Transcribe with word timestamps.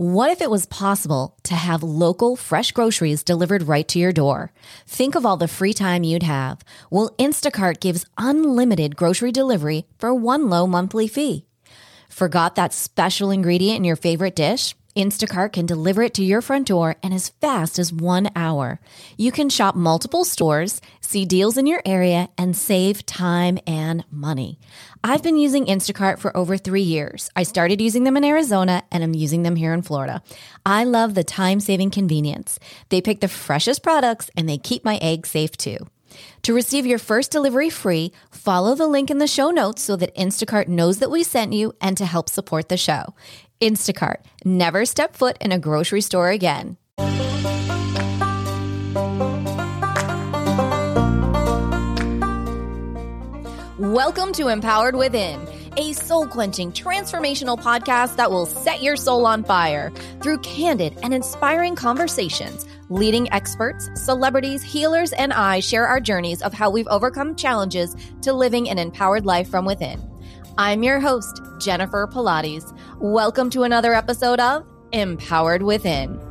What 0.00 0.30
if 0.30 0.40
it 0.40 0.48
was 0.48 0.64
possible 0.66 1.34
to 1.42 1.56
have 1.56 1.82
local 1.82 2.36
fresh 2.36 2.70
groceries 2.70 3.24
delivered 3.24 3.64
right 3.66 3.88
to 3.88 3.98
your 3.98 4.12
door? 4.12 4.52
Think 4.86 5.16
of 5.16 5.26
all 5.26 5.36
the 5.36 5.48
free 5.48 5.72
time 5.72 6.04
you'd 6.04 6.22
have. 6.22 6.60
Well, 6.88 7.10
Instacart 7.18 7.80
gives 7.80 8.06
unlimited 8.16 8.94
grocery 8.94 9.32
delivery 9.32 9.86
for 9.98 10.14
one 10.14 10.48
low 10.48 10.68
monthly 10.68 11.08
fee. 11.08 11.46
Forgot 12.08 12.54
that 12.54 12.72
special 12.72 13.32
ingredient 13.32 13.78
in 13.78 13.82
your 13.82 13.96
favorite 13.96 14.36
dish? 14.36 14.76
Instacart 14.94 15.52
can 15.52 15.66
deliver 15.66 16.02
it 16.02 16.14
to 16.14 16.24
your 16.24 16.42
front 16.42 16.68
door 16.68 16.94
in 17.02 17.12
as 17.12 17.30
fast 17.40 17.76
as 17.78 17.92
one 17.92 18.30
hour. 18.36 18.78
You 19.16 19.32
can 19.32 19.48
shop 19.48 19.74
multiple 19.74 20.24
stores, 20.24 20.80
see 21.00 21.24
deals 21.24 21.58
in 21.58 21.66
your 21.66 21.82
area, 21.84 22.28
and 22.38 22.56
save 22.56 23.04
time 23.04 23.58
and 23.66 24.04
money. 24.12 24.60
I've 25.04 25.22
been 25.22 25.36
using 25.36 25.66
Instacart 25.66 26.18
for 26.18 26.36
over 26.36 26.56
three 26.56 26.82
years. 26.82 27.30
I 27.36 27.44
started 27.44 27.80
using 27.80 28.04
them 28.04 28.16
in 28.16 28.24
Arizona 28.24 28.82
and 28.90 29.04
I'm 29.04 29.14
using 29.14 29.42
them 29.42 29.54
here 29.54 29.72
in 29.72 29.82
Florida. 29.82 30.22
I 30.66 30.84
love 30.84 31.14
the 31.14 31.24
time 31.24 31.60
saving 31.60 31.90
convenience. 31.90 32.58
They 32.88 33.00
pick 33.00 33.20
the 33.20 33.28
freshest 33.28 33.82
products 33.82 34.30
and 34.36 34.48
they 34.48 34.58
keep 34.58 34.84
my 34.84 34.96
eggs 34.96 35.30
safe 35.30 35.56
too. 35.56 35.78
To 36.42 36.54
receive 36.54 36.84
your 36.84 36.98
first 36.98 37.30
delivery 37.30 37.70
free, 37.70 38.12
follow 38.30 38.74
the 38.74 38.88
link 38.88 39.10
in 39.10 39.18
the 39.18 39.26
show 39.26 39.50
notes 39.50 39.82
so 39.82 39.94
that 39.96 40.14
Instacart 40.16 40.66
knows 40.66 40.98
that 40.98 41.10
we 41.10 41.22
sent 41.22 41.52
you 41.52 41.74
and 41.80 41.96
to 41.96 42.06
help 42.06 42.28
support 42.28 42.68
the 42.68 42.76
show. 42.76 43.14
Instacart, 43.60 44.18
never 44.44 44.84
step 44.84 45.14
foot 45.14 45.36
in 45.40 45.52
a 45.52 45.58
grocery 45.58 46.00
store 46.00 46.30
again. 46.30 46.76
Welcome 53.88 54.34
to 54.34 54.48
Empowered 54.48 54.94
Within, 54.94 55.48
a 55.78 55.94
soul 55.94 56.26
quenching, 56.26 56.72
transformational 56.72 57.58
podcast 57.58 58.16
that 58.16 58.30
will 58.30 58.44
set 58.44 58.82
your 58.82 58.96
soul 58.96 59.24
on 59.24 59.42
fire 59.42 59.90
through 60.20 60.40
candid 60.40 60.98
and 61.02 61.14
inspiring 61.14 61.74
conversations. 61.74 62.66
Leading 62.90 63.32
experts, 63.32 63.88
celebrities, 63.94 64.62
healers, 64.62 65.14
and 65.14 65.32
I 65.32 65.60
share 65.60 65.86
our 65.86 66.00
journeys 66.00 66.42
of 66.42 66.52
how 66.52 66.68
we've 66.68 66.86
overcome 66.88 67.34
challenges 67.34 67.96
to 68.20 68.34
living 68.34 68.68
an 68.68 68.78
empowered 68.78 69.24
life 69.24 69.48
from 69.48 69.64
within. 69.64 69.98
I'm 70.58 70.82
your 70.82 71.00
host, 71.00 71.40
Jennifer 71.58 72.06
Pilates. 72.06 72.78
Welcome 72.98 73.48
to 73.50 73.62
another 73.62 73.94
episode 73.94 74.38
of 74.38 74.66
Empowered 74.92 75.62
Within. 75.62 76.27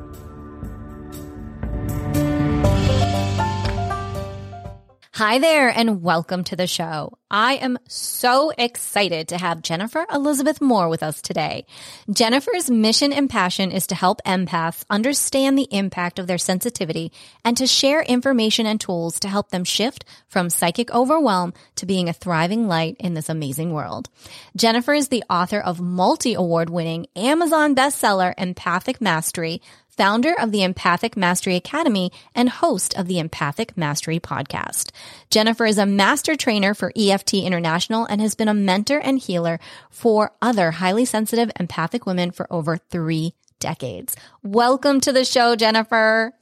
Hi 5.17 5.39
there, 5.39 5.67
and 5.67 6.03
welcome 6.03 6.43
to 6.43 6.55
the 6.55 6.67
show. 6.67 7.17
I 7.31 7.55
am 7.55 7.79
so 7.87 8.51
excited 8.55 9.29
to 9.29 9.37
have 9.39 9.63
Jennifer 9.63 10.05
Elizabeth 10.13 10.61
Moore 10.61 10.89
with 10.89 11.01
us 11.01 11.23
today. 11.23 11.65
Jennifer's 12.07 12.69
mission 12.69 13.11
and 13.11 13.27
passion 13.27 13.71
is 13.71 13.87
to 13.87 13.95
help 13.95 14.21
empaths 14.27 14.83
understand 14.91 15.57
the 15.57 15.67
impact 15.71 16.19
of 16.19 16.27
their 16.27 16.37
sensitivity 16.37 17.11
and 17.43 17.57
to 17.57 17.65
share 17.65 18.03
information 18.03 18.67
and 18.67 18.79
tools 18.79 19.19
to 19.21 19.27
help 19.27 19.49
them 19.49 19.63
shift 19.63 20.05
from 20.27 20.51
psychic 20.51 20.93
overwhelm 20.93 21.51
to 21.77 21.87
being 21.87 22.09
a 22.09 22.13
thriving 22.13 22.67
light 22.67 22.95
in 22.99 23.15
this 23.15 23.27
amazing 23.27 23.73
world. 23.73 24.09
Jennifer 24.55 24.93
is 24.93 25.07
the 25.07 25.23
author 25.31 25.59
of 25.59 25.81
multi 25.81 26.35
award 26.35 26.69
winning 26.69 27.07
Amazon 27.15 27.73
bestseller 27.73 28.35
Empathic 28.37 29.01
Mastery 29.01 29.63
founder 29.97 30.33
of 30.39 30.51
the 30.51 30.63
Empathic 30.63 31.17
Mastery 31.17 31.55
Academy 31.55 32.11
and 32.35 32.49
host 32.49 32.95
of 32.97 33.07
the 33.07 33.17
Empathic 33.17 33.75
Mastery 33.75 34.19
podcast. 34.19 34.91
Jennifer 35.31 35.65
is 35.65 35.79
a 35.79 35.87
master 35.87 36.35
trainer 36.35 36.75
for 36.75 36.93
EFT 36.95 37.33
International 37.33 38.05
and 38.05 38.21
has 38.21 38.35
been 38.35 38.47
a 38.47 38.53
mentor 38.53 38.99
and 38.99 39.17
healer 39.17 39.59
for 39.89 40.31
other 40.39 40.71
highly 40.71 41.03
sensitive 41.03 41.51
empathic 41.59 42.05
women 42.05 42.29
for 42.29 42.45
over 42.53 42.77
three 42.77 43.33
decades. 43.59 44.15
Welcome 44.43 45.01
to 45.01 45.11
the 45.11 45.25
show, 45.25 45.55
Jennifer. 45.55 46.36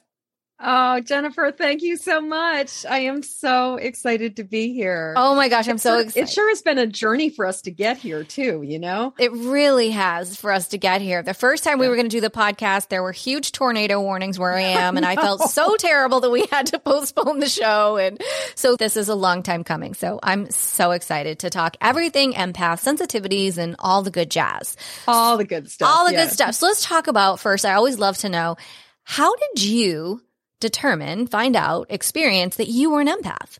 Oh, 0.57 1.01
Jennifer, 1.01 1.51
thank 1.51 1.81
you 1.81 1.97
so 1.97 2.21
much. 2.21 2.85
I 2.85 2.99
am 2.99 3.23
so 3.23 3.75
excited 3.75 4.37
to 4.37 4.45
be 4.45 4.73
here. 4.73 5.13
Oh 5.17 5.35
my 5.35 5.49
gosh, 5.49 5.67
I'm 5.67 5.77
so 5.77 5.99
excited. 5.99 6.23
It 6.23 6.29
sure 6.29 6.47
has 6.49 6.61
been 6.61 6.77
a 6.77 6.87
journey 6.87 7.29
for 7.29 7.45
us 7.45 7.63
to 7.63 7.71
get 7.71 7.97
here, 7.97 8.23
too, 8.23 8.61
you 8.63 8.79
know? 8.79 9.13
It 9.19 9.33
really 9.33 9.91
has 9.91 10.37
for 10.37 10.53
us 10.53 10.69
to 10.69 10.77
get 10.77 11.01
here. 11.01 11.21
The 11.23 11.33
first 11.33 11.65
time 11.65 11.77
we 11.77 11.89
were 11.89 11.95
going 11.95 12.07
to 12.07 12.15
do 12.15 12.21
the 12.21 12.29
podcast, 12.29 12.87
there 12.87 13.03
were 13.03 13.11
huge 13.11 13.51
tornado 13.51 13.99
warnings 13.99 14.39
where 14.39 14.53
I 14.53 14.61
am, 14.61 14.95
and 14.95 15.05
I 15.05 15.15
felt 15.15 15.49
so 15.49 15.75
terrible 15.75 16.21
that 16.21 16.31
we 16.31 16.45
had 16.49 16.67
to 16.67 16.79
postpone 16.85 17.39
the 17.39 17.49
show. 17.49 17.97
And 17.97 18.21
so 18.55 18.77
this 18.77 18.95
is 18.95 19.09
a 19.09 19.15
long 19.15 19.43
time 19.43 19.65
coming. 19.65 19.93
So 19.93 20.21
I'm 20.23 20.49
so 20.51 20.91
excited 20.91 21.39
to 21.39 21.49
talk 21.49 21.75
everything 21.81 22.31
empath, 22.31 22.81
sensitivities, 22.81 23.57
and 23.57 23.75
all 23.79 24.03
the 24.03 24.11
good 24.11 24.31
jazz. 24.31 24.77
All 25.05 25.37
the 25.37 25.43
good 25.45 25.69
stuff. 25.69 25.89
All 25.93 26.07
the 26.07 26.13
good 26.13 26.31
stuff. 26.31 26.55
So 26.55 26.67
let's 26.67 26.85
talk 26.85 27.07
about 27.07 27.41
first, 27.41 27.65
I 27.65 27.73
always 27.73 27.99
love 27.99 28.17
to 28.19 28.29
know 28.29 28.55
how 29.03 29.35
did 29.35 29.63
you 29.63 30.21
determine, 30.59 31.27
find 31.27 31.55
out, 31.55 31.87
experience 31.89 32.55
that 32.57 32.67
you 32.67 32.91
were 32.91 33.01
an 33.01 33.07
empath? 33.07 33.57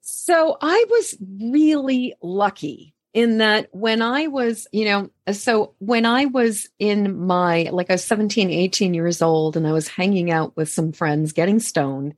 So 0.00 0.56
I 0.60 0.84
was 0.88 1.16
really 1.40 2.14
lucky 2.22 2.94
in 3.14 3.38
that 3.38 3.68
when 3.72 4.02
I 4.02 4.26
was, 4.26 4.66
you 4.72 4.84
know, 4.86 5.10
so 5.32 5.74
when 5.78 6.06
I 6.06 6.26
was 6.26 6.68
in 6.78 7.26
my, 7.26 7.68
like 7.70 7.90
I 7.90 7.94
was 7.94 8.04
17, 8.04 8.50
18 8.50 8.94
years 8.94 9.20
old 9.20 9.56
and 9.56 9.66
I 9.66 9.72
was 9.72 9.88
hanging 9.88 10.30
out 10.30 10.56
with 10.56 10.68
some 10.70 10.92
friends 10.92 11.32
getting 11.32 11.60
stoned. 11.60 12.14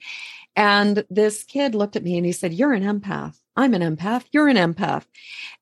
And 0.56 1.04
this 1.10 1.42
kid 1.44 1.74
looked 1.74 1.96
at 1.96 2.04
me 2.04 2.16
and 2.16 2.24
he 2.24 2.32
said, 2.32 2.54
You're 2.54 2.72
an 2.72 2.84
empath. 2.84 3.36
I'm 3.56 3.74
an 3.74 3.82
empath. 3.82 4.24
You're 4.32 4.48
an 4.48 4.56
empath. 4.56 5.04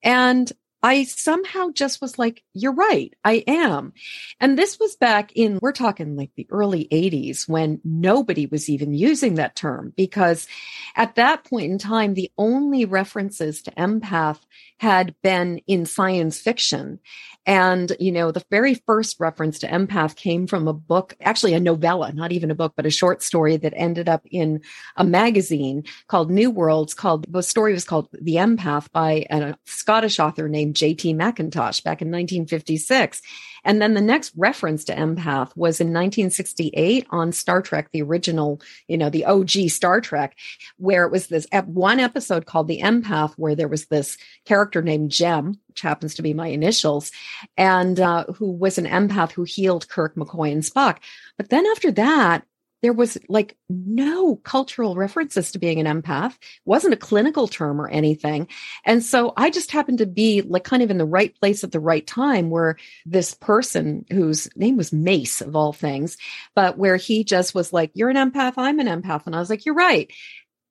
And 0.02 0.50
I 0.82 1.04
somehow 1.04 1.70
just 1.70 2.00
was 2.00 2.18
like, 2.18 2.42
you're 2.54 2.74
right. 2.74 3.14
I 3.24 3.44
am. 3.46 3.92
And 4.40 4.58
this 4.58 4.78
was 4.80 4.96
back 4.96 5.32
in, 5.32 5.58
we're 5.62 5.72
talking 5.72 6.16
like 6.16 6.30
the 6.36 6.48
early 6.50 6.88
80s 6.90 7.48
when 7.48 7.80
nobody 7.84 8.46
was 8.46 8.68
even 8.68 8.92
using 8.92 9.34
that 9.36 9.54
term 9.54 9.92
because 9.96 10.48
at 10.96 11.14
that 11.14 11.44
point 11.44 11.70
in 11.70 11.78
time, 11.78 12.14
the 12.14 12.32
only 12.36 12.84
references 12.84 13.62
to 13.62 13.70
empath 13.72 14.40
had 14.78 15.14
been 15.22 15.60
in 15.68 15.86
science 15.86 16.40
fiction. 16.40 16.98
And, 17.44 17.96
you 17.98 18.12
know, 18.12 18.30
the 18.30 18.44
very 18.50 18.74
first 18.74 19.18
reference 19.18 19.58
to 19.60 19.68
empath 19.68 20.14
came 20.14 20.46
from 20.46 20.68
a 20.68 20.72
book, 20.72 21.16
actually 21.20 21.54
a 21.54 21.60
novella, 21.60 22.12
not 22.12 22.30
even 22.30 22.52
a 22.52 22.54
book, 22.54 22.74
but 22.76 22.86
a 22.86 22.90
short 22.90 23.20
story 23.22 23.56
that 23.56 23.74
ended 23.76 24.08
up 24.08 24.22
in 24.30 24.60
a 24.96 25.04
magazine 25.04 25.82
called 26.06 26.30
New 26.30 26.50
Worlds 26.50 26.94
called, 26.94 27.26
the 27.28 27.42
story 27.42 27.72
was 27.72 27.84
called 27.84 28.08
The 28.12 28.36
Empath 28.36 28.92
by 28.92 29.26
a 29.28 29.56
Scottish 29.64 30.20
author 30.20 30.48
named 30.48 30.76
J.T. 30.76 31.14
McIntosh 31.14 31.82
back 31.82 32.00
in 32.00 32.12
1956. 32.12 33.20
And 33.64 33.80
then 33.80 33.94
the 33.94 34.00
next 34.00 34.32
reference 34.36 34.84
to 34.84 34.94
empath 34.94 35.56
was 35.56 35.80
in 35.80 35.88
1968 35.88 37.06
on 37.10 37.32
Star 37.32 37.62
Trek, 37.62 37.88
the 37.92 38.02
original, 38.02 38.60
you 38.88 38.96
know, 38.96 39.10
the 39.10 39.24
OG 39.24 39.50
Star 39.68 40.00
Trek, 40.00 40.36
where 40.78 41.04
it 41.04 41.12
was 41.12 41.28
this 41.28 41.46
one 41.66 42.00
episode 42.00 42.46
called 42.46 42.68
The 42.68 42.80
Empath, 42.80 43.34
where 43.36 43.54
there 43.54 43.68
was 43.68 43.86
this 43.86 44.18
character 44.44 44.82
named 44.82 45.10
Jem, 45.10 45.58
which 45.68 45.80
happens 45.80 46.14
to 46.14 46.22
be 46.22 46.34
my 46.34 46.48
initials, 46.48 47.12
and 47.56 48.00
uh, 48.00 48.24
who 48.24 48.50
was 48.50 48.78
an 48.78 48.86
empath 48.86 49.32
who 49.32 49.44
healed 49.44 49.88
Kirk, 49.88 50.14
McCoy, 50.16 50.52
and 50.52 50.62
Spock. 50.62 50.98
But 51.36 51.50
then 51.50 51.64
after 51.66 51.90
that, 51.92 52.44
there 52.82 52.92
was 52.92 53.16
like 53.28 53.56
no 53.68 54.36
cultural 54.36 54.96
references 54.96 55.52
to 55.52 55.58
being 55.58 55.80
an 55.80 56.02
empath. 56.02 56.36
Wasn't 56.64 56.92
a 56.92 56.98
clinical 56.98 57.48
term 57.48 57.80
or 57.80 57.88
anything. 57.88 58.48
And 58.84 59.04
so 59.04 59.32
i 59.36 59.50
just 59.50 59.70
happened 59.70 59.98
to 59.98 60.06
be 60.06 60.42
like 60.42 60.64
kind 60.64 60.82
of 60.82 60.90
in 60.90 60.98
the 60.98 61.04
right 61.04 61.34
place 61.38 61.64
at 61.64 61.72
the 61.72 61.80
right 61.80 62.06
time 62.06 62.50
where 62.50 62.76
this 63.06 63.34
person 63.34 64.04
whose 64.10 64.48
name 64.56 64.76
was 64.76 64.92
mace 64.92 65.40
of 65.40 65.56
all 65.56 65.72
things 65.72 66.16
but 66.54 66.76
where 66.76 66.96
he 66.96 67.24
just 67.24 67.54
was 67.54 67.72
like 67.72 67.90
you're 67.94 68.10
an 68.10 68.16
empath 68.16 68.54
i'm 68.56 68.80
an 68.80 68.86
empath. 68.86 69.26
And 69.26 69.34
i 69.34 69.38
was 69.38 69.50
like 69.50 69.64
you're 69.64 69.74
right. 69.74 70.12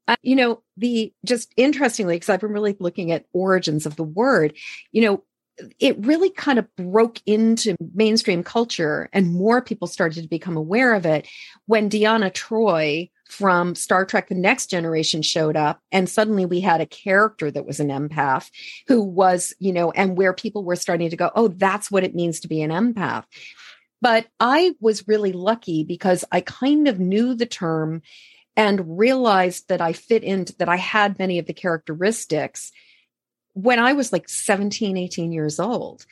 Uh, 0.08 0.16
you 0.24 0.36
know 0.36 0.62
the 0.78 1.14
just 1.24 1.54
interestingly 1.58 2.16
because 2.16 2.30
i've 2.30 2.42
been 2.42 2.52
really 2.52 2.76
looking 2.80 3.12
at 3.12 3.26
origins 3.34 3.86
of 3.86 3.96
the 3.96 4.04
word 4.04 4.54
you 4.92 5.02
know 5.04 5.24
it 5.80 6.06
really 6.06 6.30
kind 6.30 6.60
of 6.60 6.76
broke 6.76 7.22
into 7.26 7.76
mainstream 7.94 8.44
culture 8.44 9.10
and 9.14 9.34
more 9.34 9.62
people 9.62 9.88
started 9.88 10.24
to 10.24 10.30
become 10.30 10.58
aware 10.58 10.94
of 10.94 11.06
it 11.06 11.28
when 11.66 11.90
Deanna 11.90 12.32
Troi 12.32 13.10
from 13.30 13.76
Star 13.76 14.06
Trek 14.06 14.28
The 14.28 14.36
Next 14.36 14.68
Generation 14.68 15.22
showed 15.22 15.56
up 15.56 15.80
and 15.92 16.10
suddenly 16.10 16.46
we 16.46 16.60
had 16.60 16.82
a 16.82 16.86
character 16.86 17.50
that 17.52 17.66
was 17.66 17.80
an 17.80 17.90
empath 17.90 18.50
who 18.88 19.02
was, 19.02 19.54
you 19.60 19.72
know, 19.72 19.92
and 19.92 20.18
where 20.18 20.34
people 20.34 20.64
were 20.64 20.76
starting 20.76 21.10
to 21.10 21.18
go, 21.18 21.32
oh, 21.36 21.48
that's 21.48 21.90
what 21.90 22.04
it 22.04 22.16
means 22.16 22.42
to 22.42 22.48
be 22.48 22.62
an 22.62 22.72
empath. 22.72 23.24
But 24.02 24.28
I 24.40 24.74
was 24.80 25.08
really 25.08 25.32
lucky 25.32 25.84
because 25.84 26.26
I 26.32 26.42
kind 26.42 26.88
of 26.88 27.00
knew 27.00 27.36
the 27.36 27.46
term 27.46 28.02
and 28.58 28.98
realized 28.98 29.70
that 29.70 29.80
I 29.80 29.94
fit 29.94 30.24
into 30.24 30.56
that 30.58 30.68
I 30.68 30.76
had 30.76 31.20
many 31.20 31.40
of 31.40 31.46
the 31.46 31.54
characteristics 31.54 32.72
when 33.54 33.80
I 33.80 33.94
was 33.94 34.12
like 34.12 34.30
17, 34.30 34.98
18 34.98 35.32
years 35.32 35.60
old. 35.60 36.06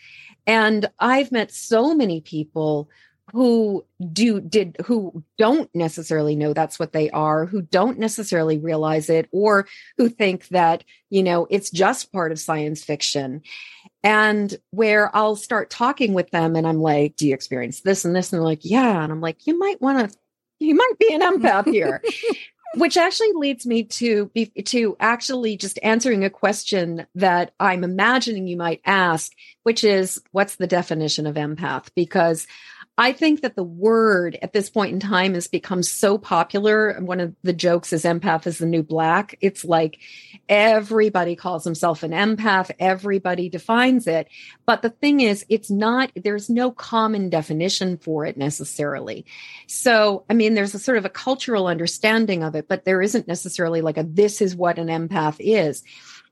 And 0.47 0.89
I've 0.99 1.31
met 1.31 1.51
so 1.51 1.93
many 1.93 2.21
people 2.21 2.89
who 3.31 3.85
do 4.11 4.41
did 4.41 4.75
who 4.85 5.23
don't 5.37 5.69
necessarily 5.75 6.35
know 6.35 6.53
that's 6.53 6.79
what 6.79 6.93
they 6.93 7.09
are 7.11 7.45
who 7.45 7.61
don't 7.61 7.99
necessarily 7.99 8.57
realize 8.57 9.09
it 9.09 9.27
or 9.31 9.67
who 9.97 10.09
think 10.09 10.47
that 10.47 10.83
you 11.09 11.21
know 11.21 11.45
it's 11.49 11.69
just 11.69 12.11
part 12.11 12.31
of 12.31 12.39
science 12.39 12.83
fiction. 12.83 13.41
And 14.01 14.57
where 14.71 15.15
I'll 15.15 15.35
start 15.35 15.69
talking 15.69 16.13
with 16.13 16.31
them 16.31 16.55
and 16.55 16.65
I'm 16.65 16.81
like 16.81 17.15
do 17.15 17.27
you 17.27 17.33
experience 17.33 17.81
this 17.81 18.05
and 18.05 18.15
this? 18.15 18.31
And 18.31 18.39
they're 18.39 18.45
like 18.45 18.63
yeah. 18.65 19.03
And 19.03 19.11
I'm 19.11 19.21
like 19.21 19.45
you 19.45 19.57
might 19.57 19.81
want 19.81 20.11
to 20.11 20.17
you 20.59 20.75
might 20.75 20.93
be 20.99 21.13
an 21.13 21.21
empath 21.21 21.71
here 21.71 22.01
which 22.75 22.97
actually 22.97 23.31
leads 23.35 23.65
me 23.65 23.83
to 23.83 24.25
be 24.33 24.45
to 24.45 24.95
actually 24.99 25.57
just 25.57 25.79
answering 25.81 26.23
a 26.23 26.29
question 26.29 27.07
that 27.15 27.53
I'm 27.59 27.83
imagining 27.83 28.47
you 28.47 28.57
might 28.57 28.81
ask 28.85 29.31
which 29.63 29.83
is 29.83 30.21
what's 30.31 30.55
the 30.55 30.67
definition 30.67 31.27
of 31.27 31.35
empath? 31.35 31.89
Because 31.95 32.47
I 32.99 33.13
think 33.13 33.43
that 33.43 33.55
the 33.55 33.63
word 33.63 34.37
at 34.41 34.51
this 34.51 34.69
point 34.69 34.91
in 34.91 34.99
time 34.99 35.33
has 35.33 35.47
become 35.47 35.83
so 35.83 36.17
popular. 36.17 36.99
One 36.99 37.21
of 37.21 37.33
the 37.43 37.53
jokes 37.53 37.93
is 37.93 38.03
empath 38.03 38.45
is 38.45 38.57
the 38.57 38.65
new 38.65 38.83
black. 38.83 39.37
It's 39.39 39.63
like 39.63 39.99
everybody 40.49 41.37
calls 41.37 41.63
himself 41.63 42.03
an 42.03 42.11
empath, 42.11 42.71
everybody 42.77 43.47
defines 43.47 44.05
it. 44.05 44.27
But 44.65 44.81
the 44.81 44.89
thing 44.89 45.21
is, 45.21 45.45
it's 45.47 45.71
not, 45.71 46.11
there's 46.13 46.49
no 46.49 46.71
common 46.71 47.29
definition 47.29 47.97
for 47.99 48.25
it 48.25 48.35
necessarily. 48.35 49.25
So, 49.65 50.25
I 50.29 50.33
mean, 50.33 50.53
there's 50.53 50.75
a 50.75 50.79
sort 50.79 50.97
of 50.97 51.05
a 51.05 51.09
cultural 51.09 51.67
understanding 51.67 52.43
of 52.43 52.53
it, 52.53 52.67
but 52.67 52.83
there 52.83 53.01
isn't 53.01 53.29
necessarily 53.29 53.79
like 53.79 53.97
a 53.97 54.03
this 54.03 54.41
is 54.41 54.57
what 54.57 54.77
an 54.77 54.87
empath 54.87 55.37
is. 55.39 55.85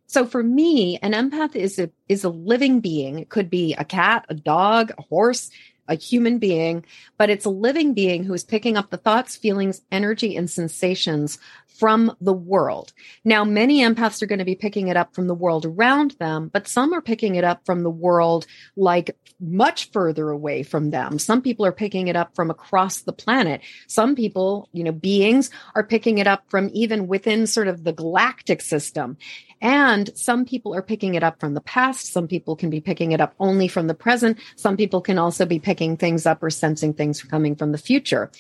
So 0.08 0.26
for 0.26 0.44
me, 0.44 0.98
an 1.02 1.14
empath 1.14 1.56
is 1.56 1.80
a 1.80 1.90
is 2.10 2.26
a 2.26 2.30
living 2.30 2.82
being. 2.82 3.20
It 3.20 3.30
could 3.30 3.50
be 3.50 3.74
a 3.74 3.86
cat, 3.86 4.26
a 4.30 4.34
dog, 4.34 4.92
a 4.98 5.02
horse, 5.04 5.50
a 5.88 5.96
human 5.96 6.38
being, 6.40 6.86
but 7.18 7.30
it's 7.30 7.46
a 7.46 7.50
living 7.50 7.94
being 7.94 8.24
who 8.24 8.34
is 8.34 8.44
picking 8.44 8.78
up 8.78 8.90
the 8.90 8.98
thoughts, 8.98 9.36
feelings, 9.36 9.82
energy, 9.92 10.36
and 10.36 10.50
sensations 10.50 11.40
from 11.78 12.16
the 12.22 12.34
world. 12.34 12.94
Now, 13.24 13.44
many 13.44 13.82
empaths 13.82 14.22
are 14.22 14.26
going 14.28 14.40
to 14.40 14.46
be 14.46 14.56
picking 14.56 14.88
it 14.88 14.98
up 14.98 15.14
from 15.14 15.28
the 15.28 15.36
world 15.36 15.66
around 15.66 16.12
them, 16.20 16.50
but 16.52 16.68
some 16.68 16.94
are 16.94 17.02
picking 17.02 17.36
it 17.36 17.44
up 17.44 17.66
from 17.66 17.84
the 17.84 17.90
world 17.90 18.46
like 18.76 19.16
much 19.40 19.92
further 19.92 20.30
away 20.30 20.64
from 20.64 20.90
them. 20.90 21.20
Some 21.20 21.42
people 21.42 21.66
are 21.66 21.72
picking 21.72 22.08
it 22.08 22.16
up 22.16 22.36
from 22.36 22.50
across 22.50 23.02
the 23.02 23.14
planet. 23.14 23.62
Some 23.88 24.16
people, 24.16 24.70
you 24.74 24.84
know, 24.84 24.92
beings 24.92 25.50
are 25.76 25.84
picking 25.84 26.18
it 26.18 26.28
up 26.28 26.44
from 26.50 26.70
even 26.74 27.08
within 27.08 27.48
sort 27.48 27.68
of 27.68 27.84
the 27.84 27.94
galactic 27.94 28.62
system. 28.62 29.18
And 29.62 30.16
some 30.16 30.46
people 30.46 30.76
are 30.76 30.84
picking 30.84 31.16
it 31.16 31.24
up 31.24 31.40
from 31.40 31.54
the 31.54 31.62
past. 31.62 32.12
Some 32.14 32.28
people 32.28 32.56
can 32.56 32.70
be 32.70 32.80
picking 32.80 33.12
it 33.12 33.22
up 33.22 33.34
only 33.40 33.68
from 33.68 33.88
the 33.88 33.96
present. 33.96 34.38
Some 34.56 34.78
people 34.78 35.02
can 35.02 35.18
also 35.18 35.46
be 35.46 35.60
picking 35.60 35.98
things 35.98 36.26
up 36.26 36.44
or 36.44 36.50
sensing 36.50 36.94
things 36.94 37.24
coming 37.24 37.56
from 37.56 37.72
the 37.72 37.78
future. 37.78 38.32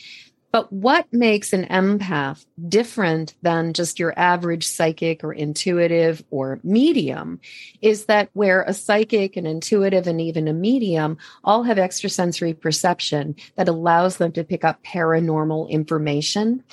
But 0.51 0.71
what 0.71 1.11
makes 1.11 1.51
an 1.51 1.65
empath 1.65 2.45
different 2.69 3.35
than 3.41 3.73
just 3.73 3.99
your 3.99 4.17
average 4.17 4.65
psychic 4.65 5.23
or 5.23 5.33
intuitive 5.33 6.23
or 6.29 6.59
medium 6.63 7.41
is 7.81 8.05
that 8.05 8.29
where 8.33 8.63
a 8.63 8.73
psychic, 8.73 9.35
an 9.35 9.45
intuitive, 9.45 10.07
and 10.07 10.21
even 10.21 10.47
a 10.47 10.53
medium 10.53 11.17
all 11.43 11.63
have 11.63 11.77
extrasensory 11.77 12.53
perception 12.53 13.35
that 13.55 13.67
allows 13.67 14.17
them 14.17 14.31
to 14.31 14.43
pick 14.43 14.63
up 14.63 14.81
paranormal 14.83 15.69
information. 15.69 16.63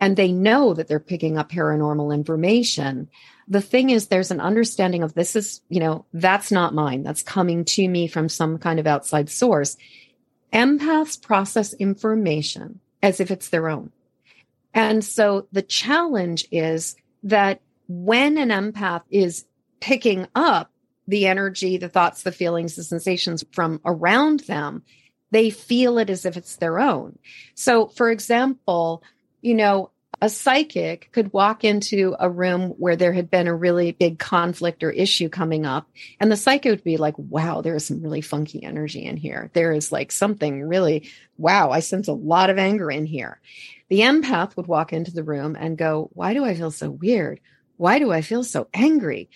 And 0.00 0.16
they 0.16 0.32
know 0.32 0.72
that 0.72 0.88
they're 0.88 0.98
picking 0.98 1.36
up 1.36 1.50
paranormal 1.50 2.14
information. 2.14 3.10
The 3.46 3.60
thing 3.60 3.90
is 3.90 4.06
there's 4.06 4.30
an 4.30 4.40
understanding 4.40 5.02
of 5.02 5.12
this 5.12 5.36
is 5.36 5.60
you 5.68 5.80
know 5.80 6.06
that's 6.14 6.50
not 6.50 6.72
mine. 6.72 7.02
That's 7.02 7.22
coming 7.22 7.66
to 7.66 7.86
me 7.86 8.06
from 8.06 8.30
some 8.30 8.56
kind 8.56 8.80
of 8.80 8.86
outside 8.86 9.28
source 9.28 9.76
empaths 10.52 11.20
process 11.20 11.72
information 11.74 12.80
as 13.02 13.20
if 13.20 13.30
it's 13.30 13.48
their 13.48 13.68
own. 13.68 13.90
And 14.74 15.04
so 15.04 15.48
the 15.52 15.62
challenge 15.62 16.46
is 16.50 16.96
that 17.24 17.60
when 17.88 18.38
an 18.38 18.50
empath 18.50 19.02
is 19.10 19.44
picking 19.80 20.26
up 20.34 20.70
the 21.08 21.26
energy 21.26 21.76
the 21.76 21.88
thoughts 21.88 22.22
the 22.22 22.30
feelings 22.30 22.76
the 22.76 22.84
sensations 22.84 23.44
from 23.52 23.80
around 23.84 24.40
them 24.40 24.82
they 25.32 25.50
feel 25.50 25.98
it 25.98 26.10
as 26.10 26.24
if 26.24 26.36
it's 26.36 26.56
their 26.56 26.78
own. 26.78 27.18
So 27.54 27.88
for 27.88 28.10
example 28.10 29.02
you 29.42 29.54
know 29.54 29.90
a 30.22 30.28
psychic 30.28 31.08
could 31.12 31.32
walk 31.32 31.64
into 31.64 32.14
a 32.18 32.28
room 32.28 32.70
where 32.70 32.96
there 32.96 33.12
had 33.12 33.30
been 33.30 33.46
a 33.46 33.54
really 33.54 33.92
big 33.92 34.18
conflict 34.18 34.82
or 34.82 34.90
issue 34.90 35.28
coming 35.28 35.64
up 35.64 35.88
and 36.18 36.30
the 36.30 36.36
psychic 36.36 36.70
would 36.70 36.84
be 36.84 36.98
like 36.98 37.14
wow 37.16 37.60
there 37.62 37.74
is 37.74 37.86
some 37.86 38.02
really 38.02 38.20
funky 38.20 38.62
energy 38.62 39.04
in 39.04 39.16
here. 39.16 39.50
There 39.54 39.72
is 39.72 39.90
like 39.90 40.12
something 40.12 40.62
really 40.62 41.10
wow 41.38 41.70
i 41.70 41.80
sense 41.80 42.08
a 42.08 42.12
lot 42.12 42.50
of 42.50 42.58
anger 42.58 42.90
in 42.90 43.06
here. 43.06 43.40
The 43.88 44.00
empath 44.00 44.56
would 44.56 44.66
walk 44.66 44.92
into 44.92 45.12
the 45.12 45.24
room 45.24 45.56
and 45.58 45.78
go 45.78 46.10
why 46.12 46.34
do 46.34 46.44
i 46.44 46.54
feel 46.54 46.70
so 46.70 46.90
weird? 46.90 47.40
Why 47.76 47.98
do 47.98 48.12
i 48.12 48.20
feel 48.20 48.44
so 48.44 48.68
angry? 48.74 49.30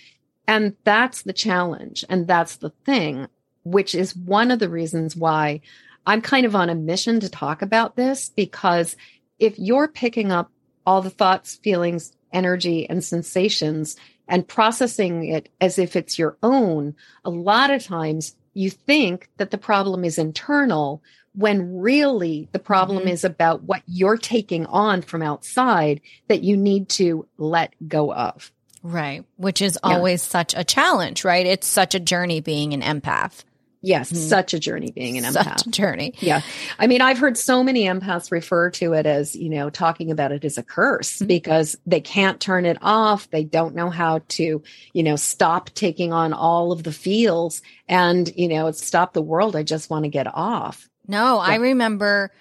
And 0.46 0.76
that's 0.84 1.22
the 1.22 1.32
challenge 1.32 2.04
and 2.08 2.26
that's 2.26 2.56
the 2.56 2.70
thing 2.84 3.28
which 3.62 3.94
is 3.94 4.14
one 4.14 4.50
of 4.50 4.58
the 4.58 4.69
reasons 4.69 5.16
why 5.16 5.62
i'm 6.06 6.20
kind 6.20 6.44
of 6.44 6.54
on 6.54 6.69
a 6.69 6.75
mission 6.75 7.20
to 7.20 7.31
talk 7.31 7.62
about 7.62 7.96
this 7.96 8.28
because 8.28 8.94
if 9.38 9.58
you're 9.58 9.88
picking 9.88 10.31
up 10.31 10.50
all 10.86 11.02
the 11.02 11.10
thoughts, 11.10 11.56
feelings, 11.56 12.12
energy, 12.32 12.88
and 12.88 13.02
sensations 13.02 13.96
and 14.28 14.48
processing 14.48 15.25
it 15.28 15.48
as 15.60 15.78
if 15.78 15.96
it's 15.96 16.19
your 16.19 16.36
own, 16.42 16.94
a 17.25 17.31
lot 17.31 17.70
of 17.70 17.84
times 17.84 18.34
you 18.54 18.70
think 18.70 19.28
that 19.36 19.50
the 19.50 19.58
problem 19.58 20.04
is 20.04 20.19
internal 20.19 21.02
when 21.34 21.81
really 21.81 22.48
the 22.52 22.58
problem 22.58 23.00
mm-hmm. 23.00 23.08
is 23.08 23.25
about 23.25 23.64
what 23.64 23.82
you're 23.86 24.16
taking 24.16 24.66
on 24.66 25.02
from 25.02 25.20
outside 25.20 26.00
that 26.28 26.42
you 26.42 26.56
need 26.56 26.88
to 26.88 27.26
let 27.38 27.75
go 27.88 28.12
of. 28.12 28.52
Right. 28.82 29.25
Which 29.36 29.60
is 29.60 29.78
always 29.82 30.22
yeah. 30.25 30.31
such 30.31 30.54
a 30.56 30.62
challenge, 30.62 31.25
right? 31.25 31.46
It's 31.46 31.66
such 31.66 31.94
a 31.94 32.00
journey 32.00 32.40
being 32.40 32.72
an 32.75 32.82
empath. 32.82 33.42
Yes, 33.84 34.10
mm-hmm. 34.10 34.22
such 34.22 34.54
a 34.54 34.58
journey 34.58 34.90
being 34.92 35.19
an 35.19 35.25
empath. 35.25 35.58
Such 35.58 35.66
a 35.66 35.70
journey. 35.70 36.14
Yeah. 36.20 36.40
I 36.78 36.86
mean, 36.86 37.02
I've 37.02 37.19
heard 37.19 37.36
so 37.36 37.62
many 37.62 37.84
empaths 37.84 38.31
refer 38.31 38.70
to 38.70 38.94
it 38.94 39.04
as, 39.04 39.36
you 39.36 39.50
know, 39.50 39.69
talking 39.69 40.10
about 40.10 40.32
it 40.32 40.42
as 40.42 40.56
a 40.56 40.62
curse 40.62 41.16
mm-hmm. 41.16 41.26
because 41.26 41.76
they 41.84 42.00
can't 42.00 42.40
turn 42.40 42.64
it 42.64 42.78
off. 42.81 43.28
They 43.28 43.44
don't 43.44 43.75
know 43.75 43.90
how 43.90 44.20
to, 44.28 44.62
you 44.94 45.02
know, 45.02 45.16
stop 45.16 45.69
taking 45.75 46.14
on 46.14 46.32
all 46.32 46.72
of 46.72 46.82
the 46.82 46.92
feels 46.92 47.60
and, 47.86 48.32
you 48.34 48.48
know, 48.48 48.69
it's 48.69 48.84
stop 48.84 49.12
the 49.12 49.20
world. 49.20 49.54
I 49.54 49.64
just 49.64 49.90
want 49.90 50.04
to 50.04 50.08
get 50.08 50.34
off. 50.34 50.88
No, 51.06 51.34
yeah. 51.34 51.52
I 51.52 51.54
remember 51.56 52.32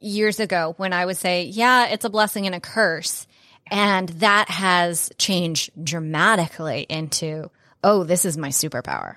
years 0.00 0.40
ago 0.40 0.72
when 0.78 0.94
I 0.94 1.04
would 1.04 1.18
say, 1.18 1.44
yeah, 1.44 1.88
it's 1.88 2.06
a 2.06 2.10
blessing 2.10 2.46
and 2.46 2.54
a 2.54 2.60
curse. 2.60 3.26
And 3.70 4.08
that 4.20 4.48
has 4.48 5.10
changed 5.18 5.72
dramatically 5.84 6.86
into, 6.88 7.50
oh, 7.84 8.04
this 8.04 8.24
is 8.24 8.38
my 8.38 8.48
superpower. 8.48 9.16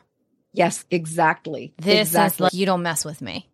Yes, 0.53 0.85
exactly. 0.91 1.73
This 1.77 2.09
exactly. 2.09 2.33
is 2.33 2.39
like, 2.39 2.53
you 2.53 2.65
don't 2.65 2.83
mess 2.83 3.05
with 3.05 3.21
me. 3.21 3.47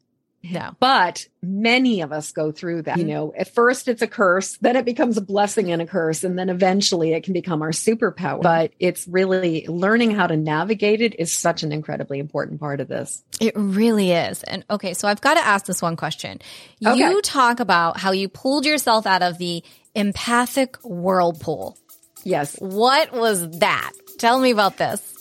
No. 0.44 0.76
But 0.80 1.28
many 1.42 2.02
of 2.02 2.14
us 2.14 2.32
go 2.32 2.52
through 2.52 2.84
that. 2.84 2.98
Mm-hmm. 2.98 3.08
You 3.08 3.14
know, 3.14 3.34
at 3.38 3.54
first 3.54 3.88
it's 3.88 4.02
a 4.02 4.08
curse, 4.08 4.58
then 4.62 4.76
it 4.76 4.86
becomes 4.86 5.18
a 5.18 5.22
blessing 5.22 5.72
and 5.72 5.82
a 5.82 5.86
curse, 5.86 6.24
and 6.24 6.38
then 6.38 6.50
eventually 6.50 7.14
it 7.14 7.24
can 7.24 7.34
become 7.34 7.62
our 7.62 7.72
superpower. 7.72 8.42
But 8.42 8.72
it's 8.80 9.08
really 9.08 9.66
learning 9.68 10.12
how 10.12 10.28
to 10.28 10.38
navigate 10.38 11.02
it 11.02 11.20
is 11.20 11.34
such 11.34 11.64
an 11.64 11.72
incredibly 11.72 12.20
important 12.20 12.60
part 12.60 12.80
of 12.80 12.88
this. 12.88 13.24
It 13.42 13.54
really 13.56 14.12
is. 14.12 14.44
And 14.44 14.64
okay, 14.70 14.94
so 14.94 15.08
I've 15.08 15.22
got 15.22 15.34
to 15.34 15.46
ask 15.46 15.66
this 15.66 15.82
one 15.82 15.98
question. 15.98 16.40
Okay. 16.86 16.98
You 16.98 17.22
talk 17.22 17.60
about 17.60 18.00
how 18.00 18.12
you 18.12 18.30
pulled 18.30 18.66
yourself 18.66 19.06
out 19.06 19.24
of 19.24 19.40
the 19.40 19.64
empathic 19.96 20.78
whirlpool. 20.84 21.78
Yes. 22.24 22.56
What 22.60 23.12
was 23.12 23.60
that? 23.60 23.92
Tell 24.20 24.40
me 24.40 24.52
about 24.52 24.78
this. 24.78 25.17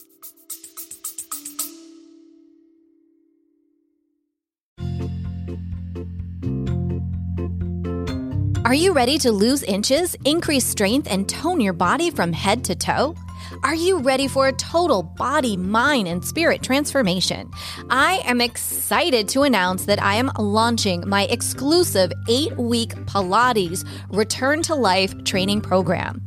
Are 8.67 8.75
you 8.75 8.93
ready 8.93 9.17
to 9.19 9.31
lose 9.31 9.63
inches, 9.63 10.17
increase 10.25 10.67
strength, 10.67 11.07
and 11.09 11.29
tone 11.29 11.61
your 11.61 11.73
body 11.73 12.11
from 12.11 12.33
head 12.33 12.65
to 12.65 12.75
toe? 12.75 13.15
Are 13.63 13.75
you 13.75 13.99
ready 13.99 14.29
for 14.29 14.49
a 14.49 14.53
total 14.53 15.03
body, 15.03 15.57
mind, 15.57 16.09
and 16.09 16.25
spirit 16.25 16.63
transformation? 16.63 17.51
I 17.91 18.21
am 18.25 18.41
excited 18.41 19.29
to 19.31 19.43
announce 19.43 19.87
that 19.87 20.03
I 20.03 20.15
am 20.15 20.31
launching 20.39 21.09
my 21.09 21.25
exclusive 21.25 22.13
eight 22.29 22.57
week 22.57 22.91
Pilates 23.07 23.87
Return 24.11 24.63
to 24.63 24.75
Life 24.75 25.25
training 25.25 25.61
program. 25.61 26.25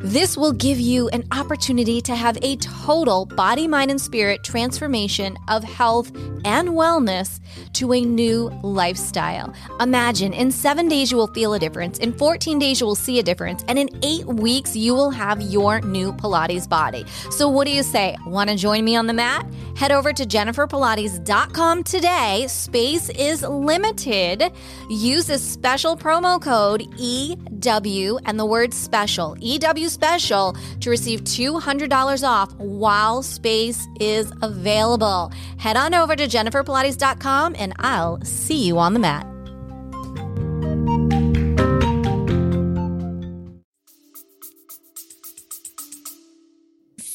This 0.00 0.36
will 0.36 0.52
give 0.52 0.80
you 0.80 1.08
an 1.10 1.24
opportunity 1.30 2.00
to 2.02 2.16
have 2.16 2.36
a 2.42 2.56
total 2.56 3.26
body, 3.26 3.68
mind, 3.68 3.90
and 3.90 4.00
spirit 4.00 4.42
transformation 4.42 5.36
of 5.48 5.62
health 5.62 6.10
and 6.44 6.70
wellness 6.70 7.38
to 7.74 7.92
a 7.92 8.00
new 8.00 8.48
lifestyle. 8.64 9.54
Imagine 9.78 10.32
in 10.32 10.50
seven 10.50 10.88
days 10.88 11.12
you 11.12 11.16
will 11.16 11.32
feel 11.32 11.54
a 11.54 11.58
difference, 11.58 11.98
in 11.98 12.12
14 12.12 12.58
days 12.58 12.80
you 12.80 12.86
will 12.86 12.96
see 12.96 13.20
a 13.20 13.22
difference, 13.22 13.64
and 13.68 13.78
in 13.78 13.88
eight 14.02 14.26
weeks 14.26 14.74
you 14.74 14.92
will 14.92 15.10
have 15.10 15.40
your 15.40 15.80
new 15.82 16.12
Pilates 16.14 16.68
body. 16.72 17.04
So, 17.30 17.48
what 17.48 17.66
do 17.66 17.72
you 17.72 17.82
say? 17.82 18.16
Want 18.26 18.48
to 18.50 18.56
join 18.56 18.84
me 18.84 18.96
on 18.96 19.06
the 19.06 19.12
mat? 19.12 19.46
Head 19.76 19.92
over 19.92 20.12
to 20.12 20.24
jenniferpilates.com 20.24 21.84
today. 21.84 22.46
Space 22.48 23.08
is 23.10 23.42
limited. 23.42 24.50
Use 24.88 25.28
a 25.28 25.38
special 25.38 25.96
promo 25.96 26.40
code 26.40 26.82
EW 26.98 28.18
and 28.24 28.38
the 28.38 28.46
word 28.46 28.72
special, 28.72 29.36
EW 29.40 29.88
special, 29.88 30.56
to 30.80 30.90
receive 30.90 31.22
$200 31.22 32.28
off 32.28 32.54
while 32.54 33.22
space 33.22 33.86
is 34.00 34.32
available. 34.42 35.30
Head 35.58 35.76
on 35.76 35.94
over 35.94 36.16
to 36.16 36.26
jenniferpilates.com 36.26 37.56
and 37.58 37.72
I'll 37.78 38.20
see 38.24 38.66
you 38.66 38.78
on 38.78 38.94
the 38.94 39.00
mat. 39.00 39.31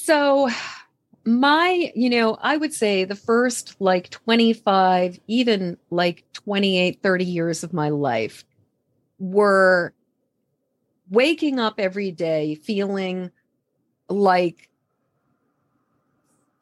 So, 0.08 0.48
my, 1.26 1.92
you 1.94 2.10
know, 2.10 2.38
I 2.40 2.56
would 2.56 2.74
say 2.74 3.04
the 3.04 3.14
first 3.14 3.76
like 3.82 4.10
25, 4.10 5.20
even 5.28 5.76
like 5.90 6.24
28, 6.32 7.04
30 7.04 7.26
years 7.26 7.62
of 7.62 7.74
my 7.74 7.90
life 7.90 8.46
were 9.20 9.94
waking 11.10 11.60
up 11.60 11.78
every 11.78 12.12
day 12.12 12.56
feeling 12.56 13.32
like 14.08 14.70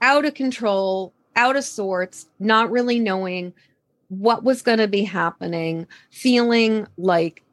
out 0.01 0.25
of 0.25 0.33
control, 0.33 1.13
out 1.35 1.55
of 1.55 1.63
sorts, 1.63 2.25
not 2.39 2.71
really 2.71 2.97
knowing 2.97 3.53
what 4.07 4.43
was 4.43 4.63
going 4.63 4.79
to 4.79 4.87
be 4.87 5.03
happening, 5.03 5.85
feeling 6.09 6.87
like 6.97 7.43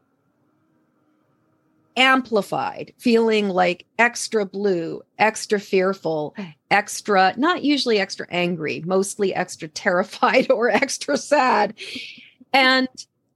amplified, 1.97 2.93
feeling 2.99 3.49
like 3.49 3.87
extra 3.99 4.45
blue, 4.45 5.03
extra 5.19 5.61
fearful, 5.61 6.35
extra, 6.71 7.35
not 7.37 7.65
usually 7.65 7.99
extra 7.99 8.27
angry, 8.31 8.83
mostly 8.87 9.35
extra 9.35 9.69
terrified 9.69 10.51
or 10.51 10.71
extra 10.71 11.17
sad. 11.17 11.75
And 12.53 12.89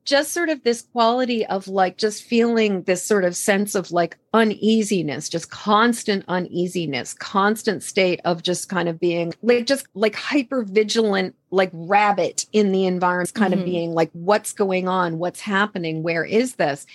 just 0.07 0.33
sort 0.33 0.49
of 0.49 0.63
this 0.63 0.83
quality 0.93 1.45
of 1.47 1.67
like 1.67 1.99
just 1.99 2.23
feeling 2.23 2.83
this 2.83 3.05
sort 3.05 3.25
of 3.25 3.35
sense 3.35 3.75
of 3.75 3.91
like 3.91 4.17
uneasiness, 4.33 5.29
just 5.29 5.51
constant 5.51 6.25
uneasiness, 6.29 7.13
constant 7.13 7.83
state 7.83 8.21
of 8.25 8.43
just 8.43 8.69
kind 8.69 8.89
of 8.89 9.01
being 9.01 9.35
like 9.43 9.67
just 9.67 9.87
like 9.95 10.15
hyper 10.15 10.63
vigilant, 10.63 11.35
like 11.51 11.71
rabbit 11.73 12.47
in 12.53 12.71
the 12.71 12.87
environment, 12.87 13.35
kind 13.35 13.53
mm-hmm. 13.53 13.61
of 13.63 13.67
being 13.67 13.95
like, 13.95 14.11
what's 14.13 14.53
going 14.53 14.87
on? 14.87 15.19
What's 15.19 15.41
happening? 15.41 16.05
Where 16.05 16.25
is 16.25 16.55
this? 16.55 16.87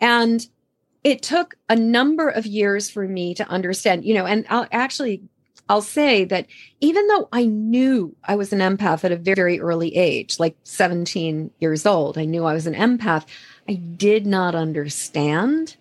And 0.00 0.46
it 1.08 1.22
took 1.22 1.56
a 1.68 1.76
number 1.76 2.28
of 2.28 2.44
years 2.44 2.90
for 2.90 3.08
me 3.08 3.34
to 3.34 3.48
understand, 3.48 4.04
you 4.04 4.14
know, 4.14 4.26
and 4.26 4.44
I'll 4.50 4.66
actually 4.70 5.22
I'll 5.70 5.82
say 5.82 6.24
that 6.24 6.46
even 6.80 7.06
though 7.08 7.28
I 7.30 7.44
knew 7.44 8.16
I 8.24 8.36
was 8.36 8.52
an 8.52 8.60
empath 8.60 9.04
at 9.04 9.12
a 9.12 9.16
very, 9.16 9.34
very 9.34 9.60
early 9.60 9.94
age, 9.96 10.38
like 10.38 10.56
17 10.64 11.50
years 11.60 11.84
old, 11.84 12.16
I 12.16 12.24
knew 12.24 12.44
I 12.44 12.54
was 12.54 12.66
an 12.66 12.74
empath, 12.74 13.26
I 13.68 13.74
did 13.74 14.26
not 14.26 14.54
understand 14.54 15.76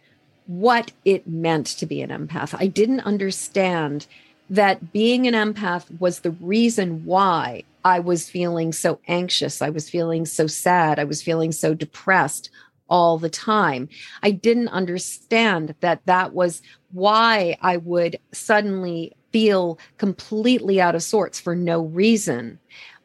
what 0.46 0.91
it 1.05 1.27
meant 1.27 1.67
to 1.67 1.86
be 1.86 2.01
an 2.01 2.10
empath. 2.10 2.55
I 2.57 2.67
didn't 2.67 3.01
understand 3.01 4.07
that 4.50 4.91
being 4.91 5.25
an 5.27 5.34
empath 5.34 5.86
was 6.00 6.19
the 6.19 6.31
reason 6.31 7.05
why 7.05 7.63
I 7.86 8.00
was 8.00 8.29
feeling 8.29 8.74
so 8.74 9.00
anxious. 9.07 9.62
I 9.62 9.69
was 9.69 9.89
feeling 9.89 10.25
so 10.25 10.48
sad. 10.48 11.00
I 11.00 11.05
was 11.05 11.22
feeling 11.22 11.51
so 11.53 11.74
depressed 11.74 12.50
all 12.89 13.17
the 13.17 13.29
time. 13.29 13.89
I 14.24 14.32
didn't 14.32 14.70
understand 14.70 15.75
that 15.82 16.06
that 16.06 16.34
was 16.34 16.62
why 16.91 17.58
I 17.62 17.77
would 17.77 18.20
suddenly 18.32 19.13
feel 19.32 19.77
completely 19.98 20.79
out 20.79 20.96
of 20.96 21.03
sorts 21.03 21.39
for 21.39 21.56
no 21.56 21.82
reason. 21.82 22.60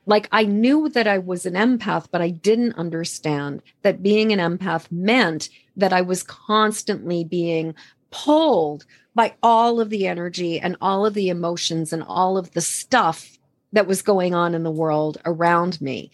Like 0.06 0.28
I 0.32 0.44
knew 0.44 0.88
that 0.90 1.06
I 1.06 1.18
was 1.18 1.46
an 1.46 1.54
empath, 1.54 2.06
but 2.10 2.20
I 2.20 2.30
didn't 2.30 2.74
understand 2.74 3.62
that 3.82 4.02
being 4.02 4.32
an 4.32 4.38
empath 4.38 4.90
meant 4.90 5.48
that 5.76 5.92
I 5.92 6.00
was 6.00 6.22
constantly 6.22 7.24
being 7.24 7.74
pulled 8.10 8.84
by 9.14 9.34
all 9.42 9.80
of 9.80 9.90
the 9.90 10.06
energy 10.06 10.58
and 10.58 10.76
all 10.80 11.06
of 11.06 11.14
the 11.14 11.28
emotions 11.28 11.92
and 11.92 12.02
all 12.02 12.36
of 12.36 12.52
the 12.52 12.60
stuff 12.60 13.38
that 13.72 13.86
was 13.86 14.02
going 14.02 14.34
on 14.34 14.54
in 14.54 14.62
the 14.62 14.70
world 14.70 15.18
around 15.24 15.80
me. 15.80 16.10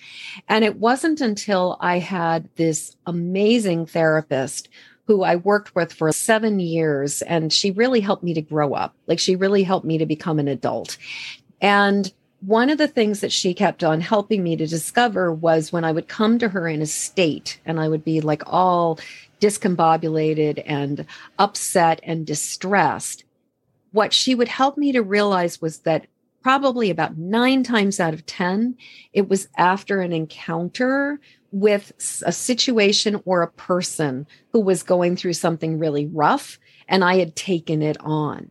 And 0.48 0.64
it 0.64 0.76
wasn't 0.76 1.20
until 1.20 1.76
I 1.80 1.98
had 1.98 2.48
this 2.56 2.96
amazing 3.06 3.86
therapist 3.86 4.68
who 5.06 5.22
I 5.24 5.36
worked 5.36 5.74
with 5.74 5.92
for 5.92 6.12
seven 6.12 6.60
years, 6.60 7.22
and 7.22 7.52
she 7.52 7.70
really 7.70 8.00
helped 8.00 8.22
me 8.22 8.34
to 8.34 8.42
grow 8.42 8.74
up. 8.74 8.94
Like 9.06 9.18
she 9.18 9.36
really 9.36 9.62
helped 9.62 9.86
me 9.86 9.98
to 9.98 10.06
become 10.06 10.38
an 10.38 10.48
adult. 10.48 10.98
And 11.60 12.12
one 12.40 12.70
of 12.70 12.78
the 12.78 12.86
things 12.86 13.20
that 13.20 13.32
she 13.32 13.54
kept 13.54 13.82
on 13.82 14.00
helping 14.00 14.44
me 14.44 14.54
to 14.56 14.66
discover 14.66 15.32
was 15.32 15.72
when 15.72 15.84
I 15.84 15.92
would 15.92 16.08
come 16.08 16.38
to 16.38 16.48
her 16.50 16.68
in 16.68 16.82
a 16.82 16.86
state 16.86 17.58
and 17.64 17.80
I 17.80 17.88
would 17.88 18.04
be 18.04 18.20
like 18.20 18.42
all 18.46 18.98
discombobulated 19.40 20.62
and 20.66 21.06
upset 21.38 22.00
and 22.02 22.26
distressed, 22.26 23.24
what 23.92 24.12
she 24.12 24.34
would 24.34 24.48
help 24.48 24.76
me 24.76 24.92
to 24.92 25.02
realize 25.02 25.60
was 25.60 25.78
that 25.80 26.06
probably 26.42 26.90
about 26.90 27.18
nine 27.18 27.62
times 27.62 28.00
out 28.00 28.14
of 28.14 28.26
10, 28.26 28.76
it 29.12 29.28
was 29.28 29.48
after 29.56 30.00
an 30.00 30.12
encounter 30.12 31.20
with 31.50 31.92
a 32.24 32.32
situation 32.32 33.20
or 33.24 33.42
a 33.42 33.50
person 33.52 34.26
who 34.52 34.60
was 34.60 34.82
going 34.82 35.16
through 35.16 35.32
something 35.32 35.78
really 35.78 36.06
rough 36.06 36.58
and 36.88 37.04
I 37.04 37.16
had 37.16 37.36
taken 37.36 37.82
it 37.82 37.96
on. 38.00 38.50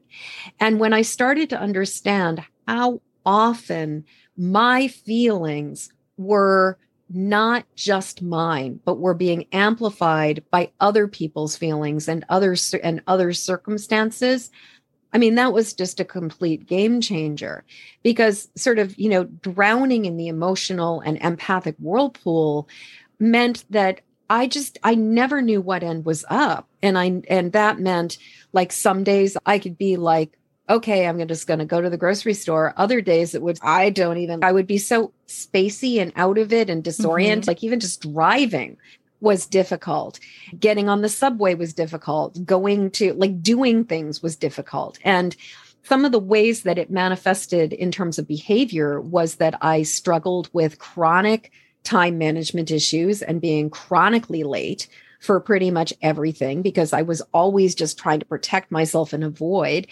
And 0.59 0.79
when 0.79 0.93
I 0.93 1.01
started 1.01 1.49
to 1.49 1.59
understand 1.59 2.43
how 2.67 3.01
often 3.25 4.05
my 4.37 4.87
feelings 4.87 5.91
were 6.17 6.77
not 7.09 7.65
just 7.75 8.21
mine, 8.21 8.79
but 8.83 8.99
were 8.99 9.13
being 9.13 9.45
amplified 9.51 10.43
by 10.51 10.71
other 10.79 11.07
people's 11.07 11.55
feelings 11.55 12.07
and 12.07 12.25
others 12.29 12.73
and 12.83 13.01
other 13.07 13.33
circumstances, 13.33 14.51
I 15.13 15.17
mean, 15.17 15.35
that 15.35 15.53
was 15.53 15.73
just 15.73 15.99
a 15.99 16.05
complete 16.05 16.67
game 16.67 17.01
changer 17.01 17.63
because 18.03 18.49
sort 18.55 18.79
of, 18.79 18.97
you 18.97 19.09
know, 19.09 19.23
drowning 19.23 20.05
in 20.05 20.17
the 20.17 20.27
emotional 20.27 20.99
and 20.99 21.17
empathic 21.21 21.75
whirlpool 21.79 22.67
meant 23.19 23.63
that 23.69 24.01
I 24.29 24.47
just 24.47 24.77
I 24.83 24.95
never 24.95 25.41
knew 25.41 25.61
what 25.61 25.83
end 25.83 26.05
was 26.05 26.25
up. 26.29 26.67
And 26.81 26.97
I 26.97 27.21
and 27.29 27.51
that 27.53 27.79
meant 27.79 28.17
like 28.51 28.71
some 28.71 29.03
days 29.03 29.37
I 29.45 29.59
could 29.59 29.77
be 29.77 29.95
like, 29.95 30.37
okay, 30.69 31.07
I'm 31.07 31.25
just 31.27 31.47
gonna 31.47 31.65
go 31.65 31.79
to 31.79 31.89
the 31.89 31.97
grocery 31.97 32.33
store. 32.33 32.73
Other 32.75 32.99
days 32.99 33.33
it 33.33 33.41
would 33.41 33.59
I 33.61 33.89
don't 33.89 34.17
even 34.17 34.43
I 34.43 34.51
would 34.51 34.67
be 34.67 34.77
so 34.77 35.13
spacey 35.27 36.01
and 36.01 36.11
out 36.15 36.37
of 36.37 36.51
it 36.51 36.69
and 36.69 36.83
disoriented, 36.83 37.43
mm-hmm. 37.43 37.49
like 37.49 37.63
even 37.63 37.79
just 37.79 38.01
driving 38.01 38.77
was 39.19 39.45
difficult. 39.45 40.19
Getting 40.59 40.89
on 40.89 41.01
the 41.01 41.09
subway 41.09 41.55
was 41.55 41.73
difficult. 41.73 42.45
Going 42.45 42.91
to 42.91 43.13
like 43.13 43.41
doing 43.41 43.85
things 43.85 44.21
was 44.21 44.35
difficult. 44.35 44.99
And 45.03 45.35
some 45.83 46.05
of 46.05 46.11
the 46.11 46.19
ways 46.19 46.63
that 46.63 46.77
it 46.77 46.91
manifested 46.91 47.73
in 47.73 47.91
terms 47.91 48.19
of 48.19 48.27
behavior 48.27 48.99
was 48.99 49.35
that 49.35 49.57
I 49.61 49.83
struggled 49.83 50.49
with 50.51 50.79
chronic 50.79 51.51
time 51.83 52.17
management 52.17 52.69
issues 52.69 53.21
and 53.21 53.39
being 53.39 53.69
chronically 53.69 54.43
late 54.43 54.87
for 55.19 55.39
pretty 55.39 55.71
much 55.71 55.93
everything 56.01 56.61
because 56.61 56.93
I 56.93 57.01
was 57.01 57.21
always 57.33 57.75
just 57.75 57.97
trying 57.97 58.19
to 58.19 58.25
protect 58.25 58.71
myself 58.71 59.13
and 59.13 59.23
avoid. 59.23 59.87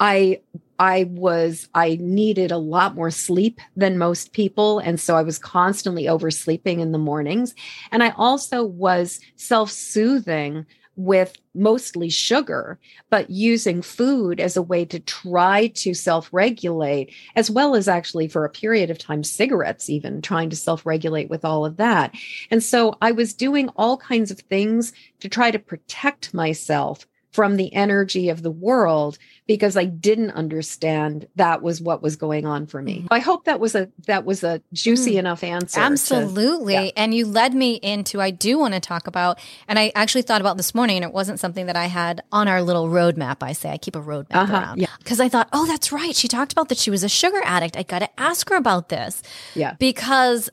I 0.00 0.40
I 0.78 1.04
was, 1.10 1.68
I 1.74 1.98
needed 2.00 2.52
a 2.52 2.58
lot 2.58 2.94
more 2.94 3.10
sleep 3.10 3.60
than 3.76 3.98
most 3.98 4.32
people. 4.32 4.78
And 4.78 5.00
so 5.00 5.16
I 5.16 5.22
was 5.22 5.38
constantly 5.38 6.08
oversleeping 6.08 6.78
in 6.78 6.92
the 6.92 6.98
mornings. 6.98 7.54
And 7.90 8.02
I 8.02 8.10
also 8.10 8.64
was 8.64 9.18
self 9.34 9.72
soothing 9.72 10.66
with 10.98 11.36
mostly 11.54 12.10
sugar, 12.10 12.76
but 13.08 13.30
using 13.30 13.80
food 13.82 14.40
as 14.40 14.56
a 14.56 14.62
way 14.62 14.84
to 14.84 14.98
try 14.98 15.68
to 15.68 15.94
self 15.94 16.28
regulate, 16.32 17.14
as 17.36 17.50
well 17.50 17.76
as 17.76 17.86
actually 17.86 18.26
for 18.26 18.44
a 18.44 18.50
period 18.50 18.90
of 18.90 18.98
time, 18.98 19.22
cigarettes, 19.22 19.88
even 19.88 20.20
trying 20.20 20.50
to 20.50 20.56
self 20.56 20.84
regulate 20.84 21.30
with 21.30 21.44
all 21.44 21.64
of 21.64 21.76
that. 21.76 22.12
And 22.50 22.62
so 22.62 22.96
I 23.00 23.12
was 23.12 23.32
doing 23.32 23.68
all 23.76 23.96
kinds 23.96 24.32
of 24.32 24.40
things 24.40 24.92
to 25.20 25.28
try 25.28 25.52
to 25.52 25.58
protect 25.58 26.34
myself 26.34 27.06
from 27.30 27.56
the 27.56 27.72
energy 27.72 28.28
of 28.28 28.42
the 28.42 28.50
world 28.50 29.18
because 29.48 29.78
I 29.78 29.86
didn't 29.86 30.32
understand 30.32 31.26
that 31.36 31.62
was 31.62 31.80
what 31.80 32.02
was 32.02 32.16
going 32.16 32.44
on 32.44 32.66
for 32.66 32.82
me. 32.82 32.98
Mm-hmm. 32.98 33.06
I 33.12 33.18
hope 33.18 33.46
that 33.46 33.58
was 33.58 33.74
a 33.74 33.90
that 34.06 34.26
was 34.26 34.44
a 34.44 34.62
juicy 34.74 35.14
mm. 35.14 35.20
enough 35.20 35.42
answer. 35.42 35.80
Absolutely. 35.80 36.76
To, 36.76 36.84
yeah. 36.84 36.90
And 36.96 37.14
you 37.14 37.26
led 37.26 37.54
me 37.54 37.76
into 37.76 38.20
I 38.20 38.30
do 38.30 38.58
want 38.58 38.74
to 38.74 38.80
talk 38.80 39.06
about 39.06 39.40
and 39.66 39.78
I 39.78 39.90
actually 39.94 40.22
thought 40.22 40.42
about 40.42 40.58
this 40.58 40.74
morning 40.74 40.98
and 40.98 41.04
it 41.04 41.12
wasn't 41.12 41.40
something 41.40 41.64
that 41.64 41.76
I 41.76 41.86
had 41.86 42.22
on 42.30 42.46
our 42.46 42.62
little 42.62 42.88
roadmap. 42.88 43.38
I 43.42 43.54
say 43.54 43.70
I 43.70 43.78
keep 43.78 43.96
a 43.96 44.02
roadmap 44.02 44.36
uh-huh, 44.36 44.52
around. 44.52 44.80
Yeah. 44.80 44.88
Because 44.98 45.18
I 45.18 45.30
thought, 45.30 45.48
oh, 45.54 45.66
that's 45.66 45.90
right. 45.90 46.14
She 46.14 46.28
talked 46.28 46.52
about 46.52 46.68
that 46.68 46.78
she 46.78 46.90
was 46.90 47.02
a 47.02 47.08
sugar 47.08 47.40
addict. 47.42 47.76
I 47.78 47.84
gotta 47.84 48.10
ask 48.20 48.50
her 48.50 48.56
about 48.56 48.90
this. 48.90 49.22
Yeah. 49.54 49.76
Because 49.78 50.50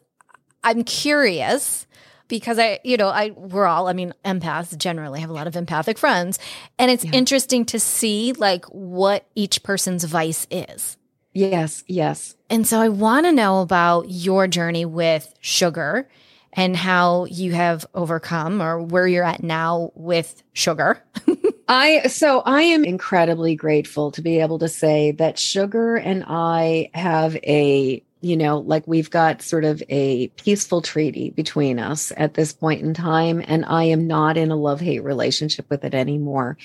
I'm 0.64 0.86
curious 0.86 1.86
because 2.28 2.60
I, 2.60 2.80
you 2.84 2.98
know, 2.98 3.10
I 3.10 3.32
we're 3.32 3.66
all, 3.66 3.88
I 3.88 3.94
mean, 3.94 4.14
empaths 4.24 4.78
generally 4.78 5.22
have 5.22 5.30
a 5.30 5.34
lot 5.34 5.48
of 5.48 5.56
empathic 5.56 5.98
friends, 5.98 6.40
and 6.78 6.92
it's 6.92 7.06
yeah. 7.06 7.12
interesting 7.14 7.66
to 7.66 7.80
see 7.80 8.34
like 8.34 8.66
what 8.66 9.26
each 9.36 9.64
person's 9.64 10.04
vice 10.04 10.48
is. 10.50 10.98
Yes, 11.34 11.84
yes. 11.88 12.36
And 12.50 12.66
so 12.66 12.80
I 12.80 12.90
want 12.90 13.26
to 13.26 13.32
know 13.34 13.62
about 13.62 14.06
your 14.10 14.48
journey 14.48 14.86
with 14.86 15.34
sugar 15.42 16.08
and 16.54 16.76
how 16.76 17.26
you 17.26 17.52
have 17.52 17.86
overcome 17.94 18.62
or 18.62 18.82
where 18.82 19.06
you're 19.06 19.26
at 19.26 19.44
now 19.44 19.92
with 19.96 20.42
sugar. 20.54 21.04
I 21.68 22.08
so 22.08 22.42
I 22.42 22.62
am 22.62 22.86
incredibly 22.86 23.56
grateful 23.56 24.12
to 24.12 24.22
be 24.22 24.40
able 24.40 24.60
to 24.60 24.70
say 24.70 25.12
that 25.14 25.38
sugar 25.38 25.96
and 25.96 26.24
I 26.28 26.90
have 26.94 27.36
a 27.38 28.02
you 28.26 28.36
know, 28.36 28.58
like 28.58 28.88
we've 28.88 29.12
got 29.12 29.44
sort 29.44 29.64
of 29.64 29.84
a 29.88 30.30
peaceful 30.30 30.82
treaty 30.82 31.30
between 31.30 31.78
us 31.78 32.12
at 32.18 32.34
this 32.34 32.52
point 32.54 32.82
in 32.82 32.92
time. 32.92 33.40
And 33.46 33.64
I 33.66 33.84
am 33.84 34.08
not 34.08 34.36
in 34.36 34.50
a 34.50 34.56
love 34.56 34.82
hate 34.82 35.04
relationship 35.04 35.68
with 35.70 35.84
it 35.84 35.94
anymore. 35.94 36.58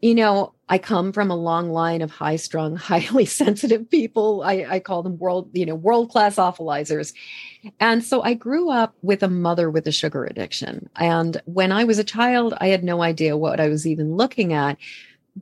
You 0.00 0.14
know, 0.14 0.54
I 0.70 0.78
come 0.78 1.12
from 1.12 1.30
a 1.30 1.36
long 1.36 1.70
line 1.70 2.00
of 2.00 2.10
high 2.10 2.36
strung, 2.36 2.76
highly 2.76 3.26
sensitive 3.26 3.90
people. 3.90 4.42
I, 4.42 4.64
I 4.66 4.80
call 4.80 5.02
them 5.02 5.18
world, 5.18 5.50
you 5.52 5.66
know, 5.66 5.74
world 5.74 6.10
class 6.10 6.36
awfulizers. 6.36 7.12
And 7.78 8.02
so 8.02 8.22
I 8.22 8.32
grew 8.32 8.70
up 8.70 8.94
with 9.02 9.22
a 9.22 9.28
mother 9.28 9.70
with 9.70 9.86
a 9.86 9.92
sugar 9.92 10.24
addiction. 10.24 10.88
And 10.96 11.42
when 11.44 11.72
I 11.72 11.84
was 11.84 11.98
a 11.98 12.04
child, 12.04 12.54
I 12.58 12.68
had 12.68 12.82
no 12.82 13.02
idea 13.02 13.36
what 13.36 13.60
I 13.60 13.68
was 13.68 13.86
even 13.86 14.16
looking 14.16 14.54
at. 14.54 14.78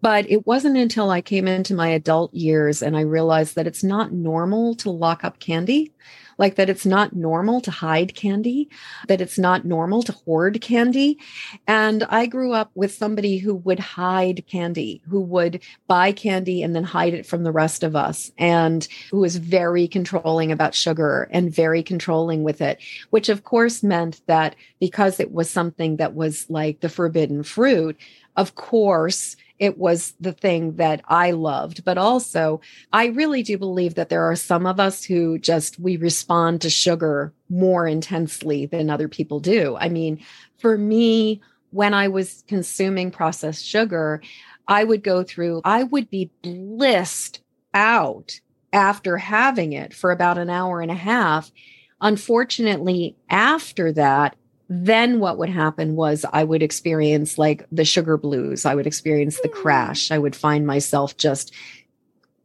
But 0.00 0.28
it 0.28 0.46
wasn't 0.46 0.76
until 0.76 1.10
I 1.10 1.20
came 1.20 1.46
into 1.46 1.72
my 1.74 1.88
adult 1.88 2.34
years 2.34 2.82
and 2.82 2.96
I 2.96 3.02
realized 3.02 3.54
that 3.54 3.66
it's 3.66 3.84
not 3.84 4.12
normal 4.12 4.74
to 4.76 4.90
lock 4.90 5.24
up 5.24 5.38
candy, 5.38 5.92
like 6.36 6.56
that 6.56 6.68
it's 6.68 6.84
not 6.84 7.14
normal 7.14 7.60
to 7.60 7.70
hide 7.70 8.16
candy, 8.16 8.68
that 9.06 9.20
it's 9.20 9.38
not 9.38 9.64
normal 9.64 10.02
to 10.02 10.12
hoard 10.12 10.60
candy. 10.60 11.18
And 11.68 12.02
I 12.04 12.26
grew 12.26 12.52
up 12.52 12.72
with 12.74 12.92
somebody 12.92 13.38
who 13.38 13.54
would 13.54 13.78
hide 13.78 14.44
candy, 14.48 15.00
who 15.08 15.20
would 15.20 15.62
buy 15.86 16.10
candy 16.10 16.62
and 16.62 16.74
then 16.74 16.84
hide 16.84 17.14
it 17.14 17.24
from 17.24 17.44
the 17.44 17.52
rest 17.52 17.84
of 17.84 17.94
us, 17.94 18.32
and 18.36 18.88
who 19.12 19.20
was 19.20 19.36
very 19.36 19.86
controlling 19.86 20.50
about 20.50 20.74
sugar 20.74 21.28
and 21.30 21.54
very 21.54 21.84
controlling 21.84 22.42
with 22.42 22.60
it, 22.60 22.80
which 23.10 23.28
of 23.28 23.44
course 23.44 23.84
meant 23.84 24.20
that 24.26 24.56
because 24.80 25.20
it 25.20 25.30
was 25.30 25.48
something 25.48 25.96
that 25.98 26.14
was 26.14 26.50
like 26.50 26.80
the 26.80 26.88
forbidden 26.88 27.44
fruit, 27.44 27.96
of 28.36 28.56
course, 28.56 29.36
it 29.58 29.78
was 29.78 30.14
the 30.20 30.32
thing 30.32 30.76
that 30.76 31.00
I 31.06 31.30
loved. 31.30 31.84
But 31.84 31.98
also, 31.98 32.60
I 32.92 33.06
really 33.06 33.42
do 33.42 33.56
believe 33.56 33.94
that 33.94 34.08
there 34.08 34.24
are 34.24 34.36
some 34.36 34.66
of 34.66 34.80
us 34.80 35.04
who 35.04 35.38
just 35.38 35.78
we 35.78 35.96
respond 35.96 36.60
to 36.62 36.70
sugar 36.70 37.32
more 37.48 37.86
intensely 37.86 38.66
than 38.66 38.90
other 38.90 39.08
people 39.08 39.40
do. 39.40 39.76
I 39.78 39.88
mean, 39.88 40.24
for 40.58 40.76
me, 40.76 41.40
when 41.70 41.94
I 41.94 42.08
was 42.08 42.44
consuming 42.48 43.10
processed 43.10 43.64
sugar, 43.64 44.20
I 44.66 44.84
would 44.84 45.02
go 45.02 45.22
through, 45.22 45.60
I 45.64 45.82
would 45.82 46.10
be 46.10 46.30
blissed 46.42 47.40
out 47.74 48.40
after 48.72 49.16
having 49.16 49.72
it 49.72 49.94
for 49.94 50.10
about 50.10 50.38
an 50.38 50.50
hour 50.50 50.80
and 50.80 50.90
a 50.90 50.94
half. 50.94 51.50
Unfortunately, 52.00 53.16
after 53.30 53.92
that, 53.92 54.36
then 54.68 55.20
what 55.20 55.38
would 55.38 55.50
happen 55.50 55.94
was 55.94 56.24
I 56.32 56.44
would 56.44 56.62
experience 56.62 57.38
like 57.38 57.66
the 57.70 57.84
sugar 57.84 58.16
blues. 58.16 58.64
I 58.64 58.74
would 58.74 58.86
experience 58.86 59.40
the 59.40 59.48
hmm. 59.48 59.60
crash. 59.60 60.10
I 60.10 60.18
would 60.18 60.34
find 60.34 60.66
myself 60.66 61.16
just, 61.16 61.52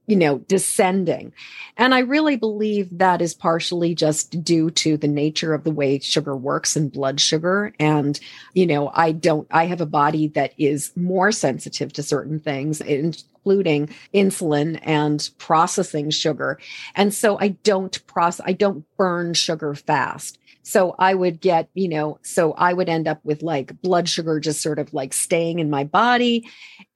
you 0.07 0.15
know, 0.15 0.39
descending. 0.39 1.33
And 1.77 1.93
I 1.93 1.99
really 1.99 2.35
believe 2.35 2.89
that 2.97 3.21
is 3.21 3.33
partially 3.33 3.95
just 3.95 4.43
due 4.43 4.69
to 4.71 4.97
the 4.97 5.07
nature 5.07 5.53
of 5.53 5.63
the 5.63 5.71
way 5.71 5.99
sugar 5.99 6.35
works 6.35 6.75
and 6.75 6.91
blood 6.91 7.21
sugar. 7.21 7.73
And, 7.79 8.19
you 8.53 8.67
know, 8.67 8.91
I 8.93 9.13
don't, 9.13 9.47
I 9.49 9.67
have 9.67 9.79
a 9.79 9.85
body 9.85 10.27
that 10.29 10.53
is 10.57 10.91
more 10.97 11.31
sensitive 11.31 11.93
to 11.93 12.03
certain 12.03 12.39
things, 12.39 12.81
including 12.81 13.89
insulin 14.13 14.79
and 14.83 15.29
processing 15.37 16.09
sugar. 16.09 16.59
And 16.95 17.13
so 17.13 17.39
I 17.39 17.49
don't 17.49 18.05
process, 18.07 18.45
I 18.45 18.53
don't 18.53 18.83
burn 18.97 19.33
sugar 19.35 19.73
fast. 19.73 20.37
So 20.63 20.95
I 20.99 21.13
would 21.13 21.41
get, 21.41 21.69
you 21.73 21.87
know, 21.87 22.19
so 22.21 22.53
I 22.53 22.73
would 22.73 22.89
end 22.89 23.07
up 23.07 23.19
with 23.23 23.41
like 23.41 23.81
blood 23.81 24.07
sugar 24.07 24.39
just 24.39 24.61
sort 24.61 24.79
of 24.79 24.93
like 24.93 25.13
staying 25.13 25.59
in 25.59 25.69
my 25.69 25.83
body. 25.83 26.47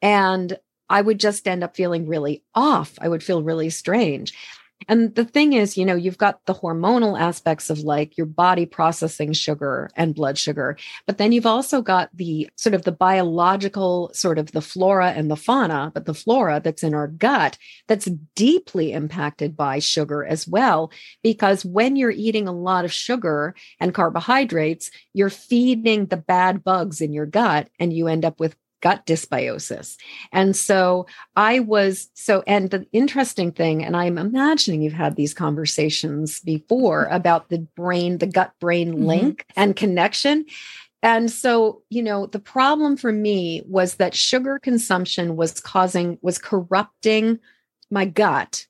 And 0.02 0.58
I 0.90 1.02
would 1.02 1.20
just 1.20 1.48
end 1.48 1.64
up 1.64 1.76
feeling 1.76 2.08
really 2.08 2.44
off. 2.54 2.94
I 3.02 3.08
would 3.08 3.24
feel 3.24 3.42
really 3.42 3.70
strange. 3.70 4.34
And 4.88 5.14
the 5.16 5.26
thing 5.26 5.54
is, 5.54 5.78
you 5.78 5.86
know, 5.86 5.96
you've 5.96 6.18
got 6.18 6.46
the 6.46 6.54
hormonal 6.54 7.20
aspects 7.20 7.70
of 7.70 7.80
like 7.80 8.18
your 8.18 8.26
body 8.26 8.66
processing 8.66 9.34
sugar 9.34 9.90
and 9.96 10.16
blood 10.16 10.38
sugar, 10.38 10.78
but 11.06 11.18
then 11.18 11.32
you've 11.32 11.46
also 11.46 11.82
got 11.82 12.10
the 12.14 12.50
sort 12.56 12.74
of 12.74 12.84
the 12.84 12.92
biological 12.92 14.12
sort 14.14 14.38
of 14.38 14.52
the 14.52 14.62
flora 14.62 15.12
and 15.12 15.30
the 15.30 15.36
fauna, 15.36 15.92
but 15.94 16.06
the 16.06 16.14
flora 16.14 16.62
that's 16.64 16.84
in 16.84 16.94
our 16.94 17.08
gut 17.08 17.58
that's 17.88 18.06
deeply 18.36 18.92
impacted 18.92 19.56
by 19.56 19.80
sugar 19.80 20.24
as 20.24 20.48
well. 20.48 20.92
Because 21.22 21.66
when 21.66 21.96
you're 21.96 22.12
eating 22.12 22.48
a 22.48 22.54
lot 22.54 22.86
of 22.86 22.94
sugar 22.94 23.56
and 23.80 23.94
carbohydrates, 23.94 24.92
you're 25.14 25.30
feeding 25.30 26.08
the 26.08 26.18
bad 26.18 26.64
bugs 26.64 27.02
in 27.02 27.14
your 27.14 27.26
gut 27.26 27.70
and 27.80 27.94
you 27.94 28.08
end 28.08 28.26
up 28.26 28.40
with 28.40 28.56
gut 28.84 29.06
dysbiosis. 29.06 29.96
And 30.34 30.56
so 30.56 31.08
I 31.38 31.62
was 31.62 32.10
so, 32.14 32.44
and 32.46 32.70
the 32.70 32.86
interesting 32.92 33.54
thing, 33.54 33.84
and 33.84 33.96
I'm 33.96 34.18
imagining 34.18 34.82
you've 34.82 34.92
had 34.92 35.16
these 35.16 35.34
conversations 35.34 36.42
before 36.42 37.06
mm-hmm. 37.06 37.16
about 37.16 37.50
the 37.50 37.60
brain, 37.60 38.18
the 38.18 38.28
gut 38.28 38.52
brain 38.60 38.94
mm-hmm. 38.94 39.06
link 39.06 39.46
and 39.56 39.76
connection. 39.76 40.46
And 41.02 41.32
so, 41.32 41.82
you 41.90 42.04
know, 42.04 42.28
the 42.28 42.40
problem 42.40 42.98
for 42.98 43.12
me 43.12 43.64
was 43.66 43.96
that 43.96 44.14
sugar 44.14 44.60
consumption 44.60 45.38
was 45.38 45.60
causing, 45.62 46.18
was 46.22 46.38
corrupting 46.38 47.40
my 47.90 48.06
gut. 48.06 48.68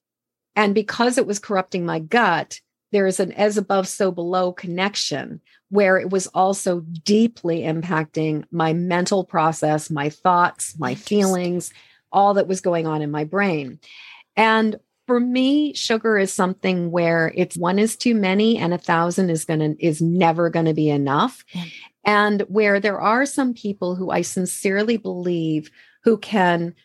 And 0.56 0.76
because 0.76 1.18
it 1.18 1.26
was 1.26 1.40
corrupting 1.40 1.86
my 1.86 1.98
gut, 1.98 2.62
there 2.94 3.08
is 3.08 3.20
an 3.20 3.32
as 3.34 3.58
above, 3.58 3.88
so 3.88 4.12
below 4.12 4.54
connection 4.54 5.42
where 5.70 5.98
it 5.98 6.12
was 6.12 6.28
also 6.28 6.82
deeply 7.04 7.62
impacting 7.62 8.46
my 8.52 8.74
mental 8.74 9.24
process, 9.24 9.90
my 9.90 10.10
thoughts, 10.10 10.78
my 10.78 10.94
feelings, 10.94 11.74
all 12.12 12.36
that 12.36 12.48
was 12.48 12.62
going 12.62 12.86
on 12.86 13.02
in 13.02 13.10
my 13.10 13.24
brain. 13.24 13.80
And 14.36 14.76
for 15.08 15.20
me, 15.20 15.74
sugar 15.74 16.18
is 16.18 16.32
something 16.32 16.92
where 16.92 17.34
it's 17.36 17.58
one 17.58 17.80
is 17.80 17.98
too 17.98 18.14
many 18.14 18.58
and 18.58 18.74
a 18.74 18.78
thousand 18.78 19.32
is 19.32 19.44
gonna 19.44 19.74
is 19.80 20.02
never 20.02 20.52
gonna 20.52 20.76
be 20.76 20.90
enough. 20.90 21.44
And 22.06 22.42
where 22.42 22.80
there 22.80 23.02
are 23.02 23.26
some 23.26 23.54
people 23.54 23.96
who 23.96 24.12
I 24.12 24.22
sincerely 24.22 24.98
believe 24.98 25.72
who 26.04 26.18
can 26.18 26.76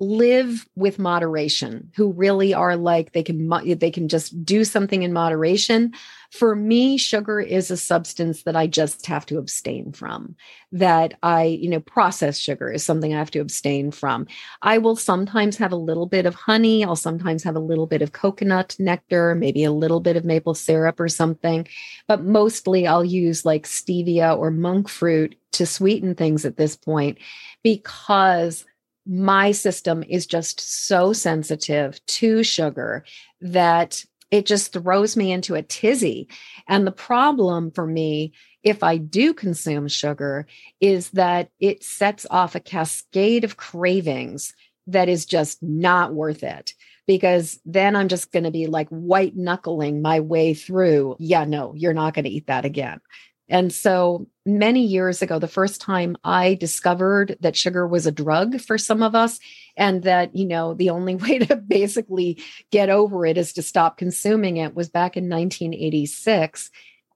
live 0.00 0.66
with 0.74 0.98
moderation 0.98 1.90
who 1.94 2.12
really 2.12 2.52
are 2.52 2.76
like 2.76 3.12
they 3.12 3.22
can 3.22 3.48
they 3.78 3.90
can 3.92 4.08
just 4.08 4.44
do 4.44 4.64
something 4.64 5.04
in 5.04 5.12
moderation. 5.12 5.92
For 6.32 6.56
me 6.56 6.98
sugar 6.98 7.38
is 7.38 7.70
a 7.70 7.76
substance 7.76 8.42
that 8.42 8.56
i 8.56 8.66
just 8.66 9.06
have 9.06 9.24
to 9.26 9.38
abstain 9.38 9.92
from 9.92 10.34
that 10.72 11.14
i 11.22 11.44
you 11.44 11.70
know 11.70 11.78
processed 11.78 12.42
sugar 12.42 12.72
is 12.72 12.82
something 12.82 13.14
i 13.14 13.18
have 13.18 13.30
to 13.30 13.38
abstain 13.38 13.92
from. 13.92 14.26
I 14.62 14.78
will 14.78 14.96
sometimes 14.96 15.56
have 15.58 15.70
a 15.70 15.76
little 15.76 16.06
bit 16.06 16.26
of 16.26 16.34
honey 16.34 16.84
i'll 16.84 16.96
sometimes 16.96 17.44
have 17.44 17.54
a 17.54 17.60
little 17.60 17.86
bit 17.86 18.02
of 18.02 18.10
coconut 18.10 18.74
nectar 18.80 19.36
maybe 19.36 19.62
a 19.62 19.72
little 19.72 20.00
bit 20.00 20.16
of 20.16 20.24
maple 20.24 20.54
syrup 20.54 20.98
or 20.98 21.08
something 21.08 21.68
but 22.08 22.24
mostly 22.24 22.84
i'll 22.88 23.04
use 23.04 23.44
like 23.44 23.64
stevia 23.64 24.36
or 24.36 24.50
monk 24.50 24.88
fruit 24.88 25.36
to 25.52 25.66
sweeten 25.66 26.16
things 26.16 26.44
at 26.44 26.56
this 26.56 26.74
point 26.74 27.18
because 27.62 28.66
my 29.06 29.52
system 29.52 30.02
is 30.08 30.26
just 30.26 30.60
so 30.86 31.12
sensitive 31.12 32.04
to 32.06 32.42
sugar 32.42 33.04
that 33.40 34.04
it 34.30 34.46
just 34.46 34.72
throws 34.72 35.16
me 35.16 35.30
into 35.30 35.54
a 35.54 35.62
tizzy. 35.62 36.28
And 36.66 36.86
the 36.86 36.92
problem 36.92 37.70
for 37.70 37.86
me, 37.86 38.32
if 38.62 38.82
I 38.82 38.96
do 38.96 39.34
consume 39.34 39.88
sugar, 39.88 40.46
is 40.80 41.10
that 41.10 41.50
it 41.60 41.84
sets 41.84 42.26
off 42.30 42.54
a 42.54 42.60
cascade 42.60 43.44
of 43.44 43.56
cravings 43.56 44.54
that 44.86 45.08
is 45.08 45.26
just 45.26 45.62
not 45.62 46.14
worth 46.14 46.42
it. 46.42 46.74
Because 47.06 47.60
then 47.66 47.94
I'm 47.94 48.08
just 48.08 48.32
going 48.32 48.44
to 48.44 48.50
be 48.50 48.66
like 48.66 48.88
white 48.88 49.36
knuckling 49.36 50.00
my 50.00 50.20
way 50.20 50.54
through. 50.54 51.16
Yeah, 51.18 51.44
no, 51.44 51.74
you're 51.76 51.92
not 51.92 52.14
going 52.14 52.24
to 52.24 52.30
eat 52.30 52.46
that 52.46 52.64
again. 52.64 53.00
And 53.48 53.72
so 53.72 54.26
many 54.46 54.84
years 54.84 55.20
ago, 55.20 55.38
the 55.38 55.48
first 55.48 55.80
time 55.80 56.16
I 56.24 56.54
discovered 56.54 57.36
that 57.40 57.56
sugar 57.56 57.86
was 57.86 58.06
a 58.06 58.12
drug 58.12 58.60
for 58.60 58.78
some 58.78 59.02
of 59.02 59.14
us, 59.14 59.38
and 59.76 60.02
that, 60.04 60.34
you 60.34 60.46
know, 60.46 60.74
the 60.74 60.90
only 60.90 61.14
way 61.16 61.38
to 61.40 61.56
basically 61.56 62.42
get 62.70 62.88
over 62.88 63.26
it 63.26 63.36
is 63.36 63.52
to 63.54 63.62
stop 63.62 63.98
consuming 63.98 64.56
it 64.56 64.74
was 64.74 64.88
back 64.88 65.16
in 65.16 65.28
1986. 65.28 66.70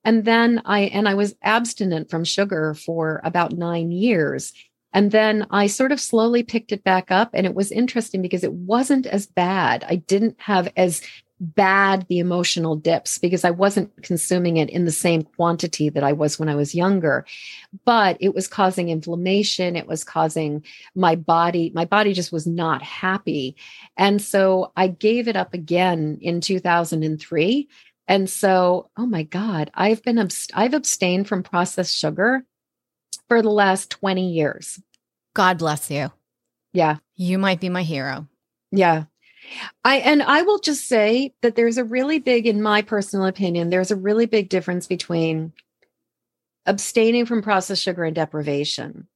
And 0.04 0.24
then 0.24 0.62
I, 0.64 0.80
and 0.80 1.08
I 1.08 1.14
was 1.14 1.34
abstinent 1.42 2.10
from 2.10 2.24
sugar 2.24 2.74
for 2.74 3.20
about 3.24 3.52
nine 3.52 3.90
years. 3.90 4.52
And 4.92 5.10
then 5.10 5.46
I 5.50 5.66
sort 5.66 5.92
of 5.92 6.00
slowly 6.00 6.42
picked 6.42 6.72
it 6.72 6.82
back 6.82 7.10
up. 7.10 7.30
And 7.34 7.46
it 7.46 7.54
was 7.54 7.70
interesting 7.70 8.22
because 8.22 8.42
it 8.42 8.52
wasn't 8.52 9.06
as 9.06 9.26
bad. 9.26 9.84
I 9.86 9.96
didn't 9.96 10.40
have 10.40 10.72
as 10.76 11.02
bad 11.40 12.06
the 12.08 12.18
emotional 12.18 12.74
dips 12.76 13.18
because 13.18 13.44
I 13.44 13.50
wasn't 13.50 14.02
consuming 14.02 14.56
it 14.56 14.70
in 14.70 14.84
the 14.84 14.92
same 14.92 15.22
quantity 15.22 15.88
that 15.88 16.02
I 16.02 16.12
was 16.12 16.38
when 16.38 16.48
I 16.48 16.54
was 16.54 16.74
younger. 16.74 17.24
But 17.84 18.16
it 18.20 18.34
was 18.34 18.48
causing 18.48 18.88
inflammation. 18.88 19.76
It 19.76 19.86
was 19.86 20.04
causing 20.04 20.64
my 20.94 21.14
body, 21.14 21.70
my 21.74 21.84
body 21.84 22.12
just 22.12 22.32
was 22.32 22.46
not 22.46 22.82
happy. 22.82 23.56
And 23.96 24.20
so 24.20 24.72
I 24.76 24.88
gave 24.88 25.28
it 25.28 25.36
up 25.36 25.54
again 25.54 26.18
in 26.20 26.40
2003. 26.40 27.68
And 28.08 28.28
so, 28.28 28.90
oh 28.96 29.06
my 29.06 29.22
God, 29.22 29.70
I've 29.74 30.02
been, 30.02 30.16
abst- 30.16 30.52
I've 30.54 30.74
abstained 30.74 31.28
from 31.28 31.42
processed 31.42 31.96
sugar 31.96 32.42
for 33.28 33.42
the 33.42 33.50
last 33.50 33.90
20 33.90 34.30
years. 34.30 34.80
God 35.34 35.58
bless 35.58 35.90
you. 35.90 36.10
Yeah. 36.72 36.96
You 37.16 37.38
might 37.38 37.60
be 37.60 37.68
my 37.68 37.82
hero. 37.82 38.26
Yeah. 38.70 39.04
I 39.84 39.96
and 39.98 40.22
I 40.22 40.42
will 40.42 40.58
just 40.58 40.86
say 40.86 41.34
that 41.42 41.56
there's 41.56 41.78
a 41.78 41.84
really 41.84 42.18
big 42.18 42.46
in 42.46 42.62
my 42.62 42.82
personal 42.82 43.26
opinion 43.26 43.70
there's 43.70 43.90
a 43.90 43.96
really 43.96 44.26
big 44.26 44.48
difference 44.48 44.86
between 44.86 45.52
abstaining 46.66 47.26
from 47.26 47.42
processed 47.42 47.82
sugar 47.82 48.04
and 48.04 48.14
deprivation. 48.14 49.08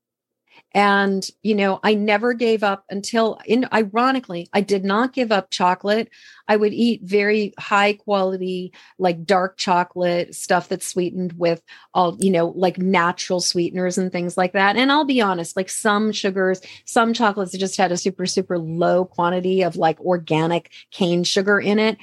And, 0.75 1.29
you 1.43 1.55
know, 1.55 1.81
I 1.83 1.95
never 1.95 2.33
gave 2.33 2.63
up 2.63 2.85
until, 2.89 3.39
in, 3.45 3.69
ironically, 3.73 4.49
I 4.55 4.63
did 4.63 4.85
not 4.85 5.13
give 5.13 5.31
up 5.31 5.51
chocolate. 5.51 6.09
I 6.49 6.57
would 6.57 6.73
eat 6.73 7.03
very 7.03 7.53
high 7.59 7.93
quality, 7.93 8.73
like 8.99 9.27
dark 9.27 9.59
chocolate 9.59 10.35
stuff 10.35 10.69
that's 10.69 10.87
sweetened 10.87 11.35
with 11.35 11.63
all, 11.93 12.17
you 12.21 12.31
know, 12.31 12.49
like 12.57 12.79
natural 12.79 13.41
sweeteners 13.41 13.99
and 13.99 14.11
things 14.11 14.37
like 14.39 14.55
that. 14.55 14.77
And 14.77 14.91
I'll 14.91 15.05
be 15.05 15.21
honest, 15.21 15.57
like 15.57 15.69
some 15.69 16.11
sugars, 16.11 16.63
some 16.87 17.13
chocolates 17.13 17.53
just 17.53 17.77
had 17.77 17.93
a 17.93 17.99
super, 17.99 18.25
super 18.25 18.59
low 18.59 19.05
quantity 19.05 19.63
of 19.63 19.77
like 19.77 20.01
organic 20.01 20.71
cane 20.91 21.25
sugar 21.25 21.61
in 21.61 21.79
it. 21.79 21.99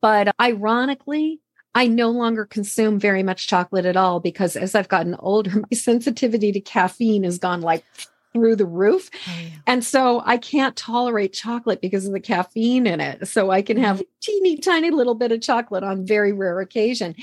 But 0.00 0.34
ironically, 0.40 1.40
I 1.74 1.86
no 1.86 2.10
longer 2.10 2.44
consume 2.44 2.98
very 2.98 3.22
much 3.22 3.48
chocolate 3.48 3.86
at 3.86 3.96
all 3.96 4.20
because 4.20 4.56
as 4.56 4.74
I've 4.74 4.88
gotten 4.88 5.14
older, 5.18 5.50
my 5.70 5.76
sensitivity 5.76 6.52
to 6.52 6.60
caffeine 6.60 7.24
has 7.24 7.38
gone 7.38 7.60
like 7.60 7.84
through 8.32 8.56
the 8.56 8.66
roof. 8.66 9.10
Oh, 9.28 9.40
yeah. 9.42 9.48
And 9.66 9.84
so 9.84 10.22
I 10.24 10.38
can't 10.38 10.76
tolerate 10.76 11.32
chocolate 11.32 11.80
because 11.80 12.06
of 12.06 12.12
the 12.12 12.20
caffeine 12.20 12.86
in 12.86 13.00
it. 13.00 13.28
So 13.28 13.50
I 13.50 13.62
can 13.62 13.76
have 13.76 13.96
mm-hmm. 13.96 14.20
teeny 14.20 14.56
tiny 14.56 14.90
little 14.90 15.14
bit 15.14 15.32
of 15.32 15.40
chocolate 15.40 15.84
on 15.84 16.06
very 16.06 16.32
rare 16.32 16.60
occasion. 16.60 17.14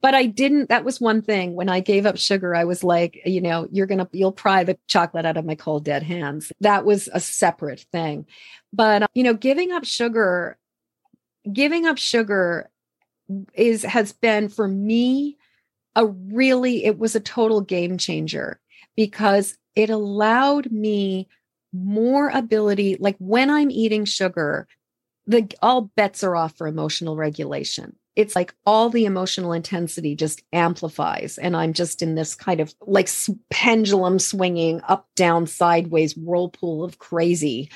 But 0.00 0.14
I 0.14 0.26
didn't, 0.26 0.68
that 0.68 0.84
was 0.84 1.00
one 1.00 1.22
thing. 1.22 1.54
When 1.54 1.68
I 1.68 1.80
gave 1.80 2.06
up 2.06 2.16
sugar, 2.16 2.56
I 2.56 2.64
was 2.64 2.82
like, 2.82 3.20
you 3.24 3.40
know, 3.40 3.68
you're 3.70 3.86
going 3.86 3.98
to, 3.98 4.08
you'll 4.12 4.32
pry 4.32 4.64
the 4.64 4.76
chocolate 4.88 5.24
out 5.24 5.36
of 5.36 5.44
my 5.44 5.54
cold 5.54 5.84
dead 5.84 6.02
hands. 6.02 6.52
That 6.60 6.84
was 6.84 7.08
a 7.12 7.20
separate 7.20 7.86
thing. 7.92 8.26
But, 8.72 9.08
you 9.14 9.22
know, 9.22 9.34
giving 9.34 9.70
up 9.70 9.84
sugar, 9.84 10.58
giving 11.52 11.86
up 11.86 11.98
sugar 11.98 12.68
is 13.54 13.82
has 13.82 14.12
been 14.12 14.48
for 14.48 14.68
me 14.68 15.36
a 15.94 16.06
really 16.06 16.84
it 16.84 16.98
was 16.98 17.14
a 17.14 17.20
total 17.20 17.60
game 17.60 17.98
changer 17.98 18.60
because 18.96 19.56
it 19.74 19.90
allowed 19.90 20.70
me 20.70 21.28
more 21.72 22.28
ability 22.30 22.96
like 23.00 23.16
when 23.18 23.50
i'm 23.50 23.70
eating 23.70 24.04
sugar 24.04 24.66
the 25.26 25.50
all 25.62 25.82
bets 25.96 26.24
are 26.24 26.36
off 26.36 26.56
for 26.56 26.66
emotional 26.66 27.16
regulation. 27.16 27.96
It's 28.14 28.36
like 28.36 28.54
all 28.66 28.90
the 28.90 29.06
emotional 29.06 29.52
intensity 29.52 30.14
just 30.14 30.42
amplifies 30.52 31.38
and 31.38 31.56
i'm 31.56 31.72
just 31.72 32.02
in 32.02 32.14
this 32.14 32.34
kind 32.34 32.60
of 32.60 32.74
like 32.86 33.08
pendulum 33.50 34.18
swinging 34.18 34.82
up 34.88 35.08
down 35.16 35.46
sideways 35.46 36.16
whirlpool 36.16 36.84
of 36.84 36.98
crazy. 36.98 37.70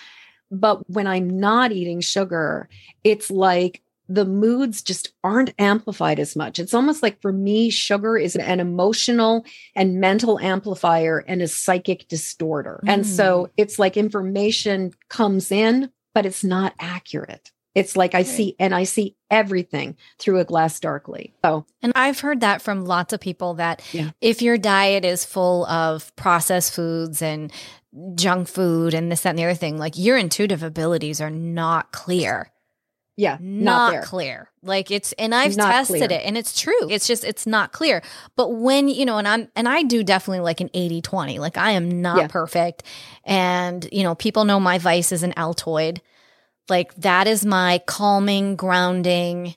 But 0.51 0.89
when 0.91 1.07
i'm 1.07 1.41
not 1.41 1.73
eating 1.73 2.01
sugar 2.01 2.69
it's 3.03 3.31
like 3.31 3.83
the 4.09 4.25
moods 4.25 4.83
just 4.83 5.13
aren't 5.25 5.53
amplified 5.59 6.21
as 6.21 6.37
much. 6.37 6.59
It's 6.59 6.75
almost 6.75 7.03
like 7.03 7.21
for 7.21 7.33
me, 7.33 7.71
sugar 7.71 8.17
is 8.17 8.37
an 8.37 8.61
emotional 8.61 9.45
and 9.75 10.01
mental 10.01 10.39
amplifier 10.39 11.25
and 11.27 11.43
a 11.43 11.49
psychic 11.49 12.07
distorter. 12.09 12.81
Mm. 12.85 12.93
And 12.93 13.07
so 13.07 13.47
mm. 13.47 13.51
it's 13.57 13.79
like 13.79 13.97
information 13.97 14.93
comes 15.09 15.51
in, 15.51 15.91
but 16.15 16.27
it's 16.27 16.45
not 16.45 16.75
accurate. 16.79 17.51
It's 17.75 17.95
like 17.95 18.15
I 18.15 18.23
see, 18.23 18.57
and 18.59 18.75
I 18.75 18.85
see 18.85 19.17
everything 19.31 19.99
through 20.19 20.41
a 20.41 20.47
glass 20.47 20.81
darkly. 20.81 21.35
Oh, 21.45 21.67
and 21.83 21.93
I've 21.95 22.21
heard 22.21 22.41
that 22.41 22.63
from 22.63 22.87
lots 22.87 23.13
of 23.13 23.21
people 23.21 23.55
that 23.55 23.83
yeah. 23.93 24.13
if 24.23 24.41
your 24.41 24.57
diet 24.57 25.05
is 25.05 25.27
full 25.27 25.67
of 25.67 26.15
processed 26.17 26.73
foods 26.73 27.21
and 27.21 27.53
junk 28.15 28.49
food 28.49 28.95
and 28.95 29.13
this, 29.13 29.21
that, 29.23 29.31
and 29.31 29.39
the 29.39 29.45
other 29.45 29.55
thing, 29.55 29.77
like 29.77 29.93
your 29.99 30.17
intuitive 30.17 30.63
abilities 30.63 31.21
are 31.21 31.29
not 31.29 31.93
clear 31.93 32.51
yeah 33.17 33.39
not, 33.41 33.95
not 33.95 34.05
clear. 34.05 34.51
Like 34.63 34.91
it's 34.91 35.13
and 35.13 35.35
i've 35.35 35.57
not 35.57 35.71
tested 35.71 36.09
clear. 36.09 36.19
it 36.19 36.25
and 36.25 36.37
it's 36.37 36.59
true. 36.59 36.91
It's 36.91 37.07
just 37.07 37.25
it's 37.25 37.47
not 37.47 37.73
clear. 37.73 38.03
But 38.37 38.51
when 38.51 38.89
you 38.89 39.05
know 39.05 39.19
and 39.19 39.27
i'm 39.27 39.49
and 39.57 39.69
i 39.69 39.83
do 39.83 40.03
definitely 40.03 40.41
like 40.41 40.61
an 40.61 40.71
80 40.75 41.03
20 41.03 41.39
like 41.39 41.57
i 41.57 41.73
am 41.73 42.03
not 42.03 42.19
yeah. 42.19 42.27
perfect. 42.29 42.83
And 43.25 43.89
you 43.93 44.03
know 44.03 44.15
people 44.15 44.45
know 44.45 44.61
my 44.61 44.79
vice 44.79 45.13
is 45.13 45.23
an 45.23 45.33
altoid. 45.33 46.01
Like 46.69 46.95
that 46.97 47.27
is 47.27 47.47
my 47.47 47.81
calming 47.87 48.57
grounding 48.57 49.57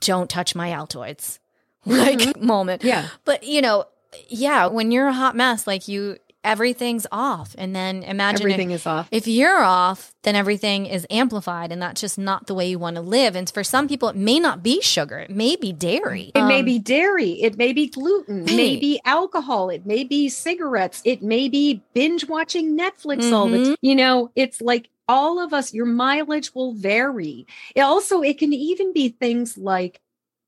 don't 0.00 0.28
touch 0.28 0.54
my 0.54 0.70
altoids 0.70 1.38
like 1.86 2.18
mm-hmm. 2.18 2.46
moment. 2.46 2.84
Yeah. 2.84 3.08
But 3.24 3.44
you 3.44 3.60
know 3.60 3.84
yeah 4.28 4.66
when 4.66 4.90
you're 4.90 5.08
a 5.08 5.12
hot 5.12 5.36
mess 5.36 5.66
like 5.66 5.86
you 5.86 6.16
everything's 6.44 7.06
off. 7.12 7.54
And 7.58 7.74
then 7.74 8.02
imagine 8.02 8.42
everything 8.42 8.70
if, 8.70 8.82
is 8.82 8.86
off. 8.86 9.08
If 9.10 9.26
you're 9.26 9.62
off, 9.62 10.14
then 10.22 10.36
everything 10.36 10.86
is 10.86 11.06
amplified, 11.10 11.72
and 11.72 11.80
that's 11.80 12.00
just 12.00 12.18
not 12.18 12.46
the 12.46 12.54
way 12.54 12.68
you 12.68 12.78
want 12.78 12.96
to 12.96 13.02
live. 13.02 13.36
And 13.36 13.48
for 13.50 13.64
some 13.64 13.88
people, 13.88 14.08
it 14.08 14.16
may 14.16 14.38
not 14.38 14.62
be 14.62 14.80
sugar, 14.80 15.18
it 15.18 15.30
may 15.30 15.56
be 15.56 15.72
dairy. 15.72 16.32
It 16.34 16.40
um, 16.40 16.48
may 16.48 16.62
be 16.62 16.78
dairy, 16.78 17.42
it 17.42 17.56
may 17.56 17.72
be 17.72 17.88
gluten, 17.88 18.42
it 18.42 18.56
may 18.56 18.76
be 18.76 19.00
alcohol, 19.04 19.70
it 19.70 19.86
may 19.86 20.04
be 20.04 20.28
cigarettes, 20.28 21.02
it 21.04 21.22
may 21.22 21.48
be 21.48 21.82
binge 21.94 22.28
watching 22.28 22.76
Netflix 22.76 23.22
mm-hmm. 23.22 23.34
all 23.34 23.48
the 23.48 23.64
time. 23.64 23.76
You 23.80 23.96
know, 23.96 24.30
it's 24.34 24.60
like 24.60 24.90
all 25.08 25.40
of 25.42 25.54
us, 25.54 25.72
your 25.72 25.86
mileage 25.86 26.54
will 26.54 26.74
vary. 26.74 27.46
It 27.74 27.80
also, 27.80 28.22
it 28.22 28.38
can 28.38 28.52
even 28.52 28.92
be 28.92 29.08
things 29.08 29.56
like 29.56 30.00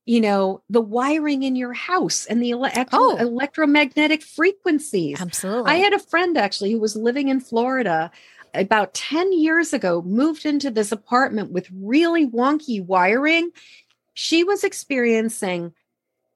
you 0.05 0.21
know 0.21 0.61
the 0.69 0.81
wiring 0.81 1.43
in 1.43 1.55
your 1.55 1.73
house 1.73 2.25
and 2.25 2.41
the 2.41 2.53
oh. 2.53 3.17
electromagnetic 3.17 4.23
frequencies. 4.23 5.21
Absolutely. 5.21 5.71
i 5.71 5.75
had 5.75 5.93
a 5.93 5.99
friend 5.99 6.37
actually 6.37 6.71
who 6.71 6.79
was 6.79 6.95
living 6.95 7.27
in 7.27 7.39
florida 7.39 8.11
about 8.53 8.93
10 8.93 9.33
years 9.33 9.73
ago 9.73 10.01
moved 10.01 10.45
into 10.45 10.71
this 10.71 10.91
apartment 10.91 11.51
with 11.51 11.67
really 11.73 12.27
wonky 12.27 12.83
wiring. 12.83 13.51
She 14.13 14.43
was 14.43 14.63
experiencing 14.63 15.73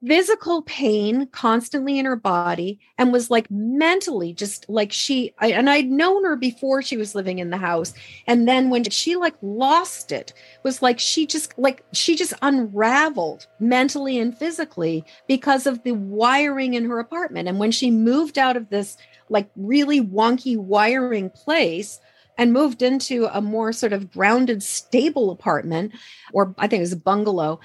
physical 0.06 0.62
pain 0.62 1.26
constantly 1.28 1.98
in 1.98 2.04
her 2.04 2.16
body 2.16 2.78
and 2.96 3.12
was 3.12 3.30
like 3.30 3.50
mentally 3.50 4.32
just 4.32 4.68
like 4.68 4.92
she 4.92 5.34
I, 5.38 5.48
and 5.48 5.68
I'd 5.68 5.90
known 5.90 6.24
her 6.24 6.36
before 6.36 6.80
she 6.82 6.96
was 6.96 7.14
living 7.14 7.38
in 7.38 7.50
the 7.50 7.56
house. 7.56 7.92
And 8.26 8.46
then 8.46 8.70
when 8.70 8.84
she 8.84 9.16
like 9.16 9.34
lost 9.42 10.12
it 10.12 10.32
was 10.62 10.80
like 10.80 11.00
she 11.00 11.26
just 11.26 11.58
like 11.58 11.84
she 11.92 12.14
just 12.14 12.34
unraveled 12.42 13.46
mentally 13.58 14.18
and 14.18 14.36
physically 14.36 15.04
because 15.26 15.66
of 15.66 15.82
the 15.82 15.92
wiring 15.92 16.74
in 16.74 16.84
her 16.84 17.00
apartment. 17.00 17.48
And 17.48 17.58
when 17.58 17.72
she 17.72 17.90
moved 17.90 18.38
out 18.38 18.56
of 18.56 18.70
this 18.70 18.96
like 19.28 19.50
really 19.56 20.00
wonky 20.00 20.56
wiring 20.56 21.30
place 21.30 22.00
and 22.38 22.52
moved 22.52 22.82
into 22.82 23.26
a 23.32 23.40
more 23.40 23.72
sort 23.72 23.92
of 23.92 24.12
grounded 24.12 24.62
stable 24.62 25.30
apartment 25.30 25.92
or 26.32 26.54
I 26.58 26.68
think 26.68 26.80
it 26.80 26.82
was 26.82 26.92
a 26.92 26.96
bungalow 26.96 27.60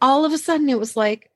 all 0.00 0.24
of 0.24 0.32
a 0.32 0.38
sudden 0.38 0.68
it 0.68 0.78
was 0.78 0.96
like 0.96 1.30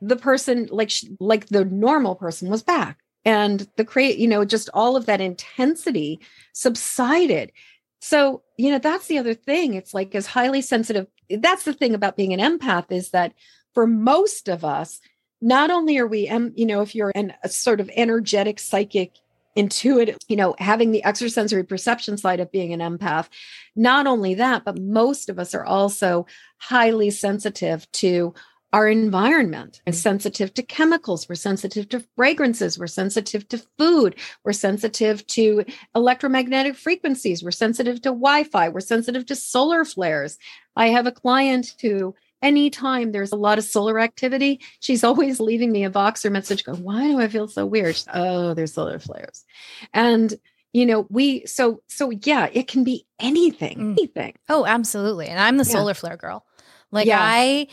the 0.00 0.16
person 0.16 0.68
like 0.70 0.92
like 1.18 1.46
the 1.46 1.64
normal 1.64 2.14
person 2.14 2.48
was 2.48 2.62
back. 2.62 2.98
And 3.24 3.68
the 3.76 3.84
create 3.84 4.18
you 4.18 4.28
know 4.28 4.44
just 4.44 4.70
all 4.72 4.96
of 4.96 5.06
that 5.06 5.20
intensity 5.20 6.20
subsided. 6.52 7.52
So 8.00 8.42
you 8.56 8.70
know 8.70 8.78
that's 8.78 9.06
the 9.06 9.18
other 9.18 9.34
thing. 9.34 9.74
It's 9.74 9.94
like 9.94 10.14
as 10.14 10.26
highly 10.26 10.62
sensitive 10.62 11.06
that's 11.38 11.64
the 11.64 11.72
thing 11.72 11.94
about 11.94 12.16
being 12.16 12.32
an 12.32 12.40
empath 12.40 12.90
is 12.90 13.10
that 13.10 13.32
for 13.74 13.86
most 13.86 14.48
of 14.48 14.64
us 14.64 15.00
not 15.40 15.70
only 15.70 15.98
are 15.98 16.06
we 16.06 16.28
you 16.56 16.66
know 16.66 16.80
if 16.82 16.94
you're 16.94 17.12
an, 17.14 17.32
a 17.42 17.48
sort 17.48 17.80
of 17.80 17.90
energetic 17.94 18.58
psychic 18.58 19.16
intuitive 19.56 20.16
you 20.28 20.36
know 20.36 20.54
having 20.58 20.90
the 20.90 21.04
extrasensory 21.04 21.64
perception 21.64 22.16
side 22.16 22.40
of 22.40 22.52
being 22.52 22.72
an 22.72 22.80
empath 22.80 23.28
not 23.74 24.06
only 24.06 24.34
that 24.34 24.64
but 24.64 24.78
most 24.78 25.28
of 25.28 25.38
us 25.38 25.54
are 25.54 25.64
also 25.64 26.26
highly 26.58 27.10
sensitive 27.10 27.90
to 27.90 28.32
our 28.72 28.88
environment. 28.88 29.82
And 29.86 29.94
sensitive 29.94 30.54
to 30.54 30.62
chemicals. 30.62 31.28
We're 31.28 31.34
sensitive 31.34 31.88
to 31.90 32.04
fragrances. 32.16 32.78
We're 32.78 32.86
sensitive 32.86 33.48
to 33.48 33.58
food. 33.78 34.16
We're 34.44 34.52
sensitive 34.52 35.26
to 35.28 35.64
electromagnetic 35.94 36.76
frequencies. 36.76 37.42
We're 37.42 37.50
sensitive 37.50 38.00
to 38.02 38.10
wi-fi. 38.10 38.68
We're 38.68 38.80
sensitive 38.80 39.26
to 39.26 39.36
solar 39.36 39.84
flares. 39.84 40.38
I 40.76 40.88
have 40.88 41.06
a 41.06 41.12
client 41.12 41.74
who 41.80 42.14
anytime 42.42 43.12
there's 43.12 43.32
a 43.32 43.36
lot 43.36 43.58
of 43.58 43.64
solar 43.64 44.00
activity 44.00 44.58
she's 44.78 45.04
always 45.10 45.40
leaving 45.40 45.70
me 45.70 45.84
a 45.84 45.90
voxer 45.90 46.32
message 46.32 46.64
going 46.64 46.82
why 46.82 47.06
do 47.06 47.20
i 47.20 47.28
feel 47.28 47.46
so 47.46 47.66
weird? 47.66 47.94
She's, 47.94 48.08
oh 48.14 48.54
there's 48.54 48.72
solar 48.72 48.98
flares. 48.98 49.44
And 49.92 50.32
you 50.72 50.86
know 50.86 51.06
we 51.10 51.44
so 51.46 51.82
so 51.88 52.10
yeah 52.10 52.48
it 52.52 52.66
can 52.66 52.84
be 52.84 53.04
anything 53.18 53.78
mm. 53.78 53.92
anything. 53.98 54.36
Oh 54.48 54.64
absolutely. 54.64 55.26
And 55.26 55.38
i'm 55.38 55.58
the 55.58 55.64
yeah. 55.64 55.72
solar 55.72 55.92
flare 55.92 56.16
girl. 56.16 56.46
Like 56.92 57.06
Yeah. 57.06 57.20
I, 57.20 57.68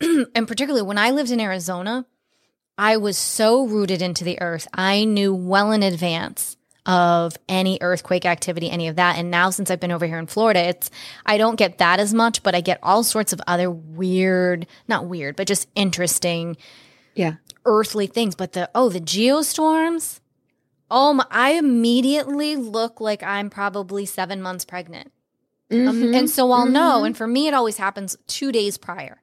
and 0.34 0.48
particularly 0.48 0.86
when 0.86 0.98
I 0.98 1.10
lived 1.10 1.30
in 1.30 1.40
Arizona, 1.40 2.06
I 2.78 2.96
was 2.96 3.18
so 3.18 3.66
rooted 3.66 4.00
into 4.02 4.24
the 4.24 4.40
earth. 4.40 4.66
I 4.72 5.04
knew 5.04 5.34
well 5.34 5.72
in 5.72 5.82
advance 5.82 6.56
of 6.86 7.36
any 7.48 7.78
earthquake 7.82 8.24
activity, 8.24 8.70
any 8.70 8.88
of 8.88 8.96
that. 8.96 9.16
And 9.18 9.30
now 9.30 9.50
since 9.50 9.70
I've 9.70 9.80
been 9.80 9.92
over 9.92 10.06
here 10.06 10.18
in 10.18 10.26
Florida, 10.26 10.60
it's 10.60 10.90
I 11.26 11.36
don't 11.36 11.56
get 11.56 11.78
that 11.78 12.00
as 12.00 12.14
much, 12.14 12.42
but 12.42 12.54
I 12.54 12.62
get 12.62 12.78
all 12.82 13.04
sorts 13.04 13.32
of 13.34 13.40
other 13.46 13.70
weird, 13.70 14.66
not 14.88 15.06
weird, 15.06 15.36
but 15.36 15.46
just 15.46 15.68
interesting 15.74 16.56
Yeah. 17.14 17.34
earthly 17.66 18.06
things. 18.06 18.34
But 18.34 18.52
the 18.54 18.70
oh, 18.74 18.88
the 18.88 19.00
geostorms. 19.00 20.20
Oh 20.90 21.12
my, 21.12 21.26
I 21.30 21.52
immediately 21.52 22.56
look 22.56 23.00
like 23.00 23.22
I'm 23.22 23.50
probably 23.50 24.06
seven 24.06 24.40
months 24.40 24.64
pregnant. 24.64 25.12
Um, 25.70 25.78
Mhm. 26.02 26.16
and 26.18 26.30
so 26.30 26.50
I'll 26.50 26.66
know. 26.66 27.02
Mhm. 27.02 27.06
And 27.08 27.16
for 27.16 27.28
me, 27.28 27.46
it 27.46 27.54
always 27.54 27.76
happens 27.76 28.16
two 28.26 28.50
days 28.50 28.76
prior 28.78 29.20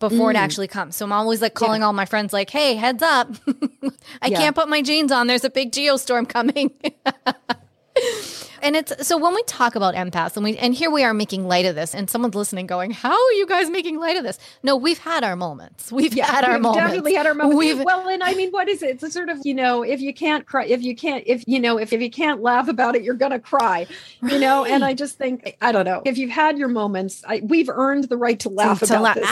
before 0.00 0.32
it 0.32 0.34
Mm. 0.34 0.40
actually 0.40 0.66
comes. 0.68 0.96
So 0.96 1.04
I'm 1.04 1.12
always 1.12 1.40
like 1.40 1.54
calling 1.54 1.82
all 1.84 1.92
my 1.92 2.04
friends, 2.06 2.32
like, 2.32 2.50
hey, 2.50 2.74
heads 2.74 3.02
up. 3.02 3.28
I 4.22 4.28
Yeah. 4.28 4.38
can't 4.38 4.56
put 4.56 4.68
my 4.68 4.82
jeans 4.82 5.12
on. 5.12 5.28
There's 5.28 5.44
a 5.44 5.50
big 5.50 5.70
geostorm 5.70 6.28
coming. 6.28 6.72
and 8.62 8.76
it's 8.76 9.06
so 9.06 9.16
when 9.18 9.34
we 9.34 9.42
talk 9.44 9.74
about 9.74 9.94
empaths 9.94 10.36
and 10.36 10.44
we 10.44 10.56
and 10.58 10.74
here 10.74 10.90
we 10.90 11.02
are 11.04 11.14
making 11.14 11.46
light 11.46 11.66
of 11.66 11.74
this, 11.74 11.94
and 11.94 12.08
someone's 12.10 12.34
listening 12.34 12.66
going, 12.66 12.90
How 12.90 13.12
are 13.12 13.32
you 13.32 13.46
guys 13.46 13.70
making 13.70 13.98
light 13.98 14.16
of 14.16 14.22
this? 14.24 14.38
No, 14.62 14.76
we've 14.76 14.98
had 14.98 15.24
our 15.24 15.36
moments. 15.36 15.90
We've 15.92 16.12
had 16.14 16.44
our 16.44 16.52
We've 16.54 16.62
moments. 16.62 16.84
Definitely 16.86 17.14
had 17.14 17.26
our 17.26 17.34
moments. 17.34 17.58
We've- 17.58 17.84
well, 17.84 18.08
and 18.08 18.22
I 18.22 18.34
mean, 18.34 18.50
what 18.50 18.68
is 18.68 18.82
it? 18.82 18.90
It's 18.90 19.02
a 19.02 19.10
sort 19.10 19.28
of, 19.28 19.38
you 19.44 19.54
know, 19.54 19.82
if 19.82 20.00
you 20.00 20.12
can't 20.14 20.46
cry, 20.46 20.64
if 20.66 20.82
you 20.82 20.94
can't, 20.96 21.24
if 21.26 21.44
you 21.46 21.60
know, 21.60 21.78
if, 21.78 21.92
if 21.92 22.00
you 22.00 22.10
can't 22.10 22.42
laugh 22.42 22.68
about 22.68 22.96
it, 22.96 23.02
you're 23.02 23.14
gonna 23.14 23.38
cry, 23.40 23.86
you 24.22 24.38
know. 24.38 24.64
And 24.64 24.84
I 24.84 24.94
just 24.94 25.16
think, 25.18 25.56
I 25.60 25.72
don't 25.72 25.84
know, 25.84 26.02
if 26.04 26.18
you've 26.18 26.30
had 26.30 26.58
your 26.58 26.68
moments, 26.68 27.22
I, 27.26 27.40
we've 27.44 27.68
earned 27.68 28.04
the 28.04 28.16
right 28.16 28.38
to 28.40 28.48
laugh 28.48 28.78
to 28.80 28.84
about 28.86 29.02
la- 29.02 29.14
this. 29.14 29.24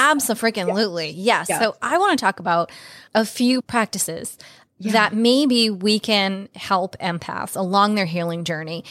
Absolutely. 0.69 1.11
Yes. 1.11 1.49
Yeah. 1.49 1.59
So 1.61 1.77
I 1.83 1.99
want 1.99 2.19
to 2.19 2.25
talk 2.25 2.41
about 2.41 2.71
a 3.15 3.25
few 3.25 3.63
practices 3.63 4.37
that 4.81 5.13
maybe 5.13 5.71
we 5.71 5.99
can 5.99 6.49
help 6.55 6.97
empaths 6.99 7.57
along 7.57 7.95
their 7.95 8.07
healing 8.07 8.45
journey 8.45 8.85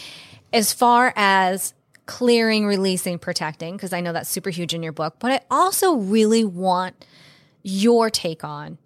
as 0.51 0.73
far 0.73 1.13
as 1.15 1.73
clearing, 2.05 2.65
releasing, 2.65 3.19
protecting, 3.19 3.75
because 3.75 3.93
I 3.93 4.01
know 4.01 4.13
that's 4.13 4.29
super 4.29 4.49
huge 4.49 4.73
in 4.73 4.81
your 4.83 4.93
book. 4.93 5.15
But 5.19 5.31
I 5.31 5.41
also 5.51 5.95
really 5.95 6.43
want 6.43 7.05
your 7.63 8.09
take 8.09 8.43
on 8.43 8.77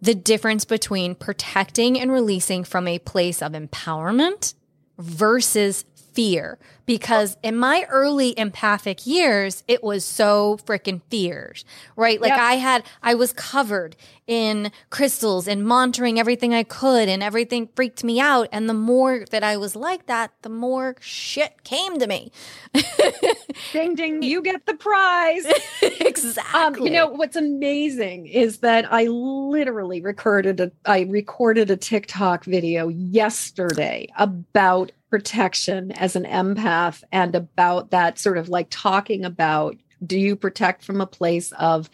the 0.00 0.14
difference 0.14 0.64
between 0.64 1.14
protecting 1.14 1.98
and 1.98 2.12
releasing 2.12 2.64
from 2.64 2.86
a 2.86 2.98
place 2.98 3.42
of 3.42 3.52
empowerment 3.52 4.54
versus 4.98 5.84
fear. 6.16 6.58
Because 6.86 7.36
in 7.42 7.56
my 7.56 7.84
early 7.90 8.38
empathic 8.38 9.06
years, 9.06 9.64
it 9.66 9.82
was 9.82 10.04
so 10.04 10.58
freaking 10.64 11.02
fears, 11.10 11.64
right? 11.96 12.20
Like 12.20 12.30
Yep. 12.30 12.40
I 12.40 12.52
had, 12.54 12.84
I 13.02 13.14
was 13.14 13.32
covered 13.32 13.96
in 14.28 14.70
crystals 14.90 15.48
and 15.48 15.64
monitoring 15.64 16.18
everything 16.18 16.54
I 16.54 16.62
could, 16.62 17.08
and 17.08 17.22
everything 17.22 17.68
freaked 17.74 18.04
me 18.04 18.20
out. 18.20 18.48
And 18.52 18.68
the 18.68 18.74
more 18.74 19.24
that 19.30 19.42
I 19.42 19.56
was 19.56 19.74
like 19.76 20.06
that, 20.06 20.30
the 20.42 20.48
more 20.48 20.96
shit 21.00 21.64
came 21.64 21.98
to 21.98 22.06
me. 22.06 22.30
ding, 23.72 23.94
ding, 23.96 24.22
you 24.22 24.40
get 24.42 24.66
the 24.66 24.74
prize. 24.74 25.44
exactly. 25.82 26.60
Um, 26.60 26.86
you 26.86 26.90
know 26.92 27.08
what's 27.08 27.36
amazing 27.36 28.26
is 28.26 28.58
that 28.58 28.92
I 28.92 29.04
literally 29.04 30.00
recorded 30.00 30.60
a 30.60 30.70
I 30.84 31.00
recorded 31.02 31.70
a 31.70 31.76
TikTok 31.76 32.44
video 32.44 32.88
yesterday 32.88 34.08
about 34.18 34.92
protection 35.10 35.92
as 35.92 36.16
an 36.16 36.24
empath 36.24 37.02
and 37.12 37.34
about 37.34 37.90
that 37.90 38.18
sort 38.18 38.38
of 38.38 38.48
like 38.48 38.66
talking 38.70 39.24
about 39.24 39.76
do 40.04 40.18
you 40.18 40.36
protect 40.36 40.84
from 40.84 41.00
a 41.00 41.06
place 41.06 41.52
of 41.52 41.88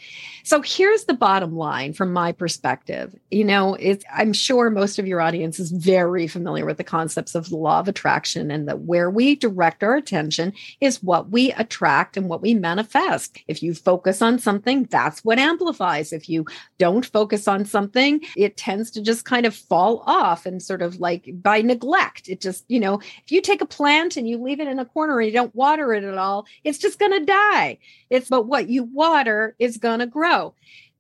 so 0.45 0.61
here's 0.63 1.05
the 1.05 1.15
bottom 1.15 1.57
line 1.57 1.93
from 1.93 2.13
my 2.13 2.33
perspective. 2.33 3.15
You 3.31 3.45
know 3.45 3.75
it's 3.75 4.05
i'm 4.13 4.33
sure 4.33 4.71
most 4.71 4.99
of 4.99 5.07
your 5.07 5.21
audience 5.21 5.61
is 5.61 5.71
very 5.71 6.27
familiar 6.27 6.67
with 6.67 6.77
the 6.77 6.85
concepts 6.85 7.35
of 7.35 7.49
the 7.49 7.57
law 7.57 7.81
of 7.81 7.89
attraction 7.89 8.51
and 8.51 8.69
that 8.69 8.81
where 8.81 9.11
we 9.11 9.35
direct 9.35 9.83
our 9.83 9.95
attention 9.95 10.53
is 10.81 11.03
what 11.03 11.31
we 11.31 11.53
attract 11.53 12.17
and 12.17 12.29
what 12.29 12.43
we 12.43 12.55
manifest. 12.55 13.39
If 13.47 13.63
you 13.63 13.75
focus 13.75 14.23
on 14.23 14.39
something 14.39 14.85
that's 14.85 15.25
what 15.25 15.39
amplifies. 15.39 16.13
If 16.13 16.29
you 16.29 16.47
don't 16.79 17.07
focus 17.07 17.47
on 17.47 17.65
something 17.65 18.21
it 18.37 18.57
tends 18.57 18.91
to 18.93 19.03
just 19.03 19.25
kind 19.25 19.47
of 19.47 19.55
fall 19.55 20.03
off 20.07 20.47
and 20.47 20.63
sort 20.63 20.83
of 20.83 21.01
like 21.01 21.29
by 21.43 21.63
neglect. 21.63 22.29
It 22.29 22.41
just 22.41 22.65
you 22.69 22.81
know 22.81 23.01
if 23.25 23.31
you 23.31 23.41
take 23.41 23.61
a 23.61 23.67
plant 23.67 24.17
and 24.17 24.29
you 24.29 24.39
leave 24.39 24.61
it 24.61 24.69
in 24.69 24.79
a 24.79 24.85
corner 24.85 25.19
and 25.19 25.27
you 25.27 25.33
don't 25.33 25.55
water 25.55 25.93
it 25.93 26.05
at 26.05 26.19
all 26.19 26.47
it's 26.65 26.79
just 26.79 26.99
going 26.99 27.13
to 27.13 27.25
die 27.25 27.79
it's 28.11 28.29
but 28.29 28.47
what 28.47 28.69
you 28.69 28.85
water 28.85 29.55
is 29.59 29.77
going 29.77 30.01
to 30.01 30.07
grow. 30.07 30.55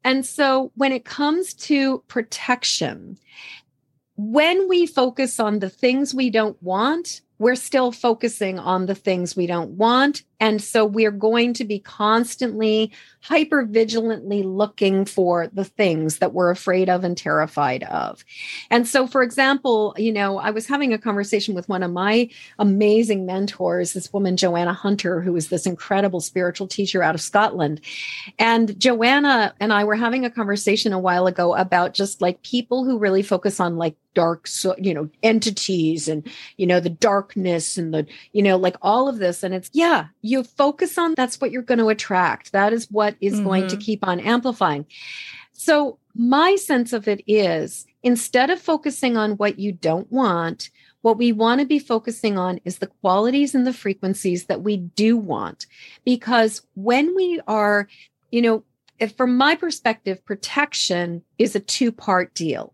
And 0.04 0.26
so 0.26 0.72
when 0.74 0.92
it 0.92 1.04
comes 1.04 1.54
to 1.54 2.02
protection, 2.08 3.18
when 4.16 4.68
we 4.68 4.86
focus 4.86 5.40
on 5.40 5.58
the 5.58 5.70
things 5.70 6.14
we 6.14 6.30
don't 6.30 6.60
want, 6.62 7.20
we're 7.38 7.56
still 7.56 7.92
focusing 7.92 8.58
on 8.58 8.86
the 8.86 8.94
things 8.94 9.36
we 9.36 9.46
don't 9.46 9.70
want. 9.72 10.22
And 10.42 10.60
so 10.60 10.84
we're 10.84 11.12
going 11.12 11.54
to 11.54 11.64
be 11.64 11.78
constantly 11.78 12.90
hyper 13.20 13.64
vigilantly 13.64 14.42
looking 14.42 15.04
for 15.04 15.46
the 15.52 15.64
things 15.64 16.18
that 16.18 16.34
we're 16.34 16.50
afraid 16.50 16.90
of 16.90 17.04
and 17.04 17.16
terrified 17.16 17.84
of. 17.84 18.24
And 18.68 18.86
so, 18.88 19.06
for 19.06 19.22
example, 19.22 19.94
you 19.96 20.12
know, 20.12 20.38
I 20.38 20.50
was 20.50 20.66
having 20.66 20.92
a 20.92 20.98
conversation 20.98 21.54
with 21.54 21.68
one 21.68 21.84
of 21.84 21.92
my 21.92 22.28
amazing 22.58 23.24
mentors, 23.24 23.92
this 23.92 24.12
woman, 24.12 24.36
Joanna 24.36 24.72
Hunter, 24.72 25.20
who 25.20 25.36
is 25.36 25.48
this 25.48 25.64
incredible 25.64 26.20
spiritual 26.20 26.66
teacher 26.66 27.04
out 27.04 27.14
of 27.14 27.20
Scotland. 27.20 27.80
And 28.36 28.76
Joanna 28.80 29.54
and 29.60 29.72
I 29.72 29.84
were 29.84 29.94
having 29.94 30.24
a 30.24 30.30
conversation 30.30 30.92
a 30.92 30.98
while 30.98 31.28
ago 31.28 31.54
about 31.54 31.94
just 31.94 32.20
like 32.20 32.42
people 32.42 32.84
who 32.84 32.98
really 32.98 33.22
focus 33.22 33.60
on 33.60 33.76
like 33.76 33.94
dark, 34.14 34.46
so, 34.46 34.74
you 34.76 34.92
know, 34.92 35.08
entities 35.22 36.08
and, 36.08 36.26
you 36.56 36.66
know, 36.66 36.80
the 36.80 36.90
darkness 36.90 37.78
and 37.78 37.94
the, 37.94 38.06
you 38.32 38.42
know, 38.42 38.56
like 38.56 38.76
all 38.82 39.08
of 39.08 39.18
this. 39.18 39.42
And 39.42 39.54
it's, 39.54 39.70
yeah, 39.72 40.06
focus 40.42 40.96
on 40.96 41.14
that's 41.14 41.40
what 41.40 41.50
you're 41.50 41.62
going 41.62 41.78
to 41.78 41.88
attract. 41.88 42.52
That 42.52 42.72
is 42.72 42.88
what 42.90 43.16
is 43.20 43.40
going 43.40 43.68
to 43.68 43.76
Mhm. 43.76 43.80
keep 43.80 44.06
on 44.06 44.20
amplifying. 44.20 44.86
So, 45.52 45.98
my 46.14 46.56
sense 46.56 46.92
of 46.92 47.08
it 47.08 47.22
is 47.26 47.86
instead 48.02 48.50
of 48.50 48.60
focusing 48.60 49.16
on 49.16 49.32
what 49.32 49.58
you 49.58 49.72
don't 49.72 50.10
want, 50.10 50.70
what 51.02 51.18
we 51.18 51.32
want 51.32 51.60
to 51.60 51.66
be 51.66 51.78
focusing 51.78 52.38
on 52.38 52.60
is 52.64 52.78
the 52.78 52.86
qualities 52.86 53.54
and 53.54 53.66
the 53.66 53.72
frequencies 53.72 54.46
that 54.46 54.62
we 54.62 54.76
do 54.78 55.16
want. 55.16 55.66
Because 56.04 56.62
when 56.74 57.14
we 57.14 57.40
are, 57.46 57.88
you 58.30 58.42
know, 58.42 58.64
from 59.16 59.36
my 59.36 59.54
perspective, 59.54 60.24
protection 60.24 61.22
is 61.38 61.54
a 61.56 61.60
two 61.60 61.90
part 61.92 62.34
deal. 62.34 62.72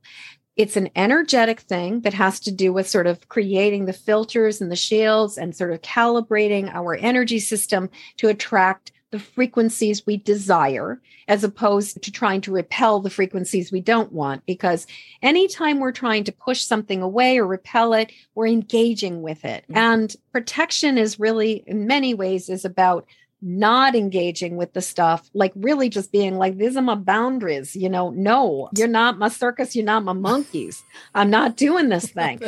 It's 0.59 0.77
an 0.77 0.91
energetic 0.97 1.61
thing 1.61 2.01
that 2.01 2.15
has 2.15 2.41
to 2.41 2.51
do 2.51 2.73
with 2.73 2.89
sort 2.89 3.07
of 3.07 3.29
creating 3.29 3.87
the 3.87 3.93
filters 3.93 4.61
and 4.61 4.73
the 4.73 4.77
shields 4.77 5.39
and 5.39 5.55
sort 5.55 5.73
of 5.73 5.83
calibrating 5.83 6.69
our 6.75 6.97
energy 6.97 7.39
system 7.39 7.89
to 8.17 8.27
attract 8.27 8.91
the 9.13 9.21
frequencies 9.21 10.05
we 10.05 10.17
desire, 10.17 11.01
as 11.29 11.45
opposed 11.45 12.03
to 12.03 12.11
trying 12.11 12.41
to 12.43 12.53
repel 12.53 13.01
the 13.01 13.09
frequencies 13.09 13.71
we 13.71 13.81
don't 13.81 14.13
want. 14.13 14.45
Because 14.47 14.87
anytime 15.23 15.79
we're 15.79 15.93
trying 15.93 16.25
to 16.25 16.33
push 16.33 16.63
something 16.63 17.03
away 17.03 17.39
or 17.39 17.47
repel 17.47 17.95
it, 17.95 18.13
we're 18.35 18.49
engaging 18.49 19.23
with 19.23 19.45
it. 19.45 19.65
Mhm. 19.71 19.77
And 19.77 20.17
protection 20.33 20.99
is 20.99 21.21
really, 21.21 21.63
in 21.69 21.87
many 21.87 22.15
ways, 22.15 22.51
is 22.51 22.65
about 22.65 23.07
not 23.41 23.95
engaging 23.95 24.57
with 24.57 24.73
the 24.73 24.81
stuff, 24.81 25.29
like 25.35 25.53
really 25.55 25.89
just 25.89 26.13
being 26.13 26.37
like, 26.39 26.57
these 26.57 26.77
are 26.77 26.83
my 26.83 26.95
boundaries. 26.95 27.77
You 27.77 27.89
know, 27.89 28.11
no, 28.11 28.69
you're 28.77 28.89
not 28.89 29.19
my 29.19 29.29
circus, 29.29 29.77
you're 29.77 29.85
not 29.85 30.05
my 30.05 30.13
monkeys. 30.15 30.83
I'm 31.15 31.31
not 31.31 31.57
doing 31.57 31.89
this 31.89 32.07
thing. 32.11 32.41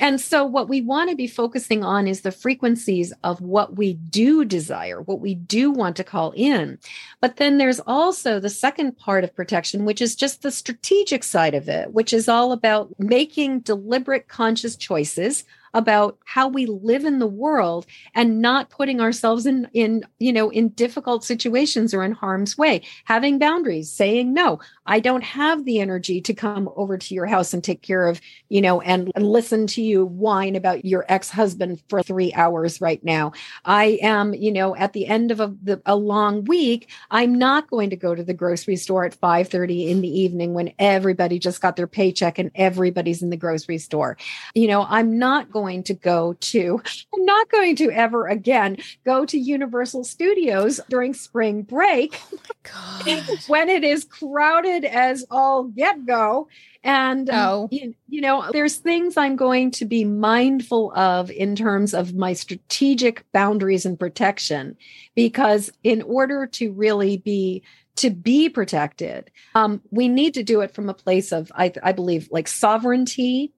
And 0.00 0.18
so, 0.18 0.46
what 0.46 0.70
we 0.70 0.80
want 0.80 1.10
to 1.10 1.16
be 1.16 1.26
focusing 1.26 1.84
on 1.84 2.08
is 2.08 2.22
the 2.22 2.32
frequencies 2.32 3.12
of 3.24 3.42
what 3.42 3.76
we 3.76 3.94
do 3.94 4.44
desire, 4.44 5.02
what 5.02 5.20
we 5.20 5.34
do 5.34 5.70
want 5.70 5.96
to 5.96 6.04
call 6.04 6.32
in. 6.34 6.78
But 7.20 7.36
then 7.36 7.58
there's 7.58 7.80
also 7.86 8.40
the 8.40 8.48
second 8.48 8.96
part 8.96 9.22
of 9.22 9.36
protection, 9.36 9.84
which 9.84 10.00
is 10.00 10.16
just 10.16 10.40
the 10.40 10.50
strategic 10.50 11.22
side 11.22 11.54
of 11.54 11.68
it, 11.68 11.92
which 11.92 12.14
is 12.14 12.26
all 12.26 12.52
about 12.52 12.88
making 12.98 13.60
deliberate, 13.60 14.28
conscious 14.28 14.76
choices 14.76 15.44
about 15.74 16.18
how 16.24 16.48
we 16.48 16.66
live 16.66 17.04
in 17.04 17.18
the 17.18 17.26
world 17.26 17.86
and 18.14 18.40
not 18.40 18.70
putting 18.70 19.00
ourselves 19.00 19.46
in 19.46 19.68
in 19.72 20.04
you 20.18 20.32
know 20.32 20.50
in 20.50 20.68
difficult 20.70 21.24
situations 21.24 21.94
or 21.94 22.02
in 22.02 22.12
harm's 22.12 22.56
way. 22.58 22.82
Having 23.04 23.38
boundaries 23.38 23.90
saying 23.90 24.32
no 24.32 24.58
i 24.86 25.00
don't 25.00 25.24
have 25.24 25.64
the 25.64 25.80
energy 25.80 26.20
to 26.20 26.34
come 26.34 26.70
over 26.76 26.96
to 26.96 27.14
your 27.14 27.26
house 27.26 27.52
and 27.52 27.64
take 27.64 27.82
care 27.82 28.06
of 28.06 28.20
you 28.48 28.60
know 28.60 28.80
and, 28.82 29.10
and 29.14 29.26
listen 29.26 29.66
to 29.66 29.82
you 29.82 30.06
whine 30.06 30.54
about 30.54 30.84
your 30.84 31.04
ex-husband 31.08 31.82
for 31.88 32.02
3 32.02 32.32
hours 32.34 32.80
right 32.80 33.02
now. 33.04 33.32
I 33.64 33.98
am 34.02 34.34
you 34.34 34.52
know 34.52 34.76
at 34.76 34.92
the 34.92 35.06
end 35.06 35.30
of 35.30 35.40
a, 35.40 35.54
the, 35.62 35.80
a 35.86 35.96
long 35.96 36.44
week 36.44 36.90
i'm 37.10 37.36
not 37.36 37.68
going 37.70 37.90
to 37.90 37.96
go 37.96 38.14
to 38.14 38.22
the 38.22 38.34
grocery 38.34 38.76
store 38.76 39.04
at 39.04 39.18
5:30 39.18 39.88
in 39.88 40.00
the 40.00 40.08
evening 40.08 40.54
when 40.54 40.72
everybody 40.78 41.38
just 41.38 41.60
got 41.60 41.76
their 41.76 41.86
paycheck 41.86 42.38
and 42.38 42.50
everybody's 42.54 43.22
in 43.22 43.30
the 43.30 43.36
grocery 43.36 43.78
store. 43.78 44.16
You 44.54 44.68
know 44.68 44.86
i'm 44.88 45.18
not 45.18 45.50
going 45.50 45.62
going 45.72 45.82
to 45.84 45.94
go 45.94 46.34
to, 46.40 46.82
I'm 47.14 47.24
not 47.24 47.50
going 47.50 47.76
to 47.76 47.90
ever 47.90 48.26
again 48.26 48.76
go 49.04 49.24
to 49.24 49.38
Universal 49.38 50.04
Studios 50.04 50.80
during 50.88 51.14
spring 51.14 51.62
break 51.62 52.20
oh 52.74 53.02
when 53.46 53.68
it 53.68 53.84
is 53.84 54.04
crowded 54.04 54.71
as 54.84 55.24
all 55.30 55.64
get 55.64 56.06
go. 56.06 56.48
And, 56.84 57.30
um, 57.30 57.48
Oh. 57.48 57.68
you, 57.70 57.94
you 58.08 58.20
know, 58.20 58.50
there's 58.52 58.76
things 58.76 59.16
I'm 59.16 59.36
going 59.36 59.70
to 59.72 59.84
be 59.84 60.04
mindful 60.04 60.92
of 60.94 61.30
in 61.30 61.54
terms 61.54 61.94
of 61.94 62.14
my 62.14 62.32
strategic 62.32 63.24
boundaries 63.32 63.86
and 63.86 63.98
protection, 63.98 64.76
because 65.14 65.70
in 65.84 66.02
order 66.02 66.46
to 66.46 66.72
really 66.72 67.16
be 67.18 67.62
to 67.94 68.10
be 68.10 68.48
protected, 68.48 69.30
um, 69.54 69.82
we 69.90 70.08
need 70.08 70.32
to 70.34 70.42
do 70.42 70.62
it 70.62 70.74
from 70.74 70.88
a 70.88 70.94
place 70.94 71.30
of, 71.30 71.52
I, 71.54 71.70
I 71.82 71.92
believe, 71.92 72.26
like 72.32 72.48
sovereignty, 72.48 73.52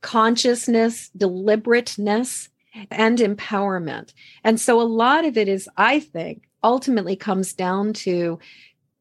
consciousness, 0.00 1.08
deliberateness, 1.16 2.48
and 2.90 3.18
empowerment. 3.18 4.12
And 4.42 4.60
so 4.60 4.80
a 4.80 4.82
lot 4.82 5.24
of 5.24 5.36
it 5.36 5.48
is, 5.48 5.68
I 5.76 6.00
think, 6.00 6.48
ultimately 6.64 7.16
comes 7.16 7.52
down 7.52 7.92
to 7.92 8.40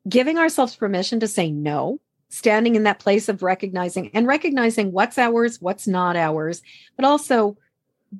giving 0.08 0.38
ourselves 0.38 0.76
permission 0.76 1.20
to 1.20 1.28
say 1.28 1.52
no, 1.52 2.00
standing 2.30 2.76
in 2.76 2.84
that 2.84 3.00
place 3.00 3.28
of 3.30 3.44
recognizing 3.44 4.10
and 4.14 4.28
recognizing 4.28 4.92
what's 4.92 5.18
ours, 5.18 5.62
what's 5.62 5.88
not 5.88 6.16
ours, 6.16 6.62
but 6.96 7.06
also 7.06 7.58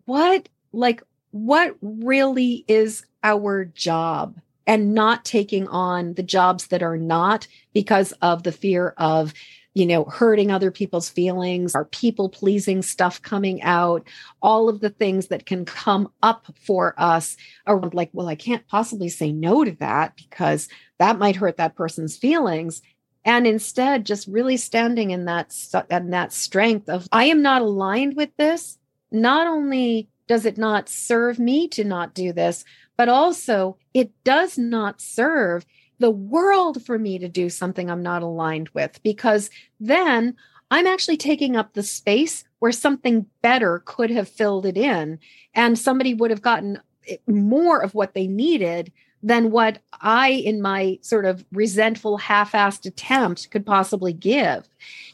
what, 0.06 0.50
like, 0.74 1.04
what 1.32 1.76
really 1.82 2.66
is 2.68 3.06
our 3.24 3.66
job 3.66 4.40
and 4.66 4.94
not 4.94 5.26
taking 5.26 5.68
on 5.68 6.14
the 6.14 6.24
jobs 6.24 6.68
that 6.68 6.84
are 6.84 6.98
not 6.98 7.48
because 7.74 8.12
of 8.22 8.44
the 8.44 8.52
fear 8.52 8.94
of 8.98 9.34
you 9.74 9.86
know 9.86 10.04
hurting 10.06 10.52
other 10.52 10.72
people's 10.72 11.10
feelings 11.10 11.76
our 11.76 11.86
people 11.86 12.30
pleasing 12.30 12.82
stuff 12.82 13.22
coming 13.22 13.62
out 13.62 14.06
all 14.42 14.68
of 14.68 14.80
the 14.80 14.90
things 14.90 15.28
that 15.28 15.46
can 15.46 15.64
come 15.64 16.12
up 16.24 16.48
for 16.56 16.94
us 16.98 17.38
around 17.68 17.94
like 17.94 18.10
well 18.14 18.28
i 18.28 18.36
can't 18.36 18.68
possibly 18.68 19.10
say 19.10 19.32
no 19.32 19.64
to 19.64 19.72
that 19.72 20.16
because 20.16 20.68
that 21.00 21.18
might 21.18 21.36
hurt 21.36 21.58
that 21.58 21.76
person's 21.76 22.18
feelings. 22.18 22.82
And 23.26 23.46
instead 23.46 24.06
just 24.06 24.28
really 24.28 24.58
standing 24.58 25.12
in 25.12 25.26
that 25.26 25.54
in 25.90 26.12
that 26.12 26.32
strength 26.32 26.88
of 26.90 27.08
i 27.12 27.26
am 27.26 27.42
not 27.42 27.62
aligned 27.62 28.16
with 28.16 28.30
this. 28.38 28.78
Not 29.12 29.48
only 29.48 30.08
does 30.28 30.46
it 30.46 30.58
not 30.58 30.88
serve 30.88 31.40
me 31.40 31.68
to 31.70 31.84
not 31.84 32.14
do 32.14 32.32
this 32.32 32.64
but 33.00 33.08
also 33.08 33.78
it 33.94 34.12
does 34.26 34.58
not 34.58 35.00
serve 35.00 35.66
the 36.00 36.12
world 36.12 36.84
for 36.84 37.00
me 37.00 37.18
to 37.20 37.30
do 37.30 37.50
something 37.50 37.90
I'm 37.90 38.04
not 38.04 38.24
aligned 38.24 38.68
with. 38.74 39.02
Because 39.04 39.50
then 39.80 40.36
I'm 40.70 40.86
actually 40.86 41.16
taking 41.16 41.56
up 41.56 41.74
the 41.74 41.84
space 41.84 42.44
where 42.60 42.74
something 42.74 43.26
better 43.42 43.84
could 43.86 44.10
have 44.10 44.28
filled 44.28 44.66
it 44.66 44.76
in 44.78 45.20
and 45.54 45.80
somebody 45.80 46.14
would 46.14 46.30
have 46.30 46.42
gotten 46.42 46.80
eh, 47.08 47.16
more 47.26 47.82
of 47.82 47.96
what 47.96 48.14
they 48.14 48.28
needed 48.28 48.92
than 49.22 49.52
what 49.52 49.80
I, 50.02 50.30
in 50.30 50.62
my 50.62 51.00
sort 51.02 51.26
of 51.26 51.44
resentful, 51.52 52.18
half 52.18 52.54
assed 52.54 52.86
attempt, 52.86 53.52
could 53.52 53.66
possibly 53.66 54.14
give. 54.14 54.68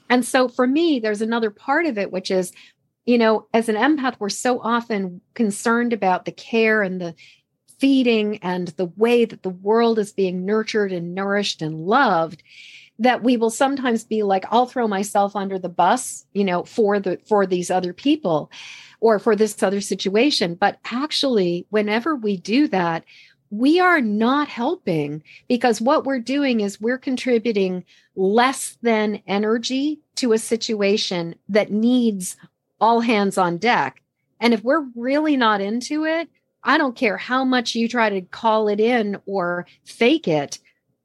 And 0.10 0.24
so 0.24 0.48
for 0.48 0.68
me, 0.68 1.00
there's 1.00 1.22
another 1.22 1.50
part 1.50 1.86
of 1.86 1.98
it, 1.98 2.12
which 2.12 2.30
is, 2.30 2.52
you 3.06 3.18
know, 3.18 3.48
as 3.54 3.70
an 3.70 3.76
empath, 3.76 4.16
we're 4.20 4.30
so 4.30 4.60
often 4.62 5.22
concerned 5.34 5.94
about 5.94 6.26
the 6.26 6.32
care 6.32 6.82
and 6.82 7.02
the 7.02 7.16
feeding 7.80 8.38
and 8.38 8.70
the 8.70 8.92
way 8.96 9.26
that 9.26 9.44
the 9.44 9.50
world 9.50 10.00
is 10.00 10.14
being 10.14 10.46
nurtured 10.46 10.92
and 10.92 11.14
nourished 11.14 11.62
and 11.62 11.86
loved 11.86 12.42
that 13.00 13.24
we 13.24 13.36
will 13.36 13.50
sometimes 13.50 14.04
be 14.06 14.24
like 14.24 14.46
i'll 14.50 14.66
throw 14.66 14.88
myself 14.88 15.36
under 15.36 15.60
the 15.60 15.70
bus 15.70 16.26
you 16.34 16.44
know 16.44 16.64
for 16.64 17.00
the 17.00 17.20
for 17.28 17.46
these 17.46 17.70
other 17.70 17.92
people 17.94 18.50
or 19.02 19.20
for 19.20 19.36
this 19.36 19.62
other 19.62 19.82
situation 19.82 20.56
but 20.56 20.80
actually 20.86 21.66
whenever 21.70 22.16
we 22.16 22.38
do 22.38 22.68
that 22.68 23.04
we 23.58 23.80
are 23.80 24.02
not 24.02 24.48
helping 24.48 25.24
because 25.48 25.82
what 25.82 26.06
we're 26.06 26.20
doing 26.20 26.60
is 26.60 26.82
we're 26.82 26.98
contributing 26.98 27.84
less 28.16 28.78
than 28.82 29.22
energy 29.28 30.00
to 30.16 30.34
a 30.34 30.38
situation 30.38 31.36
that 31.50 31.72
needs 31.72 32.38
all 32.80 33.02
hands 33.02 33.38
on 33.38 33.58
deck 33.58 34.02
and 34.40 34.54
if 34.54 34.64
we're 34.64 34.86
really 34.96 35.38
not 35.38 35.62
into 35.62 36.06
it 36.06 36.30
I 36.66 36.80
don't 36.80 36.96
care 36.96 37.18
how 37.18 37.46
much 37.46 37.76
you 37.76 37.88
try 37.88 38.10
to 38.10 38.22
call 38.22 38.68
it 38.68 38.80
in 38.80 39.22
or 39.28 39.68
fake 39.84 40.28
it, 40.28 40.58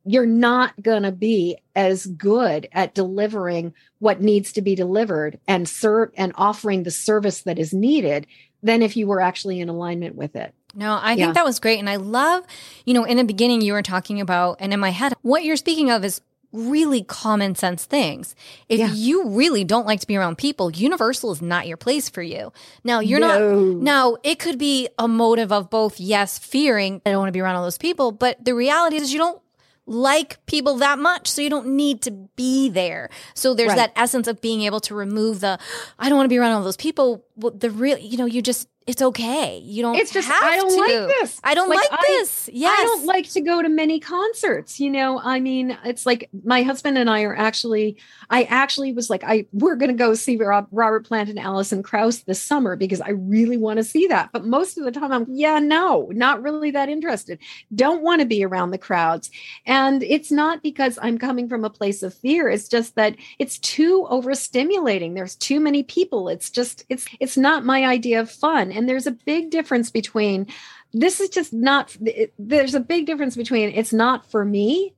you're 0.06 0.24
not 0.24 0.82
going 0.82 1.02
to 1.02 1.12
be 1.12 1.58
as 1.76 2.06
good 2.06 2.66
at 2.72 2.94
delivering 2.94 3.74
what 3.98 4.22
needs 4.22 4.52
to 4.52 4.62
be 4.62 4.74
delivered 4.74 5.38
and 5.46 5.68
serve 5.68 6.10
and 6.16 6.32
offering 6.36 6.82
the 6.82 6.90
service 6.90 7.42
that 7.42 7.58
is 7.58 7.74
needed 7.74 8.26
than 8.62 8.80
if 8.80 8.96
you 8.96 9.06
were 9.06 9.20
actually 9.20 9.60
in 9.60 9.68
alignment 9.68 10.14
with 10.14 10.34
it. 10.34 10.54
No, 10.74 10.98
I 11.02 11.16
think 11.16 11.34
that 11.34 11.44
was 11.44 11.58
great. 11.58 11.78
And 11.78 11.88
I 11.90 11.96
love, 11.96 12.44
you 12.84 12.94
know, 12.94 13.04
in 13.04 13.16
the 13.16 13.24
beginning 13.24 13.60
you 13.60 13.72
were 13.72 13.82
talking 13.82 14.20
about, 14.20 14.56
and 14.60 14.72
in 14.72 14.80
my 14.80 14.90
head, 14.90 15.14
what 15.22 15.44
you're 15.44 15.56
speaking 15.56 15.90
of 15.90 16.04
is 16.04 16.20
really 16.52 17.02
common 17.04 17.54
sense 17.54 17.84
things. 17.84 18.34
If 18.68 18.80
Yeah. 18.80 18.90
you 18.92 19.28
really 19.28 19.62
don't 19.62 19.86
like 19.86 20.00
to 20.00 20.06
be 20.06 20.16
around 20.16 20.36
people, 20.36 20.70
Universal 20.72 21.30
is 21.32 21.40
not 21.42 21.68
your 21.68 21.76
place 21.76 22.08
for 22.08 22.22
you. 22.22 22.52
Now, 22.82 22.98
you're 23.00 23.20
No. 23.20 23.26
not, 23.28 23.82
now 23.82 24.16
it 24.24 24.38
could 24.40 24.58
be 24.58 24.88
a 24.98 25.06
motive 25.06 25.52
of 25.52 25.70
both, 25.70 26.00
yes, 26.00 26.38
fearing, 26.38 27.02
I 27.06 27.10
don't 27.10 27.18
want 27.20 27.28
to 27.28 27.32
be 27.32 27.40
around 27.40 27.54
all 27.56 27.62
those 27.62 27.78
people, 27.78 28.10
but 28.10 28.44
the 28.44 28.54
reality 28.54 28.96
is 28.96 29.12
you 29.12 29.18
don't 29.20 29.40
like 29.86 30.44
people 30.46 30.76
that 30.76 30.98
much, 30.98 31.26
so 31.28 31.40
you 31.42 31.50
don't 31.50 31.66
need 31.68 32.00
to 32.02 32.10
be 32.10 32.68
there. 32.68 33.10
So 33.34 33.54
there's 33.54 33.68
Right. 33.70 33.76
that 33.76 33.92
essence 33.96 34.28
of 34.28 34.40
being 34.40 34.62
able 34.62 34.78
to 34.80 34.94
remove 34.94 35.40
the, 35.40 35.58
I 35.98 36.08
don't 36.08 36.16
want 36.16 36.26
to 36.26 36.28
be 36.30 36.38
around 36.38 36.52
all 36.52 36.62
those 36.62 36.76
people. 36.76 37.24
Well, 37.40 37.52
the 37.52 37.70
real, 37.70 37.98
you 37.98 38.18
know, 38.18 38.26
you 38.26 38.42
just, 38.42 38.68
it's 38.86 39.02
okay. 39.02 39.58
You 39.58 39.82
don't. 39.82 39.94
It's 39.94 40.10
just 40.10 40.28
I 40.28 40.56
don't 40.56 40.72
to. 40.72 40.80
like 40.80 41.16
this. 41.20 41.40
I 41.44 41.54
don't 41.54 41.68
like, 41.68 41.78
Like, 41.78 42.00
I- 42.00 42.04
this. 42.08 42.48
Yes. 42.52 42.76
I 42.76 42.82
don't 42.82 43.06
like 43.06 43.28
to 43.30 43.40
go 43.40 43.62
to 43.62 43.68
many 43.68 44.00
concerts. 44.00 44.80
You 44.80 44.90
know, 44.90 45.20
I 45.22 45.38
mean, 45.38 45.78
it's 45.84 46.06
like 46.06 46.28
my 46.44 46.62
husband 46.62 46.98
and 46.98 47.08
I 47.08 47.22
are 47.22 47.36
actually, 47.36 47.98
I 48.30 48.44
actually 48.44 48.92
was 48.92 49.08
like, 49.08 49.22
I 49.22 49.46
we're 49.52 49.76
going 49.76 49.90
to 49.90 49.96
go 49.96 50.14
see 50.14 50.36
Rob, 50.36 50.66
Robert 50.72 51.06
Plant 51.06 51.28
and 51.28 51.38
Alison 51.38 51.82
Krauss 51.82 52.22
this 52.22 52.42
summer 52.42 52.74
because 52.74 53.00
I 53.00 53.10
really 53.10 53.58
want 53.58 53.76
to 53.76 53.84
see 53.84 54.06
that. 54.08 54.30
But 54.32 54.46
most 54.46 54.76
of 54.76 54.84
the 54.84 54.90
time, 54.90 55.12
I'm 55.12 55.26
yeah, 55.28 55.58
no, 55.60 56.08
not 56.12 56.42
really 56.42 56.70
that 56.72 56.88
interested. 56.88 57.38
Don't 57.72 58.02
want 58.02 58.22
to 58.22 58.26
be 58.26 58.44
around 58.44 58.70
the 58.70 58.78
crowds, 58.78 59.30
and 59.66 60.02
it's 60.02 60.32
not 60.32 60.62
because 60.62 60.98
I'm 61.00 61.18
coming 61.18 61.48
from 61.48 61.64
a 61.64 61.70
place 61.70 62.02
of 62.02 62.14
fear. 62.14 62.48
It's 62.48 62.66
just 62.66 62.96
that 62.96 63.14
it's 63.38 63.58
too 63.58 64.06
overstimulating. 64.10 65.14
There's 65.14 65.36
too 65.36 65.60
many 65.60 65.82
people. 65.82 66.28
It's 66.28 66.50
just 66.50 66.86
it's 66.88 67.06
it's 67.20 67.29
not 67.36 67.64
my 67.64 67.84
idea 67.84 68.20
of 68.20 68.30
fun, 68.30 68.72
and 68.72 68.88
there's 68.88 69.06
a 69.06 69.12
big 69.12 69.50
difference 69.50 69.90
between 69.90 70.46
this 70.92 71.20
is 71.20 71.28
just 71.28 71.52
not 71.52 71.96
it, 72.04 72.32
there's 72.38 72.74
a 72.74 72.80
big 72.80 73.06
difference 73.06 73.36
between 73.36 73.70
it's 73.70 73.92
not 73.92 74.28
for 74.28 74.44
me 74.44 74.92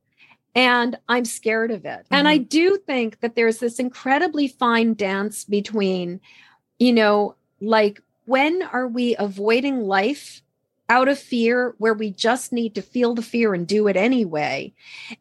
and 0.55 0.97
i'm 1.09 1.25
scared 1.27 1.71
of 1.71 1.85
it. 1.85 2.07
And 2.11 2.27
i 2.27 2.39
mm-hmm. 2.39 2.49
do 2.49 2.77
think 2.79 3.21
that 3.21 3.35
there's 3.35 3.59
this 3.59 3.79
incredibly 3.79 4.49
fine 4.49 4.95
dance 4.95 5.45
between 5.45 6.21
you 6.79 6.95
know 6.95 7.37
like 7.61 8.01
when 8.25 8.63
are 8.63 8.89
we 8.89 9.17
avoiding 9.17 9.83
life 9.83 10.43
out 10.89 11.09
of 11.09 11.19
fear 11.19 11.75
where 11.79 11.95
we 11.95 12.11
just 12.11 12.53
need 12.53 12.75
to 12.75 12.83
feel 12.83 13.15
the 13.15 13.23
fear 13.23 13.55
and 13.55 13.67
do 13.67 13.89
it 13.89 13.97
anyway? 13.97 14.73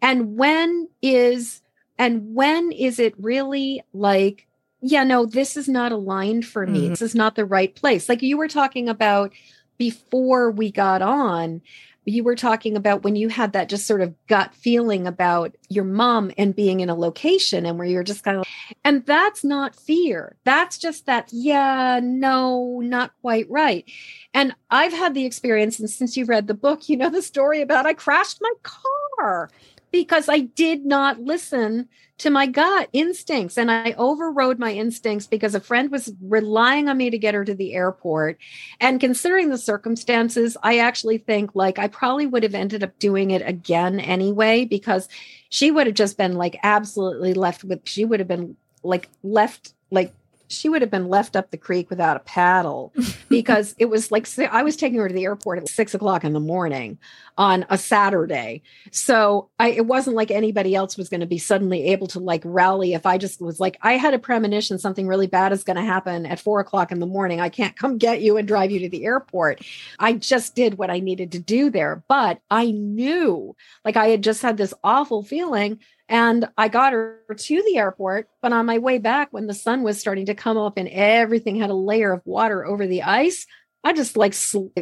And 0.02 0.38
when 0.38 0.90
is 1.02 1.62
and 1.98 2.36
when 2.36 2.72
is 2.72 3.00
it 3.00 3.14
really 3.18 3.84
like 3.94 4.48
yeah 4.82 5.04
no 5.04 5.26
this 5.26 5.56
is 5.58 5.68
not 5.70 5.92
aligned 5.92 6.46
for 6.46 6.66
me. 6.68 6.86
Mhm. 6.86 6.90
this 6.90 7.02
is 7.02 7.16
not 7.16 7.36
the 7.36 7.46
right 7.46 7.74
place. 7.76 8.10
Like 8.10 8.22
you 8.22 8.38
were 8.38 8.48
talking 8.48 8.90
about 8.90 9.32
before 9.78 10.52
we 10.52 10.72
got 10.72 11.02
on 11.02 11.62
you 12.06 12.24
were 12.24 12.36
talking 12.36 12.76
about 12.76 13.04
when 13.04 13.16
you 13.16 13.28
had 13.30 13.54
that 13.54 13.70
just 13.70 13.86
sort 13.86 14.02
of 14.02 14.16
gut 14.26 14.56
feeling 14.56 15.06
about 15.06 15.56
your 15.70 15.84
mom 15.84 16.32
and 16.36 16.56
being 16.56 16.80
in 16.80 16.90
a 16.90 16.96
location 16.96 17.64
and 17.64 17.78
where 17.78 17.88
you're 17.88 18.04
just 18.04 18.24
kind 18.24 18.38
of 18.40 18.46
and 18.84 19.06
that's 19.06 19.44
not 19.44 19.76
fear. 19.76 20.36
That's 20.44 20.80
just 20.80 21.06
that 21.06 21.30
yeah 21.32 22.00
no 22.02 22.80
not 22.84 23.12
quite 23.22 23.50
right. 23.50 23.86
And 24.34 24.56
i've 24.72 24.94
had 24.94 25.14
the 25.14 25.26
experience 25.26 25.80
and 25.80 25.90
since 25.90 26.18
you 26.18 26.26
read 26.26 26.48
the 26.48 26.54
book 26.56 26.90
you 26.90 26.98
know 26.98 27.10
the 27.10 27.22
story 27.22 27.62
about 27.62 27.86
i 27.86 27.94
crashed 27.94 28.40
my 28.42 28.54
car 28.64 29.50
because 29.92 30.30
i 30.30 30.40
did 30.40 30.86
not 30.86 31.20
listen 31.20 31.88
to 32.22 32.30
my 32.30 32.46
gut 32.46 32.88
instincts. 32.94 33.58
And 33.58 33.72
i 33.72 33.94
overrode 33.98 34.60
my 34.60 34.72
instincts 34.72 35.26
because 35.26 35.56
a 35.56 35.60
friend 35.60 35.90
was 35.90 36.14
relying 36.22 36.88
on 36.88 36.98
me 36.98 37.10
to 37.10 37.18
get 37.18 37.34
her 37.34 37.44
to 37.44 37.56
the 37.56 37.74
airport. 37.74 38.38
And 38.80 39.00
considering 39.00 39.50
the 39.50 39.58
circumstances, 39.58 40.56
I 40.62 40.78
actually 40.78 41.18
think 41.18 41.56
like 41.56 41.80
I 41.80 41.88
probably 41.88 42.28
would 42.28 42.44
have 42.44 42.54
ended 42.54 42.84
up 42.84 43.00
doing 43.00 43.32
it 43.32 43.42
again 43.42 44.00
anyway, 44.00 44.66
because 44.66 45.10
she 45.50 45.72
would 45.72 45.88
have 45.88 45.96
just 45.96 46.16
been 46.16 46.36
like 46.36 46.60
absolutely 46.62 47.34
left 47.34 47.64
with, 47.64 47.82
she 47.86 48.06
would 48.06 48.20
have 48.20 48.28
been 48.28 48.56
like 48.84 49.10
left 49.24 49.74
like 49.90 50.14
she 50.52 50.70
would 50.70 50.82
have 50.82 50.92
been 50.92 51.08
left 51.08 51.36
up 51.36 51.52
the 51.52 51.58
creek 51.58 51.90
without 51.90 52.18
a 52.18 52.22
paddle 52.22 52.94
because 53.30 53.76
it 53.78 53.86
was 53.86 54.12
like 54.12 54.28
I 54.40 54.64
was 54.64 54.76
taking 54.76 55.00
her 55.00 55.08
to 55.08 55.14
the 55.14 55.24
airport 55.24 55.60
at 55.60 55.70
six 55.70 55.94
o'clock 55.94 56.24
in 56.24 56.34
the 56.34 56.40
morning 56.40 57.00
on 57.38 57.66
a 57.70 57.78
Saturday. 57.78 58.62
So 58.92 59.50
I, 59.58 59.70
it 59.70 59.86
wasn't 59.86 60.16
like 60.16 60.32
anybody 60.32 60.76
else 60.76 60.98
was 60.98 61.10
going 61.10 61.22
to 61.22 61.26
be 61.26 61.38
suddenly 61.38 61.86
able 61.86 62.08
to 62.08 62.20
like 62.20 62.42
rally. 62.46 62.94
If 62.94 63.06
I 63.06 63.18
just 63.18 63.42
was 63.42 63.60
like, 63.60 63.78
I 63.82 63.94
had 63.94 64.14
a 64.14 64.20
premonition 64.20 64.78
something 64.78 65.08
really 65.08 65.28
bad 65.28 65.52
is 65.52 65.64
going 65.64 65.78
to 65.78 65.84
happen 65.84 66.26
at 66.26 66.40
four 66.40 66.60
o'clock 66.60 66.92
in 66.92 67.00
the 67.00 67.06
morning. 67.06 67.40
I 67.40 67.50
can't 67.50 67.76
come 67.76 67.98
get 67.98 68.22
you 68.22 68.38
and 68.38 68.48
drive 68.48 68.72
you 68.72 68.80
to 68.82 68.90
the 68.90 69.06
airport. 69.06 69.62
I 69.98 70.14
just 70.14 70.56
did 70.56 70.78
what 70.78 70.92
I 70.92 71.00
needed 71.00 71.32
to 71.32 71.40
do 71.40 71.70
there. 71.70 72.04
But 72.08 72.40
I 72.50 72.72
knew 72.72 73.56
like 73.86 73.96
I 73.96 74.08
had 74.08 74.24
just 74.24 74.42
had 74.42 74.58
this 74.58 74.74
awful 74.84 75.24
feeling 75.24 75.80
and 76.12 76.50
I 76.58 76.68
got 76.68 76.92
her 76.92 77.24
to 77.34 77.64
the 77.64 77.78
airport. 77.78 78.28
But 78.42 78.52
on 78.52 78.66
my 78.66 78.80
way 78.80 78.98
back, 78.98 79.30
when 79.32 79.48
the 79.48 79.54
sun 79.54 79.82
was 79.82 79.98
starting 79.98 80.26
to 80.26 80.36
come 80.36 80.58
up 80.58 80.78
and 80.78 80.90
everything 80.90 81.56
had 81.56 81.70
a 81.70 81.74
layer 81.74 82.12
of 82.12 82.22
water 82.26 82.66
over 82.66 82.86
the 82.86 83.04
ice, 83.04 83.48
I 83.86 83.94
just 83.94 84.18
like 84.18 84.36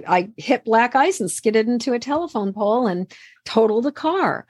I 0.07 0.31
hit 0.37 0.65
black 0.65 0.95
ice 0.95 1.19
and 1.19 1.29
skidded 1.29 1.67
into 1.67 1.93
a 1.93 1.99
telephone 1.99 2.51
pole 2.51 2.87
and 2.87 3.09
totaled 3.45 3.85
a 3.85 3.91
car. 3.91 4.47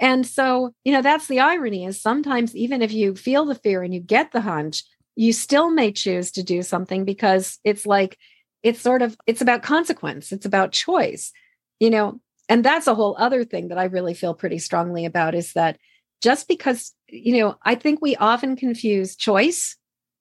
And 0.00 0.26
so, 0.26 0.74
you 0.84 0.92
know, 0.92 1.02
that's 1.02 1.28
the 1.28 1.40
irony 1.40 1.84
is 1.84 2.00
sometimes 2.00 2.56
even 2.56 2.80
if 2.80 2.92
you 2.92 3.14
feel 3.14 3.44
the 3.44 3.54
fear 3.54 3.82
and 3.82 3.92
you 3.92 4.00
get 4.00 4.32
the 4.32 4.40
hunch, 4.40 4.84
you 5.14 5.34
still 5.34 5.70
may 5.70 5.92
choose 5.92 6.32
to 6.32 6.42
do 6.42 6.62
something 6.62 7.04
because 7.04 7.58
it's 7.62 7.84
like 7.84 8.18
it's 8.62 8.80
sort 8.80 9.02
of 9.02 9.18
it's 9.26 9.42
about 9.42 9.62
consequence, 9.62 10.32
it's 10.32 10.46
about 10.46 10.72
choice. 10.72 11.30
You 11.78 11.90
know, 11.90 12.20
and 12.48 12.64
that's 12.64 12.86
a 12.86 12.94
whole 12.94 13.16
other 13.18 13.44
thing 13.44 13.68
that 13.68 13.78
I 13.78 13.84
really 13.84 14.14
feel 14.14 14.32
pretty 14.32 14.58
strongly 14.58 15.04
about 15.04 15.34
is 15.34 15.52
that 15.52 15.76
just 16.22 16.48
because, 16.48 16.94
you 17.08 17.38
know, 17.38 17.56
I 17.62 17.74
think 17.74 18.00
we 18.00 18.16
often 18.16 18.56
confuse 18.56 19.16
choice 19.16 19.76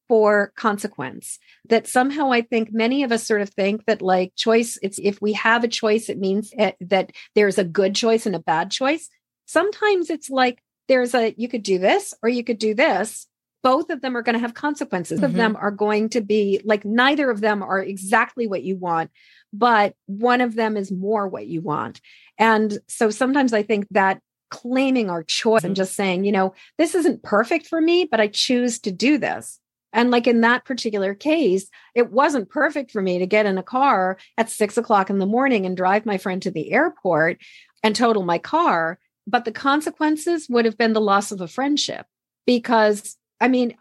for 0.10 0.52
consequence. 0.58 1.40
That 1.70 1.88
somehow 1.88 2.34
I 2.34 2.42
think 2.42 2.74
many 2.74 3.04
of 3.04 3.12
us 3.14 3.26
sort 3.26 3.42
of 3.42 3.50
think 3.50 3.86
that 3.86 4.02
like 4.02 4.34
choice, 4.36 4.78
it's 4.82 5.00
if 5.02 5.22
we 5.22 5.32
have 5.34 5.64
a 5.64 5.70
choice, 5.70 6.10
it 6.10 6.18
means 6.20 6.52
that 6.82 7.12
there's 7.36 7.58
a 7.58 7.64
good 7.64 7.96
choice 7.96 8.26
and 8.26 8.36
a 8.36 8.40
bad 8.40 8.72
choice. 8.72 9.08
Sometimes 9.46 10.10
it's 10.10 10.30
like 10.30 10.62
there's 10.90 11.14
a, 11.16 11.34
you 11.38 11.48
could 11.48 11.64
do 11.64 11.78
this 11.78 12.14
or 12.22 12.28
you 12.28 12.44
could 12.44 12.58
do 12.58 12.74
this. 12.74 13.28
Both 13.64 13.92
of 13.92 14.02
them 14.02 14.18
are 14.18 14.24
going 14.24 14.34
to 14.34 14.40
have 14.40 14.56
consequences. 14.56 15.20
Mm-hmm. 15.20 15.26
Of 15.26 15.34
them 15.34 15.56
are 15.56 15.72
going 15.72 16.10
to 16.10 16.22
be 16.22 16.62
like 16.66 16.84
neither 16.84 17.30
of 17.30 17.42
them 17.42 17.62
are 17.62 17.80
exactly 17.80 18.48
what 18.48 18.64
you 18.64 18.76
want, 18.76 19.12
but 19.54 19.94
one 20.08 20.42
of 20.42 20.56
them 20.56 20.76
is 20.76 20.92
more 20.92 21.28
what 21.28 21.46
you 21.46 21.62
want. 21.62 22.02
And 22.40 22.80
so 22.88 23.12
sometimes 23.12 23.54
I 23.54 23.62
think 23.62 23.88
that 23.92 24.20
claiming 24.52 25.10
our 25.10 25.24
choice 25.24 25.64
and 25.64 25.72
mm-hmm. 25.72 25.82
just 25.82 25.96
saying, 25.96 26.24
you 26.24 26.32
know, 26.32 26.54
this 26.78 26.94
isn't 26.94 27.24
perfect 27.24 27.66
for 27.66 27.82
me, 27.82 28.06
but 28.06 28.22
I 28.22 28.28
choose 28.28 28.78
to 28.80 28.92
do 28.92 29.18
this. 29.18 29.60
And 29.94 30.12
like 30.12 30.28
in 30.28 30.42
that 30.42 30.66
particular 30.66 31.16
case, 31.16 31.68
it 31.96 32.12
wasn't 32.12 32.50
perfect 32.50 32.92
for 32.92 33.02
me 33.02 33.20
to 33.20 33.26
get 33.26 33.46
in 33.46 33.58
a 33.58 33.64
car 33.64 34.18
at 34.38 34.50
six 34.50 34.78
o'clock 34.78 35.10
in 35.10 35.20
the 35.20 35.26
morning 35.26 35.66
and 35.66 35.76
drive 35.76 36.06
my 36.06 36.18
friend 36.18 36.42
to 36.44 36.52
the 36.52 36.72
airport 36.72 37.40
and 37.84 37.96
total 37.96 38.24
my 38.24 38.38
car. 38.38 39.00
But 39.28 39.46
the 39.46 39.52
consequences 39.52 40.48
would 40.50 40.66
have 40.66 40.78
been 40.78 40.94
the 40.94 41.02
loss 41.02 41.32
of 41.32 41.42
a 41.42 41.48
friendship 41.48 42.06
because 42.46 43.18
I 43.40 43.48
mean, 43.48 43.76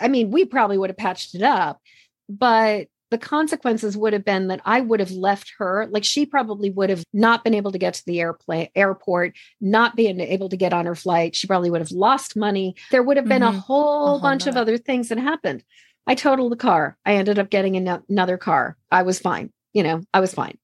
I 0.00 0.08
mean, 0.08 0.30
we 0.30 0.46
probably 0.46 0.78
would 0.78 0.88
have 0.88 0.96
patched 0.96 1.34
it 1.34 1.42
up, 1.42 1.80
but 2.30 2.88
the 3.12 3.18
consequences 3.18 3.94
would 3.94 4.14
have 4.14 4.24
been 4.24 4.48
that 4.48 4.62
I 4.64 4.80
would 4.80 4.98
have 4.98 5.10
left 5.10 5.52
her. 5.58 5.86
Like 5.90 6.02
she 6.02 6.24
probably 6.24 6.70
would 6.70 6.88
have 6.88 7.04
not 7.12 7.44
been 7.44 7.52
able 7.52 7.70
to 7.70 7.78
get 7.78 7.92
to 7.94 8.04
the 8.06 8.20
airplane 8.20 8.68
airport, 8.74 9.36
not 9.60 9.94
being 9.94 10.18
able 10.18 10.48
to 10.48 10.56
get 10.56 10.72
on 10.72 10.86
her 10.86 10.94
flight. 10.94 11.36
She 11.36 11.46
probably 11.46 11.70
would 11.70 11.82
have 11.82 11.90
lost 11.90 12.36
money. 12.36 12.74
There 12.90 13.02
would 13.02 13.18
have 13.18 13.28
been 13.28 13.42
mm-hmm. 13.42 13.56
a 13.56 13.60
whole 13.60 14.16
a 14.16 14.20
bunch 14.20 14.46
of 14.46 14.56
other 14.56 14.78
things 14.78 15.10
that 15.10 15.18
happened. 15.18 15.62
I 16.06 16.14
totaled 16.14 16.52
the 16.52 16.56
car. 16.56 16.96
I 17.04 17.14
ended 17.14 17.38
up 17.38 17.50
getting 17.50 17.76
an- 17.76 18.02
another 18.08 18.38
car. 18.38 18.78
I 18.90 19.02
was 19.02 19.20
fine. 19.20 19.52
You 19.74 19.82
know, 19.82 20.00
I 20.14 20.20
was 20.20 20.32
fine. 20.32 20.56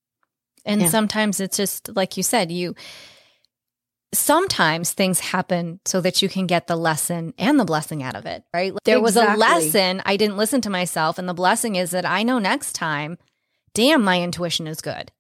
And 0.64 0.80
yeah. 0.80 0.88
sometimes 0.88 1.40
it's 1.40 1.56
just 1.58 1.94
like 1.94 2.16
you 2.16 2.22
said, 2.22 2.50
you 2.50 2.74
sometimes 4.14 4.92
things 4.92 5.20
happen 5.20 5.80
so 5.84 6.00
that 6.00 6.22
you 6.22 6.28
can 6.28 6.46
get 6.46 6.66
the 6.66 6.76
lesson 6.76 7.34
and 7.38 7.60
the 7.60 7.64
blessing 7.64 8.02
out 8.02 8.16
of 8.16 8.26
it, 8.26 8.42
right? 8.54 8.72
There 8.84 9.00
was 9.00 9.16
a 9.16 9.34
lesson. 9.36 10.02
I 10.06 10.16
didn't 10.16 10.36
listen 10.36 10.60
to 10.62 10.70
myself. 10.70 11.18
And 11.18 11.28
the 11.28 11.34
blessing 11.34 11.76
is 11.76 11.90
that 11.90 12.06
I 12.06 12.22
know 12.22 12.38
next 12.38 12.72
time, 12.72 13.18
damn, 13.74 14.02
my 14.02 14.22
intuition 14.22 14.66
is 14.66 14.80
good. 14.80 15.12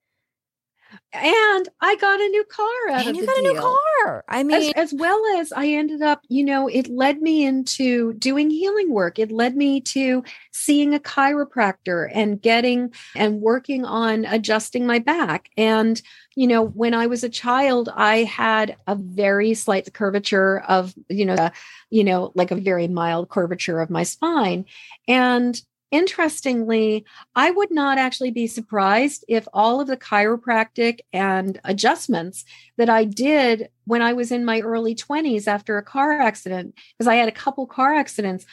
And 1.12 1.68
I 1.80 1.96
got 1.96 2.20
a 2.20 2.28
new 2.28 2.44
car 2.44 2.90
out 2.90 3.06
and 3.06 3.16
you 3.16 3.26
got 3.26 3.36
deal. 3.36 3.50
a 3.50 3.54
new 3.54 3.60
car. 3.60 4.24
I 4.28 4.42
mean, 4.42 4.72
as, 4.76 4.92
as, 4.92 4.94
well 4.94 5.20
as 5.38 5.52
I 5.52 5.68
ended 5.68 6.02
up, 6.02 6.20
you 6.28 6.44
know, 6.44 6.68
it 6.68 6.88
led 6.88 7.22
me 7.22 7.44
into 7.44 8.12
doing 8.14 8.50
healing 8.50 8.90
work. 8.90 9.18
It 9.18 9.32
led 9.32 9.56
me 9.56 9.80
to 9.82 10.22
seeing 10.52 10.94
a 10.94 10.98
chiropractor 10.98 12.10
and 12.12 12.40
getting 12.40 12.92
and 13.16 13.40
working 13.40 13.84
on 13.84 14.26
adjusting 14.26 14.86
my 14.86 14.98
back. 14.98 15.50
And, 15.56 16.00
you 16.36 16.46
know, 16.46 16.62
when 16.62 16.94
I 16.94 17.06
was 17.06 17.24
a 17.24 17.28
child, 17.30 17.88
I 17.94 18.24
had 18.24 18.76
a 18.86 18.94
very 18.94 19.54
slight 19.54 19.92
curvature 19.94 20.60
of, 20.68 20.94
you 21.08 21.24
know, 21.24 21.34
a, 21.34 21.52
you 21.90 22.04
know, 22.04 22.32
like 22.34 22.50
a 22.50 22.56
very 22.56 22.86
mild 22.86 23.28
curvature 23.28 23.80
of 23.80 23.90
my 23.90 24.02
spine. 24.02 24.66
And 25.06 25.60
Interestingly, 25.90 27.06
I 27.34 27.50
would 27.50 27.70
not 27.70 27.96
actually 27.96 28.30
be 28.30 28.46
surprised 28.46 29.24
if 29.26 29.48
all 29.54 29.80
of 29.80 29.86
the 29.86 29.96
chiropractic 29.96 31.00
and 31.14 31.58
adjustments 31.64 32.44
that 32.76 32.90
I 32.90 33.04
did 33.04 33.70
when 33.86 34.02
I 34.02 34.12
was 34.12 34.30
in 34.30 34.44
my 34.44 34.60
early 34.60 34.94
20s 34.94 35.46
after 35.46 35.78
a 35.78 35.82
car 35.82 36.20
accident, 36.20 36.74
because 36.92 37.08
I 37.08 37.14
had 37.14 37.28
a 37.28 37.32
couple 37.32 37.66
car 37.66 37.94
accidents, 37.94 38.44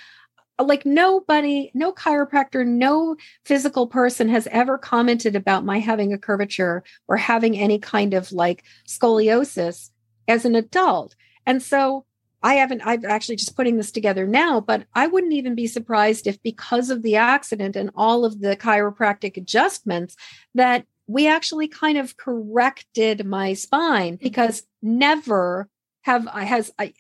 like 0.58 0.86
nobody, 0.86 1.72
no 1.74 1.92
chiropractor, 1.92 2.66
no 2.66 3.18
physical 3.44 3.88
person 3.88 4.30
has 4.30 4.48
ever 4.48 4.78
commented 4.78 5.36
about 5.36 5.66
my 5.66 5.80
having 5.80 6.14
a 6.14 6.18
curvature 6.18 6.84
or 7.10 7.18
having 7.18 7.58
any 7.58 7.80
kind 7.80 8.14
of 8.14 8.32
like 8.32 8.64
scoliosis 8.88 9.90
as 10.30 10.46
an 10.46 10.56
adult. 10.56 11.16
And 11.46 11.62
so 11.62 12.06
I 12.46 12.56
haven't, 12.56 12.84
I'm 12.86 13.04
actually 13.06 13.38
just 13.38 13.56
putting 13.56 13.78
this 13.78 13.92
together 13.92 14.28
now, 14.28 14.62
but 14.62 14.86
I 14.94 15.08
wouldn't 15.08 15.34
even 15.34 15.56
be 15.56 15.66
surprised 15.66 16.28
if 16.28 16.42
because 16.44 16.92
of 16.92 17.02
the 17.02 17.16
accident 17.16 17.76
and 17.76 17.90
all 17.96 18.24
of 18.24 18.40
the 18.40 18.56
chiropractic 18.56 19.36
adjustments 19.36 20.16
that 20.54 20.86
we 21.08 21.28
actually 21.28 21.68
kind 21.68 21.98
of 21.98 22.18
corrected 22.18 23.26
my 23.26 23.54
spine 23.54 24.14
mm-hmm. 24.14 24.24
because 24.24 24.62
never 24.84 25.68
have 26.04 26.28
I 26.28 26.44
has 26.44 26.72
I 26.78 26.94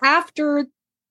after 0.00 0.66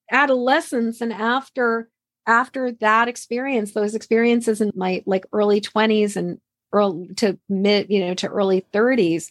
adolescence 0.10 1.02
and 1.02 1.12
after 1.12 1.90
after 2.26 2.72
that 2.80 3.10
experience 3.10 3.74
those 3.74 3.96
experiences 3.96 4.62
in 4.62 4.72
my 4.76 5.04
like 5.06 5.26
early 5.34 5.60
20s 5.60 6.16
and 6.16 6.40
early 6.72 7.14
to 7.16 7.38
mid 7.50 7.90
you 7.90 8.00
know 8.00 8.14
to 8.14 8.28
early 8.28 8.66
30s 8.74 9.28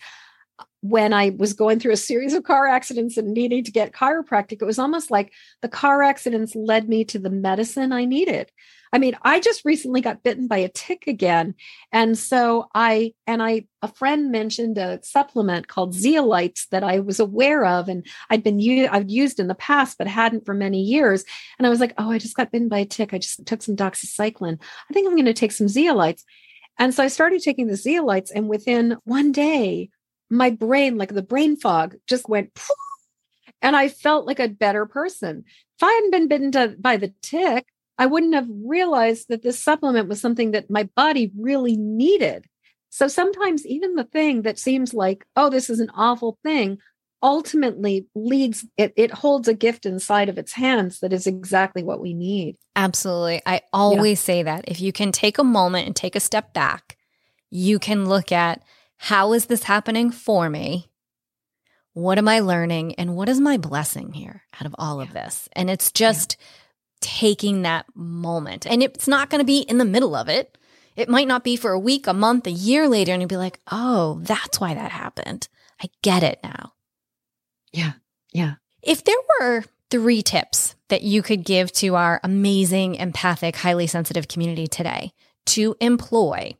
when 0.82 1.12
I 1.12 1.30
was 1.30 1.52
going 1.52 1.78
through 1.78 1.92
a 1.92 1.96
series 1.96 2.34
of 2.34 2.42
car 2.42 2.66
accidents 2.66 3.16
and 3.16 3.32
needing 3.32 3.62
to 3.64 3.70
get 3.70 3.92
chiropractic, 3.92 4.60
it 4.60 4.64
was 4.64 4.80
almost 4.80 5.12
like 5.12 5.32
the 5.62 5.68
car 5.68 6.02
accidents 6.02 6.56
led 6.56 6.88
me 6.88 7.04
to 7.04 7.20
the 7.20 7.30
medicine 7.30 7.92
I 7.92 8.04
needed. 8.04 8.50
I 8.92 8.98
mean, 8.98 9.16
I 9.22 9.38
just 9.38 9.64
recently 9.64 10.00
got 10.00 10.24
bitten 10.24 10.48
by 10.48 10.58
a 10.58 10.68
tick 10.68 11.04
again. 11.06 11.54
And 11.92 12.18
so 12.18 12.66
I, 12.74 13.14
and 13.28 13.40
I, 13.40 13.66
a 13.80 13.88
friend 13.88 14.32
mentioned 14.32 14.76
a 14.76 14.98
supplement 15.02 15.68
called 15.68 15.94
zeolites 15.94 16.68
that 16.70 16.82
I 16.82 16.98
was 16.98 17.20
aware 17.20 17.64
of 17.64 17.88
and 17.88 18.04
I'd 18.28 18.42
been, 18.42 18.58
I've 18.90 19.08
used 19.08 19.38
in 19.38 19.46
the 19.46 19.54
past, 19.54 19.98
but 19.98 20.08
hadn't 20.08 20.44
for 20.44 20.52
many 20.52 20.82
years. 20.82 21.24
And 21.58 21.66
I 21.66 21.70
was 21.70 21.80
like, 21.80 21.94
oh, 21.96 22.10
I 22.10 22.18
just 22.18 22.36
got 22.36 22.50
bitten 22.50 22.68
by 22.68 22.80
a 22.80 22.84
tick. 22.84 23.14
I 23.14 23.18
just 23.18 23.46
took 23.46 23.62
some 23.62 23.76
doxycycline. 23.76 24.60
I 24.90 24.92
think 24.92 25.06
I'm 25.06 25.14
going 25.14 25.26
to 25.26 25.32
take 25.32 25.52
some 25.52 25.68
zeolites. 25.68 26.24
And 26.76 26.92
so 26.92 27.04
I 27.04 27.08
started 27.08 27.40
taking 27.40 27.68
the 27.68 27.74
zeolites 27.74 28.30
and 28.34 28.48
within 28.48 28.96
one 29.04 29.30
day, 29.30 29.90
my 30.32 30.50
brain, 30.50 30.96
like 30.96 31.12
the 31.12 31.22
brain 31.22 31.56
fog, 31.56 31.94
just 32.06 32.28
went, 32.28 32.58
and 33.62 33.76
I 33.76 33.88
felt 33.88 34.26
like 34.26 34.40
a 34.40 34.48
better 34.48 34.86
person. 34.86 35.44
If 35.76 35.82
I 35.82 35.92
hadn't 35.92 36.10
been 36.10 36.28
bitten 36.28 36.52
to, 36.52 36.74
by 36.78 36.96
the 36.96 37.12
tick, 37.22 37.66
I 37.98 38.06
wouldn't 38.06 38.34
have 38.34 38.48
realized 38.48 39.28
that 39.28 39.42
this 39.42 39.62
supplement 39.62 40.08
was 40.08 40.20
something 40.20 40.52
that 40.52 40.70
my 40.70 40.84
body 40.96 41.30
really 41.38 41.76
needed. 41.76 42.46
So 42.88 43.08
sometimes 43.08 43.66
even 43.66 43.94
the 43.94 44.04
thing 44.04 44.42
that 44.42 44.58
seems 44.58 44.94
like, 44.94 45.24
oh, 45.36 45.50
this 45.50 45.70
is 45.70 45.80
an 45.80 45.90
awful 45.94 46.38
thing, 46.42 46.78
ultimately 47.22 48.06
leads 48.16 48.66
it 48.76 48.92
it 48.96 49.12
holds 49.12 49.46
a 49.46 49.54
gift 49.54 49.86
inside 49.86 50.28
of 50.28 50.38
its 50.38 50.52
hands 50.52 50.98
that 50.98 51.12
is 51.12 51.26
exactly 51.26 51.82
what 51.82 52.00
we 52.00 52.14
need. 52.14 52.56
Absolutely. 52.74 53.40
I 53.46 53.60
always 53.72 54.20
yeah. 54.20 54.24
say 54.24 54.42
that 54.42 54.64
if 54.66 54.80
you 54.80 54.92
can 54.92 55.12
take 55.12 55.38
a 55.38 55.44
moment 55.44 55.86
and 55.86 55.94
take 55.94 56.16
a 56.16 56.20
step 56.20 56.52
back, 56.52 56.96
you 57.50 57.78
can 57.78 58.08
look 58.08 58.32
at 58.32 58.62
how 59.02 59.32
is 59.32 59.46
this 59.46 59.64
happening 59.64 60.12
for 60.12 60.48
me? 60.48 60.88
What 61.92 62.18
am 62.18 62.28
I 62.28 62.38
learning? 62.38 62.94
And 62.94 63.16
what 63.16 63.28
is 63.28 63.40
my 63.40 63.56
blessing 63.56 64.12
here 64.12 64.42
out 64.54 64.64
of 64.64 64.76
all 64.78 64.98
yeah. 64.98 65.02
of 65.02 65.12
this? 65.12 65.48
And 65.54 65.68
it's 65.68 65.90
just 65.90 66.36
yeah. 66.38 66.46
taking 67.00 67.62
that 67.62 67.86
moment. 67.96 68.64
And 68.64 68.80
it's 68.80 69.08
not 69.08 69.28
going 69.28 69.40
to 69.40 69.44
be 69.44 69.58
in 69.58 69.78
the 69.78 69.84
middle 69.84 70.14
of 70.14 70.28
it. 70.28 70.56
It 70.94 71.08
might 71.08 71.26
not 71.26 71.42
be 71.42 71.56
for 71.56 71.72
a 71.72 71.80
week, 71.80 72.06
a 72.06 72.14
month, 72.14 72.46
a 72.46 72.52
year 72.52 72.88
later. 72.88 73.10
And 73.10 73.20
you'd 73.20 73.28
be 73.28 73.36
like, 73.36 73.58
oh, 73.72 74.20
that's 74.22 74.60
why 74.60 74.72
that 74.72 74.92
happened. 74.92 75.48
I 75.82 75.88
get 76.02 76.22
it 76.22 76.38
now. 76.44 76.74
Yeah. 77.72 77.94
Yeah. 78.32 78.54
If 78.82 79.02
there 79.02 79.16
were 79.40 79.64
three 79.90 80.22
tips 80.22 80.76
that 80.90 81.02
you 81.02 81.22
could 81.22 81.42
give 81.44 81.72
to 81.72 81.96
our 81.96 82.20
amazing, 82.22 82.94
empathic, 82.94 83.56
highly 83.56 83.88
sensitive 83.88 84.28
community 84.28 84.68
today 84.68 85.12
to 85.46 85.74
employ 85.80 86.56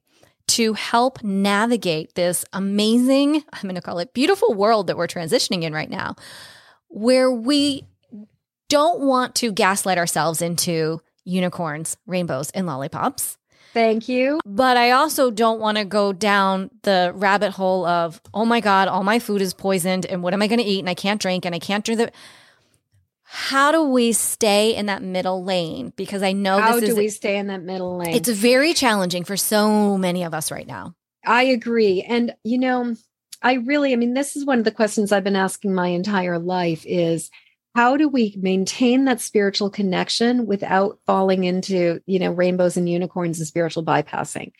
to 0.53 0.75
help 0.75 1.23
navigate 1.23 2.15
this 2.15 2.45
amazing, 2.53 3.43
I'm 3.53 3.63
going 3.63 3.75
to 3.75 3.81
call 3.81 3.99
it 3.99 4.13
beautiful 4.13 4.53
world 4.53 4.87
that 4.89 4.97
we're 4.97 5.07
transitioning 5.07 5.63
in 5.63 5.73
right 5.73 5.89
now, 5.89 6.17
where 6.89 7.31
we 7.31 7.85
don't 8.69 9.01
want 9.01 9.35
to 9.37 9.53
gaslight 9.53 9.99
ourselves 9.99 10.43
into 10.43 11.01
unicorns, 11.25 11.97
rainbows, 12.07 12.51
and 12.51 12.67
lollipops. 12.67 13.39
Thank 13.73 14.09
you. 14.09 14.41
But 14.45 14.77
I 14.77 14.91
also 14.91 15.31
don't 15.31 15.59
want 15.59 15.79
to 15.79 15.87
go 15.87 16.13
down 16.13 16.71
the 16.83 17.13
rabbit 17.15 17.53
hole 17.53 17.87
of, 17.87 18.21
oh 18.35 18.45
my 18.45 18.61
God, 18.61 18.89
all 18.89 19.03
my 19.03 19.19
food 19.19 19.41
is 19.41 19.55
poisoned 19.55 20.05
and 20.05 20.23
what 20.23 20.35
am 20.35 20.43
I 20.43 20.47
going 20.47 20.59
to 20.59 20.65
eat? 20.65 20.81
And 20.81 20.91
I 20.91 20.95
can't 20.95 21.21
drink 21.21 21.47
and 21.47 21.55
I 21.55 21.59
can't 21.59 21.85
do 21.85 21.97
the. 21.97 22.13
How 23.35 23.73
do 23.73 23.83
we 23.83 24.13
stay 24.13 24.77
in 24.77 24.87
that 24.87 25.03
middle 25.03 25.43
lane? 25.43 25.95
Because 25.97 26.23
I 26.23 26.33
know 26.33 26.61
How 26.61 26.75
this 26.75 26.85
do 26.85 26.91
is 26.91 26.99
we 26.99 27.09
stay 27.09 27.39
in 27.39 27.47
that 27.47 27.63
middle 27.63 27.97
lane? 27.97 28.15
it's 28.15 28.29
very 28.29 28.75
challenging 28.75 29.25
for 29.25 29.39
so 29.39 29.97
many 29.97 30.23
of 30.23 30.35
us 30.35 30.51
right 30.51 30.67
now. 30.67 30.95
I 31.25 31.45
agree. 31.45 32.03
And 32.03 32.35
you 32.45 32.59
know, 32.59 32.95
I 33.41 33.55
really 33.55 33.95
I 33.95 33.97
mean 33.97 34.13
this 34.13 34.37
is 34.37 34.45
one 34.45 34.59
of 34.59 34.67
the 34.67 34.71
questions 34.71 35.13
I've 35.13 35.25
been 35.25 35.35
asking 35.35 35.73
my 35.75 35.87
entire 35.89 36.39
life 36.39 36.85
is 36.87 37.31
how 37.75 37.97
do 37.97 38.07
we 38.07 38.37
maintain 38.39 39.07
that 39.07 39.23
spiritual 39.23 39.71
connection 39.71 40.45
without 40.45 40.99
falling 41.07 41.45
into, 41.45 42.01
you 42.05 42.19
know, 42.19 42.33
rainbows 42.33 42.77
and 42.77 42.87
unicorns 42.87 43.39
and 43.39 43.49
spiritual 43.49 43.83
bypassing? 43.83 44.53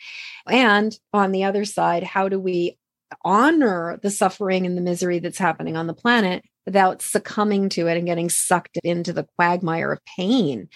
And 0.49 0.97
on 1.13 1.31
the 1.31 1.43
other 1.43 1.63
side, 1.63 2.01
how 2.01 2.27
do 2.27 2.39
we 2.39 2.79
honor 3.23 3.99
the 4.01 4.09
suffering 4.09 4.65
and 4.65 4.75
the 4.75 4.81
misery 4.81 5.19
that's 5.19 5.37
happening 5.37 5.77
on 5.77 5.85
the 5.85 5.93
planet 5.93 6.43
without 6.65 7.01
succumbing 7.01 7.69
to 7.69 7.87
it 7.87 7.97
and 7.97 8.07
getting 8.07 8.29
sucked 8.29 8.77
into 8.83 9.13
the 9.13 9.27
quagmire 9.37 9.91
of 9.91 9.99
pain? 10.17 10.69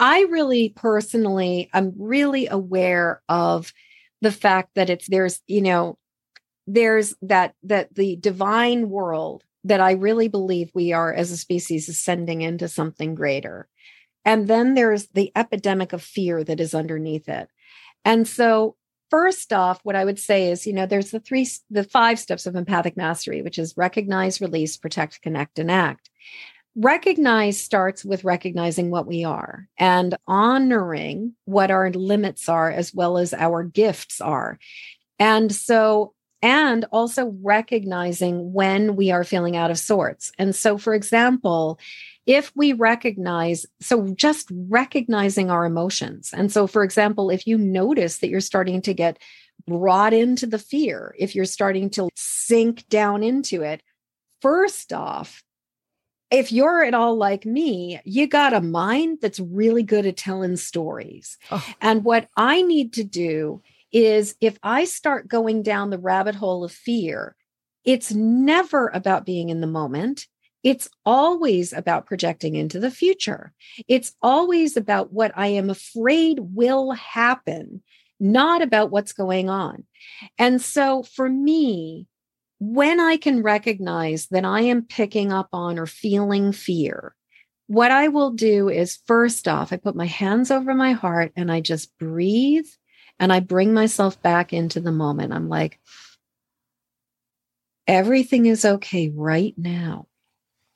I 0.00 0.22
really 0.30 0.70
personally, 0.70 1.68
I'm 1.72 1.92
really 1.98 2.46
aware 2.46 3.22
of 3.28 3.72
the 4.20 4.32
fact 4.32 4.70
that 4.74 4.90
it's 4.90 5.08
there's, 5.08 5.40
you 5.46 5.60
know, 5.60 5.98
there's 6.66 7.14
that 7.22 7.54
that 7.64 7.94
the 7.94 8.16
divine 8.16 8.90
world 8.90 9.42
that 9.64 9.80
I 9.80 9.92
really 9.92 10.28
believe 10.28 10.70
we 10.74 10.92
are 10.92 11.12
as 11.12 11.30
a 11.30 11.36
species 11.36 11.88
ascending 11.88 12.42
into 12.42 12.68
something 12.68 13.14
greater. 13.14 13.68
And 14.24 14.46
then 14.46 14.74
there's 14.74 15.08
the 15.08 15.32
epidemic 15.34 15.92
of 15.92 16.02
fear 16.02 16.44
that 16.44 16.60
is 16.60 16.74
underneath 16.74 17.28
it. 17.28 17.48
And 18.04 18.26
so 18.28 18.76
first 19.10 19.52
off 19.52 19.80
what 19.82 19.96
i 19.96 20.04
would 20.04 20.18
say 20.18 20.50
is 20.50 20.66
you 20.66 20.72
know 20.72 20.86
there's 20.86 21.10
the 21.10 21.20
three 21.20 21.48
the 21.70 21.84
five 21.84 22.18
steps 22.18 22.46
of 22.46 22.56
empathic 22.56 22.96
mastery 22.96 23.42
which 23.42 23.58
is 23.58 23.76
recognize 23.76 24.40
release 24.40 24.76
protect 24.76 25.22
connect 25.22 25.58
and 25.58 25.70
act. 25.70 26.10
Recognize 26.76 27.60
starts 27.60 28.04
with 28.04 28.24
recognizing 28.24 28.90
what 28.90 29.06
we 29.06 29.24
are 29.24 29.68
and 29.78 30.16
honoring 30.26 31.34
what 31.44 31.70
our 31.70 31.90
limits 31.90 32.48
are 32.48 32.70
as 32.70 32.94
well 32.94 33.18
as 33.18 33.34
our 33.34 33.64
gifts 33.64 34.20
are. 34.20 34.58
And 35.18 35.52
so 35.52 36.14
and 36.40 36.84
also 36.92 37.34
recognizing 37.42 38.52
when 38.52 38.96
we 38.96 39.10
are 39.10 39.24
feeling 39.24 39.56
out 39.56 39.70
of 39.70 39.78
sorts 39.78 40.32
and 40.38 40.54
so 40.54 40.78
for 40.78 40.94
example 40.94 41.78
if 42.28 42.52
we 42.54 42.74
recognize, 42.74 43.64
so 43.80 44.08
just 44.08 44.50
recognizing 44.52 45.50
our 45.50 45.64
emotions. 45.64 46.30
And 46.34 46.52
so, 46.52 46.66
for 46.66 46.84
example, 46.84 47.30
if 47.30 47.46
you 47.46 47.56
notice 47.56 48.18
that 48.18 48.28
you're 48.28 48.42
starting 48.42 48.82
to 48.82 48.92
get 48.92 49.18
brought 49.66 50.12
into 50.12 50.46
the 50.46 50.58
fear, 50.58 51.14
if 51.18 51.34
you're 51.34 51.46
starting 51.46 51.88
to 51.88 52.10
sink 52.14 52.86
down 52.90 53.22
into 53.22 53.62
it, 53.62 53.82
first 54.42 54.92
off, 54.92 55.42
if 56.30 56.52
you're 56.52 56.84
at 56.84 56.92
all 56.92 57.16
like 57.16 57.46
me, 57.46 57.98
you 58.04 58.26
got 58.26 58.52
a 58.52 58.60
mind 58.60 59.20
that's 59.22 59.40
really 59.40 59.82
good 59.82 60.04
at 60.04 60.18
telling 60.18 60.58
stories. 60.58 61.38
Oh. 61.50 61.66
And 61.80 62.04
what 62.04 62.28
I 62.36 62.60
need 62.60 62.92
to 62.92 63.04
do 63.04 63.62
is 63.92 64.34
if 64.40 64.58
I 64.62 64.84
start 64.84 65.28
going 65.28 65.62
down 65.62 65.90
the 65.90 65.98
rabbit 65.98 66.34
hole 66.34 66.64
of 66.64 66.72
fear, 66.72 67.36
it's 67.84 68.12
never 68.12 68.88
about 68.88 69.24
being 69.24 69.48
in 69.48 69.60
the 69.60 69.66
moment. 69.66 70.26
It's 70.62 70.88
always 71.06 71.72
about 71.72 72.06
projecting 72.06 72.54
into 72.54 72.80
the 72.80 72.90
future. 72.90 73.52
It's 73.86 74.12
always 74.20 74.76
about 74.76 75.12
what 75.12 75.32
I 75.36 75.48
am 75.48 75.70
afraid 75.70 76.40
will 76.40 76.92
happen, 76.92 77.82
not 78.18 78.60
about 78.60 78.90
what's 78.90 79.12
going 79.12 79.48
on. 79.48 79.84
And 80.36 80.60
so 80.60 81.02
for 81.02 81.28
me, 81.28 82.06
when 82.60 82.98
I 82.98 83.16
can 83.16 83.42
recognize 83.42 84.26
that 84.32 84.44
I 84.44 84.62
am 84.62 84.82
picking 84.82 85.32
up 85.32 85.48
on 85.52 85.78
or 85.78 85.86
feeling 85.86 86.52
fear, 86.52 87.14
what 87.68 87.90
I 87.90 88.08
will 88.08 88.30
do 88.30 88.68
is 88.68 88.98
first 89.06 89.46
off, 89.46 89.72
I 89.72 89.76
put 89.76 89.94
my 89.94 90.06
hands 90.06 90.50
over 90.50 90.74
my 90.74 90.92
heart 90.92 91.32
and 91.36 91.52
I 91.52 91.60
just 91.60 91.96
breathe 91.98 92.66
and 93.18 93.32
I 93.32 93.40
bring 93.40 93.74
myself 93.74 94.20
back 94.22 94.52
into 94.52 94.80
the 94.80 94.92
moment. 94.92 95.32
I'm 95.32 95.48
like, 95.48 95.78
everything 97.86 98.46
is 98.46 98.64
okay 98.64 99.08
right 99.14 99.54
now. 99.56 100.06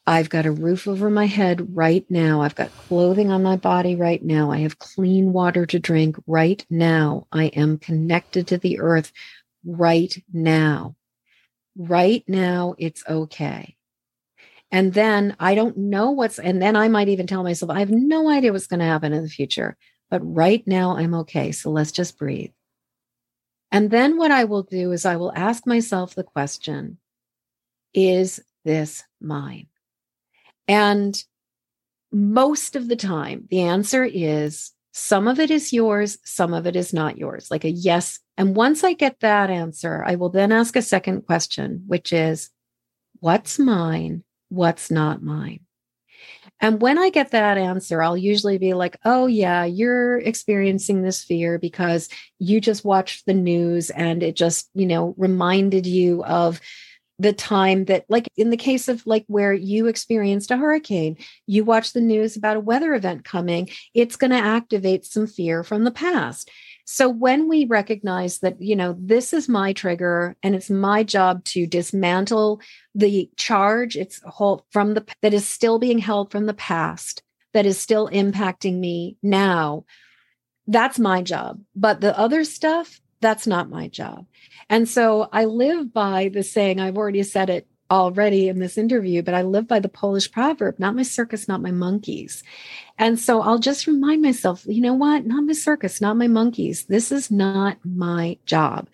I've 0.04 0.28
got 0.28 0.46
a 0.46 0.52
roof 0.52 0.88
over 0.88 1.08
my 1.10 1.26
head 1.26 1.76
right 1.76 2.04
now. 2.10 2.42
I've 2.42 2.56
got 2.56 2.76
clothing 2.76 3.30
on 3.30 3.42
my 3.44 3.56
body 3.56 3.94
right 3.94 4.22
now. 4.22 4.50
I 4.50 4.58
have 4.58 4.80
clean 4.80 5.32
water 5.32 5.64
to 5.66 5.78
drink 5.78 6.16
right 6.26 6.64
now. 6.68 7.28
I 7.30 7.44
am 7.46 7.78
connected 7.78 8.48
to 8.48 8.58
the 8.58 8.80
earth 8.80 9.12
right 9.64 10.20
now. 10.32 10.96
Right 11.76 12.24
now, 12.26 12.74
it's 12.78 13.04
okay. 13.08 13.76
And 14.72 14.92
then 14.92 15.36
I 15.38 15.54
don't 15.54 15.76
know 15.76 16.10
what's, 16.10 16.38
and 16.38 16.60
then 16.60 16.74
I 16.74 16.88
might 16.88 17.08
even 17.08 17.26
tell 17.26 17.44
myself, 17.44 17.70
I 17.70 17.78
have 17.78 17.90
no 17.90 18.28
idea 18.28 18.52
what's 18.52 18.66
going 18.66 18.80
to 18.80 18.86
happen 18.86 19.12
in 19.12 19.22
the 19.22 19.28
future, 19.28 19.76
but 20.12 20.20
right 20.22 20.62
now 20.66 20.94
I'm 20.98 21.14
okay. 21.14 21.52
So 21.52 21.70
let's 21.70 21.90
just 21.90 22.18
breathe. 22.18 22.50
And 23.70 23.90
then 23.90 24.18
what 24.18 24.30
I 24.30 24.44
will 24.44 24.62
do 24.62 24.92
is 24.92 25.06
I 25.06 25.16
will 25.16 25.32
ask 25.34 25.66
myself 25.66 26.14
the 26.14 26.22
question 26.22 26.98
Is 27.94 28.38
this 28.62 29.04
mine? 29.22 29.68
And 30.68 31.16
most 32.12 32.76
of 32.76 32.88
the 32.88 32.96
time, 32.96 33.48
the 33.50 33.62
answer 33.62 34.04
is 34.04 34.72
some 34.92 35.26
of 35.26 35.40
it 35.40 35.50
is 35.50 35.72
yours, 35.72 36.18
some 36.24 36.52
of 36.52 36.66
it 36.66 36.76
is 36.76 36.92
not 36.92 37.16
yours, 37.16 37.50
like 37.50 37.64
a 37.64 37.70
yes. 37.70 38.20
And 38.36 38.54
once 38.54 38.84
I 38.84 38.92
get 38.92 39.20
that 39.20 39.48
answer, 39.48 40.04
I 40.06 40.16
will 40.16 40.28
then 40.28 40.52
ask 40.52 40.76
a 40.76 40.82
second 40.82 41.22
question, 41.22 41.84
which 41.86 42.12
is 42.12 42.50
what's 43.20 43.58
mine? 43.58 44.24
What's 44.50 44.90
not 44.90 45.22
mine? 45.22 45.60
And 46.62 46.80
when 46.80 46.96
I 46.96 47.10
get 47.10 47.32
that 47.32 47.58
answer, 47.58 48.00
I'll 48.00 48.16
usually 48.16 48.56
be 48.56 48.72
like, 48.72 48.96
oh, 49.04 49.26
yeah, 49.26 49.64
you're 49.64 50.18
experiencing 50.18 51.02
this 51.02 51.24
fear 51.24 51.58
because 51.58 52.08
you 52.38 52.60
just 52.60 52.84
watched 52.84 53.26
the 53.26 53.34
news 53.34 53.90
and 53.90 54.22
it 54.22 54.36
just, 54.36 54.70
you 54.72 54.86
know, 54.86 55.12
reminded 55.18 55.86
you 55.86 56.22
of 56.22 56.60
the 57.18 57.32
time 57.32 57.84
that 57.86 58.04
like 58.08 58.28
in 58.36 58.50
the 58.50 58.56
case 58.56 58.88
of 58.88 59.06
like 59.06 59.24
where 59.26 59.52
you 59.52 59.86
experienced 59.86 60.50
a 60.50 60.56
hurricane 60.56 61.16
you 61.46 61.62
watch 61.62 61.92
the 61.92 62.00
news 62.00 62.36
about 62.36 62.56
a 62.56 62.60
weather 62.60 62.94
event 62.94 63.22
coming 63.22 63.68
it's 63.94 64.16
going 64.16 64.30
to 64.30 64.36
activate 64.36 65.04
some 65.04 65.26
fear 65.26 65.62
from 65.62 65.84
the 65.84 65.90
past 65.90 66.50
so 66.84 67.08
when 67.08 67.48
we 67.48 67.64
recognize 67.64 68.38
that 68.40 68.60
you 68.60 68.76
know 68.76 68.96
this 68.98 69.32
is 69.32 69.48
my 69.48 69.72
trigger 69.72 70.36
and 70.42 70.54
it's 70.54 70.70
my 70.70 71.02
job 71.02 71.44
to 71.44 71.66
dismantle 71.66 72.60
the 72.94 73.30
charge 73.36 73.96
it's 73.96 74.20
whole 74.24 74.66
from 74.70 74.94
the 74.94 75.04
that 75.22 75.34
is 75.34 75.46
still 75.46 75.78
being 75.78 75.98
held 75.98 76.30
from 76.30 76.46
the 76.46 76.54
past 76.54 77.22
that 77.54 77.66
is 77.66 77.78
still 77.78 78.08
impacting 78.08 78.78
me 78.78 79.16
now 79.22 79.84
that's 80.66 80.98
my 80.98 81.22
job. 81.22 81.60
But 81.74 82.00
the 82.00 82.16
other 82.18 82.44
stuff 82.44 83.00
that's 83.20 83.46
not 83.46 83.70
my 83.70 83.86
job. 83.86 84.26
And 84.68 84.88
so 84.88 85.28
I 85.32 85.44
live 85.44 85.92
by 85.92 86.28
the 86.28 86.42
saying, 86.42 86.80
I've 86.80 86.96
already 86.96 87.22
said 87.22 87.50
it 87.50 87.68
already 87.92 88.48
in 88.48 88.58
this 88.58 88.78
interview, 88.78 89.22
but 89.22 89.34
I 89.34 89.42
live 89.42 89.68
by 89.68 89.78
the 89.78 89.88
Polish 89.88 90.30
proverb, 90.30 90.78
not 90.78 90.96
my 90.96 91.02
circus, 91.02 91.46
not 91.46 91.62
my 91.62 91.70
monkeys. 91.70 92.42
And 92.98 93.20
so 93.20 93.42
I'll 93.42 93.58
just 93.58 93.86
remind 93.86 94.22
myself, 94.22 94.64
you 94.66 94.80
know 94.80 94.94
what? 94.94 95.26
Not 95.26 95.44
my 95.44 95.52
circus, 95.52 96.00
not 96.00 96.16
my 96.16 96.26
monkeys. 96.26 96.86
This 96.86 97.12
is 97.12 97.30
not 97.30 97.78
my 97.84 98.38
job. 98.46 98.88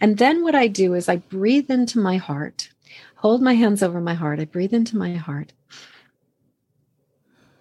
And 0.00 0.18
then 0.18 0.42
what 0.42 0.54
I 0.54 0.68
do 0.68 0.94
is 0.94 1.08
I 1.08 1.16
breathe 1.16 1.70
into 1.70 1.98
my 1.98 2.16
heart, 2.16 2.70
hold 3.16 3.42
my 3.42 3.54
hands 3.54 3.82
over 3.82 4.00
my 4.00 4.14
heart. 4.14 4.40
I 4.40 4.44
breathe 4.44 4.72
into 4.72 4.96
my 4.96 5.14
heart. 5.14 5.52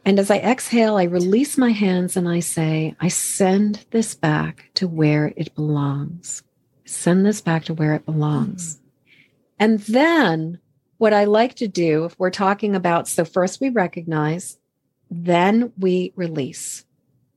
And 0.05 0.19
as 0.19 0.29
I 0.29 0.37
exhale, 0.37 0.97
I 0.97 1.03
release 1.03 1.57
my 1.57 1.71
hands 1.71 2.15
and 2.15 2.27
I 2.29 2.41
say, 2.41 2.95
I 2.99 3.07
send 3.07 3.85
this 3.91 4.13
back 4.13 4.69
to 4.75 4.87
where 4.87 5.33
it 5.35 5.55
belongs 5.55 6.43
send 6.93 7.25
this 7.25 7.41
back 7.41 7.65
to 7.65 7.73
where 7.73 7.93
it 7.93 8.05
belongs. 8.05 8.75
Mm. 8.75 8.79
And 9.59 9.79
then 9.81 10.59
what 11.03 11.11
I 11.11 11.25
like 11.25 11.55
to 11.55 11.67
do, 11.67 12.05
if 12.05 12.17
we're 12.17 12.31
talking 12.31 12.77
about, 12.77 13.09
so 13.09 13.25
first 13.25 13.59
we 13.59 13.67
recognize, 13.67 14.57
then 15.11 15.73
we 15.77 16.13
release. 16.15 16.85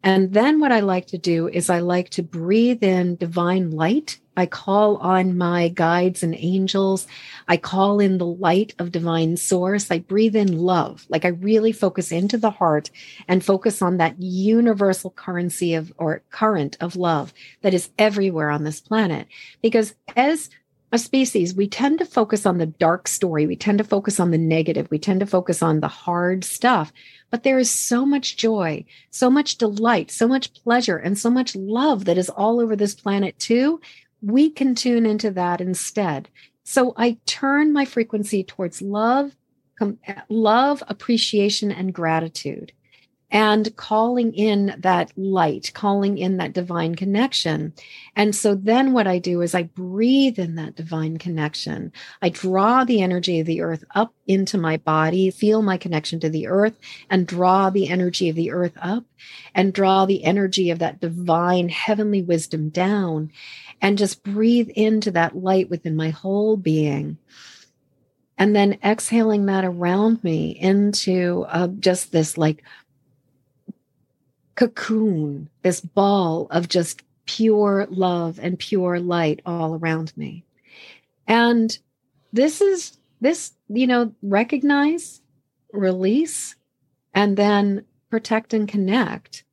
And 0.04 0.32
then 0.32 0.60
what 0.60 0.70
I 0.70 0.80
like 0.80 1.08
to 1.08 1.18
do 1.18 1.48
is 1.48 1.68
I 1.68 1.80
like 1.80 2.10
to 2.10 2.22
breathe 2.22 2.84
in 2.84 3.16
divine 3.16 3.72
light 3.72 4.20
I 4.36 4.46
call 4.46 4.98
on 4.98 5.38
my 5.38 5.68
guides 5.68 6.22
and 6.22 6.34
angels. 6.36 7.06
I 7.48 7.56
call 7.56 8.00
in 8.00 8.18
the 8.18 8.26
light 8.26 8.74
of 8.78 8.92
divine 8.92 9.36
source. 9.36 9.90
I 9.90 10.00
breathe 10.00 10.36
in 10.36 10.58
love. 10.58 11.06
Like 11.08 11.24
I 11.24 11.28
really 11.28 11.72
focus 11.72 12.12
into 12.12 12.36
the 12.36 12.50
heart 12.50 12.90
and 13.26 13.44
focus 13.44 13.80
on 13.80 13.96
that 13.96 14.20
universal 14.20 15.10
currency 15.10 15.74
of 15.74 15.92
or 15.96 16.22
current 16.30 16.76
of 16.80 16.96
love 16.96 17.32
that 17.62 17.74
is 17.74 17.88
everywhere 17.98 18.50
on 18.50 18.64
this 18.64 18.80
planet. 18.80 19.26
Because 19.62 19.94
as 20.14 20.50
a 20.92 20.98
species, 20.98 21.54
we 21.54 21.68
tend 21.68 21.98
to 21.98 22.04
focus 22.04 22.46
on 22.46 22.58
the 22.58 22.66
dark 22.66 23.08
story. 23.08 23.46
We 23.46 23.56
tend 23.56 23.78
to 23.78 23.84
focus 23.84 24.20
on 24.20 24.30
the 24.30 24.38
negative. 24.38 24.88
We 24.90 24.98
tend 24.98 25.20
to 25.20 25.26
focus 25.26 25.62
on 25.62 25.80
the 25.80 25.88
hard 25.88 26.44
stuff. 26.44 26.92
But 27.30 27.42
there 27.42 27.58
is 27.58 27.70
so 27.70 28.06
much 28.06 28.36
joy, 28.36 28.84
so 29.10 29.28
much 29.28 29.58
delight, 29.58 30.10
so 30.10 30.28
much 30.28 30.54
pleasure, 30.54 30.96
and 30.96 31.18
so 31.18 31.28
much 31.28 31.56
love 31.56 32.04
that 32.04 32.18
is 32.18 32.30
all 32.30 32.60
over 32.60 32.76
this 32.76 32.94
planet 32.94 33.38
too. 33.38 33.80
We 34.22 34.48
can 34.48 34.74
tune 34.74 35.06
into 35.06 35.30
that 35.32 35.60
instead. 35.60 36.28
So 36.62 36.94
I 36.96 37.18
turn 37.26 37.72
my 37.72 37.84
frequency 37.84 38.44
towards 38.44 38.80
love, 38.80 39.36
com- 39.78 39.98
love, 40.28 40.82
appreciation, 40.88 41.72
and 41.72 41.92
gratitude 41.92 42.72
and 43.30 43.74
calling 43.74 44.32
in 44.34 44.76
that 44.78 45.12
light, 45.16 45.72
calling 45.74 46.16
in 46.16 46.36
that 46.36 46.52
divine 46.52 46.94
connection. 46.94 47.72
And 48.14 48.34
so 48.34 48.54
then 48.54 48.92
what 48.92 49.08
I 49.08 49.18
do 49.18 49.40
is 49.40 49.54
I 49.54 49.64
breathe 49.64 50.38
in 50.38 50.54
that 50.54 50.76
divine 50.76 51.18
connection. 51.18 51.92
I 52.22 52.28
draw 52.28 52.84
the 52.84 53.02
energy 53.02 53.40
of 53.40 53.46
the 53.46 53.62
earth 53.62 53.84
up 53.94 54.14
into 54.28 54.58
my 54.58 54.76
body, 54.76 55.30
feel 55.30 55.60
my 55.60 55.76
connection 55.76 56.20
to 56.20 56.30
the 56.30 56.46
earth, 56.46 56.78
and 57.10 57.26
draw 57.26 57.70
the 57.70 57.88
energy 57.88 58.28
of 58.28 58.36
the 58.36 58.52
earth 58.52 58.76
up 58.80 59.04
and 59.54 59.72
draw 59.72 60.06
the 60.06 60.22
energy 60.22 60.70
of 60.70 60.78
that 60.78 61.00
divine 61.00 61.68
heavenly 61.68 62.22
wisdom 62.22 62.68
down 62.68 63.32
and 63.82 63.98
just 63.98 64.22
breathe 64.22 64.68
into 64.70 65.10
that 65.10 65.36
light 65.36 65.68
within 65.68 65.96
my 65.96 66.10
whole 66.10 66.56
being 66.56 67.18
and 68.38 68.54
then 68.54 68.78
exhaling 68.84 69.46
that 69.46 69.64
around 69.64 70.22
me 70.22 70.50
into 70.50 71.44
uh, 71.48 71.68
just 71.68 72.12
this 72.12 72.36
like 72.36 72.62
cocoon, 74.56 75.48
this 75.62 75.80
ball 75.80 76.48
of 76.50 76.68
just 76.68 77.02
pure 77.26 77.86
love 77.90 78.38
and 78.42 78.58
pure 78.58 78.98
light 78.98 79.40
all 79.46 79.74
around 79.74 80.12
me. 80.16 80.44
And 81.26 81.76
this 82.32 82.60
is 82.60 82.98
this, 83.20 83.52
you 83.68 83.86
know, 83.86 84.12
recognize, 84.22 85.20
release, 85.72 86.54
and 87.14 87.36
then 87.36 87.84
protect 88.10 88.54
and 88.54 88.68
connect. 88.68 89.44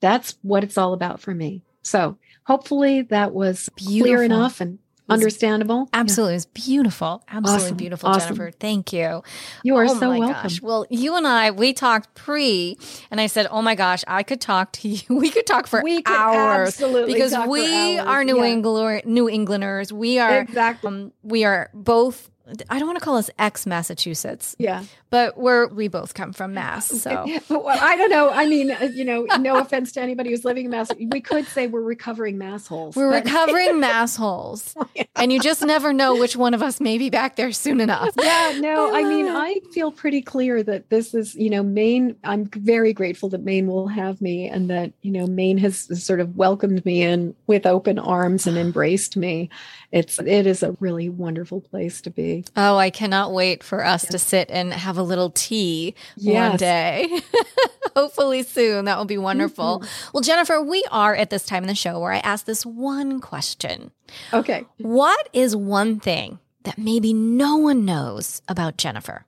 That's 0.00 0.36
what 0.42 0.64
it's 0.64 0.78
all 0.78 0.92
about 0.92 1.20
for 1.20 1.34
me. 1.34 1.62
So 1.82 2.18
hopefully 2.44 3.02
that 3.02 3.32
was 3.32 3.68
Beautiful. 3.76 4.02
clear 4.02 4.22
enough 4.22 4.60
and 4.60 4.78
understandable. 5.08 5.88
Absolutely. 5.92 6.34
Yeah. 6.34 6.36
It's 6.36 6.46
beautiful. 6.46 7.22
Absolutely 7.28 7.66
awesome. 7.66 7.76
beautiful, 7.76 8.08
awesome. 8.08 8.36
Jennifer. 8.36 8.56
Thank 8.58 8.92
you. 8.92 9.22
You 9.62 9.76
are 9.76 9.84
oh 9.84 9.98
so 9.98 10.10
welcome. 10.10 10.42
Gosh. 10.42 10.60
Well, 10.60 10.86
you 10.90 11.16
and 11.16 11.26
I, 11.26 11.50
we 11.50 11.72
talked 11.72 12.14
pre, 12.14 12.78
and 13.10 13.20
I 13.20 13.26
said, 13.26 13.46
oh 13.50 13.62
my 13.62 13.74
gosh, 13.74 14.04
I 14.06 14.22
could 14.22 14.40
talk 14.40 14.72
to 14.72 14.88
you. 14.88 15.00
We 15.26 15.30
could 15.30 15.46
talk 15.46 15.66
for 15.66 15.82
we 15.82 16.02
hours. 16.06 16.68
Absolutely. 16.68 17.14
Because 17.14 17.34
we 17.48 17.98
are 17.98 18.22
New, 18.22 18.38
yeah. 18.38 18.44
England, 18.44 19.06
New 19.06 19.28
Englanders. 19.28 19.92
We 19.92 20.18
are, 20.18 20.40
exactly. 20.40 20.88
Um, 20.88 21.12
we 21.22 21.44
are 21.44 21.70
both 21.74 22.30
I 22.68 22.78
don't 22.78 22.86
want 22.86 22.98
to 22.98 23.04
call 23.04 23.16
us 23.16 23.30
ex 23.38 23.66
Massachusetts. 23.66 24.54
Yeah. 24.58 24.84
But 25.10 25.36
we're 25.36 25.66
we 25.68 25.88
both 25.88 26.14
come 26.14 26.32
from 26.32 26.54
Mass. 26.54 26.86
So 26.86 27.26
well, 27.48 27.66
I 27.68 27.96
don't 27.96 28.10
know. 28.10 28.30
I 28.30 28.46
mean, 28.46 28.70
uh, 28.70 28.90
you 28.92 29.04
know, 29.04 29.26
no 29.38 29.58
offense 29.60 29.92
to 29.92 30.00
anybody 30.00 30.30
who's 30.30 30.44
living 30.44 30.66
in 30.66 30.70
Mass. 30.70 30.90
We 30.98 31.20
could 31.20 31.46
say 31.46 31.66
we're 31.66 31.80
recovering 31.80 32.38
mass 32.38 32.66
holes. 32.66 32.96
We're 32.96 33.10
but... 33.10 33.24
recovering 33.26 33.80
mass 33.80 34.16
holes. 34.16 34.74
yeah. 34.94 35.04
And 35.16 35.32
you 35.32 35.40
just 35.40 35.62
never 35.62 35.92
know 35.92 36.16
which 36.16 36.36
one 36.36 36.54
of 36.54 36.62
us 36.62 36.80
may 36.80 36.98
be 36.98 37.10
back 37.10 37.36
there 37.36 37.52
soon 37.52 37.80
enough. 37.80 38.14
Yeah, 38.18 38.58
no, 38.60 38.94
I 38.94 39.02
mean, 39.02 39.28
I 39.28 39.60
feel 39.72 39.90
pretty 39.90 40.22
clear 40.22 40.62
that 40.62 40.90
this 40.90 41.14
is, 41.14 41.34
you 41.34 41.50
know, 41.50 41.62
Maine. 41.62 42.16
I'm 42.24 42.46
very 42.46 42.92
grateful 42.92 43.28
that 43.30 43.42
Maine 43.42 43.66
will 43.66 43.88
have 43.88 44.20
me 44.20 44.48
and 44.48 44.68
that, 44.70 44.92
you 45.02 45.10
know, 45.10 45.26
Maine 45.26 45.58
has 45.58 46.04
sort 46.04 46.20
of 46.20 46.36
welcomed 46.36 46.84
me 46.84 47.02
in 47.02 47.34
with 47.46 47.66
open 47.66 47.98
arms 47.98 48.46
and 48.46 48.56
embraced 48.66 49.16
me. 49.16 49.48
It's 49.92 50.18
it 50.18 50.46
is 50.46 50.62
a 50.62 50.76
really 50.80 51.08
wonderful 51.08 51.60
place 51.60 52.00
to 52.02 52.10
be. 52.10 52.35
Oh, 52.56 52.76
I 52.76 52.90
cannot 52.90 53.32
wait 53.32 53.62
for 53.62 53.84
us 53.84 54.04
yes. 54.04 54.12
to 54.12 54.18
sit 54.18 54.50
and 54.50 54.72
have 54.72 54.98
a 54.98 55.02
little 55.02 55.30
tea 55.30 55.94
yes. 56.16 56.50
one 56.50 56.56
day. 56.56 57.20
Hopefully 57.96 58.42
soon. 58.42 58.84
That 58.86 58.98
will 58.98 59.04
be 59.04 59.18
wonderful. 59.18 59.80
Mm-hmm. 59.80 60.10
Well, 60.12 60.22
Jennifer, 60.22 60.60
we 60.62 60.84
are 60.90 61.14
at 61.14 61.30
this 61.30 61.44
time 61.44 61.62
in 61.62 61.68
the 61.68 61.74
show 61.74 61.98
where 62.00 62.12
I 62.12 62.18
ask 62.18 62.44
this 62.46 62.66
one 62.66 63.20
question. 63.20 63.90
Okay. 64.32 64.64
What 64.78 65.28
is 65.32 65.56
one 65.56 66.00
thing 66.00 66.38
that 66.64 66.78
maybe 66.78 67.12
no 67.12 67.56
one 67.56 67.84
knows 67.84 68.42
about 68.48 68.76
Jennifer? 68.76 69.24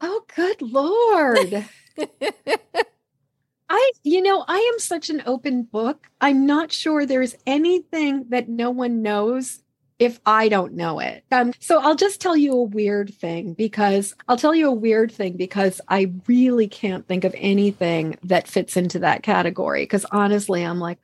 Oh, 0.00 0.24
good 0.34 0.62
Lord. 0.62 1.66
I, 3.70 3.92
you 4.02 4.22
know, 4.22 4.44
I 4.48 4.58
am 4.72 4.78
such 4.78 5.10
an 5.10 5.22
open 5.26 5.64
book. 5.64 6.08
I'm 6.20 6.46
not 6.46 6.72
sure 6.72 7.04
there's 7.04 7.36
anything 7.46 8.26
that 8.30 8.48
no 8.48 8.70
one 8.70 9.02
knows 9.02 9.62
if 9.98 10.20
I 10.24 10.48
don't 10.48 10.74
know 10.74 11.00
it. 11.00 11.24
Um, 11.32 11.52
so 11.58 11.80
I'll 11.80 11.96
just 11.96 12.20
tell 12.20 12.36
you 12.36 12.52
a 12.52 12.62
weird 12.62 13.12
thing 13.12 13.54
because 13.54 14.14
I'll 14.28 14.36
tell 14.36 14.54
you 14.54 14.68
a 14.68 14.72
weird 14.72 15.10
thing 15.10 15.36
because 15.36 15.80
I 15.88 16.12
really 16.26 16.68
can't 16.68 17.06
think 17.06 17.24
of 17.24 17.34
anything 17.36 18.16
that 18.24 18.46
fits 18.46 18.76
into 18.76 19.00
that 19.00 19.22
category. 19.22 19.82
Because 19.82 20.06
honestly, 20.12 20.62
I'm 20.62 20.78
like, 20.78 20.98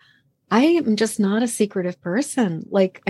I 0.51 0.63
am 0.63 0.97
just 0.97 1.19
not 1.19 1.43
a 1.43 1.49
secretive 1.49 2.01
person. 2.01 2.67
Like, 2.71 3.03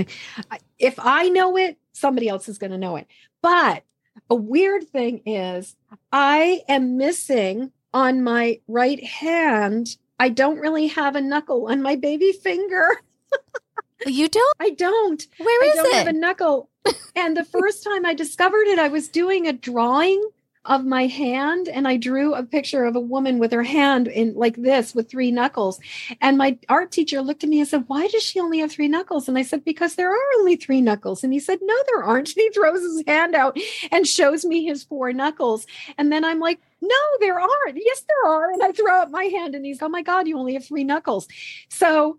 if 0.78 0.94
I 0.98 1.28
know 1.28 1.56
it, 1.58 1.78
somebody 1.92 2.28
else 2.28 2.48
is 2.48 2.58
going 2.58 2.72
to 2.72 2.78
know 2.78 2.96
it. 2.96 3.06
But 3.42 3.82
a 4.30 4.34
weird 4.34 4.88
thing 4.88 5.22
is, 5.26 5.76
I 6.10 6.62
am 6.68 6.96
missing 6.96 7.72
on 7.92 8.24
my 8.24 8.60
right 8.68 9.02
hand. 9.04 9.96
I 10.18 10.30
don't 10.30 10.60
really 10.60 10.86
have 10.86 11.16
a 11.16 11.20
knuckle 11.20 11.70
on 11.70 11.82
my 11.82 11.96
baby 11.96 12.32
finger. 12.32 12.88
You 14.06 14.28
don't? 14.28 14.56
I 14.60 14.70
don't. 14.70 15.26
Where 15.38 15.64
is 15.64 15.72
I 15.72 15.76
don't 15.76 15.86
it? 15.86 15.94
have 15.94 16.06
a 16.08 16.12
knuckle. 16.12 16.68
and 17.16 17.36
the 17.36 17.44
first 17.60 17.84
time 17.84 18.04
I 18.04 18.14
discovered 18.14 18.66
it, 18.66 18.78
I 18.78 18.88
was 18.88 19.08
doing 19.08 19.46
a 19.46 19.52
drawing 19.52 20.22
of 20.66 20.84
my 20.84 21.06
hand 21.06 21.68
and 21.68 21.86
I 21.86 21.98
drew 21.98 22.34
a 22.34 22.42
picture 22.42 22.84
of 22.84 22.96
a 22.96 23.00
woman 23.00 23.38
with 23.38 23.52
her 23.52 23.62
hand 23.62 24.08
in 24.08 24.34
like 24.34 24.56
this 24.56 24.94
with 24.94 25.10
three 25.10 25.30
knuckles. 25.30 25.78
And 26.20 26.38
my 26.38 26.58
art 26.68 26.90
teacher 26.90 27.20
looked 27.20 27.44
at 27.44 27.50
me 27.50 27.60
and 27.60 27.68
said, 27.68 27.84
Why 27.86 28.06
does 28.08 28.22
she 28.22 28.40
only 28.40 28.60
have 28.60 28.72
three 28.72 28.88
knuckles? 28.88 29.28
And 29.28 29.36
I 29.36 29.42
said, 29.42 29.64
Because 29.64 29.96
there 29.96 30.10
are 30.10 30.38
only 30.38 30.56
three 30.56 30.80
knuckles. 30.80 31.22
And 31.22 31.32
he 31.32 31.38
said, 31.40 31.58
No, 31.62 31.74
there 31.88 32.02
aren't. 32.02 32.24
And 32.34 32.42
he 32.42 32.50
throws 32.50 32.80
his 32.80 33.04
hand 33.06 33.34
out 33.34 33.56
and 33.92 34.06
shows 34.06 34.44
me 34.44 34.64
his 34.64 34.82
four 34.82 35.12
knuckles. 35.12 35.66
And 35.98 36.10
then 36.10 36.24
I'm 36.24 36.40
like, 36.40 36.58
no, 36.80 36.96
there 37.20 37.38
aren't. 37.38 37.76
Yes, 37.76 38.02
there 38.06 38.32
are. 38.32 38.50
And 38.50 38.62
I 38.62 38.72
throw 38.72 39.02
up 39.02 39.10
my 39.10 39.24
hand 39.24 39.54
and 39.54 39.64
he's, 39.64 39.80
oh 39.82 39.88
my 39.88 40.02
God, 40.02 40.26
you 40.26 40.38
only 40.38 40.54
have 40.54 40.64
three 40.64 40.84
knuckles. 40.84 41.28
So 41.68 42.18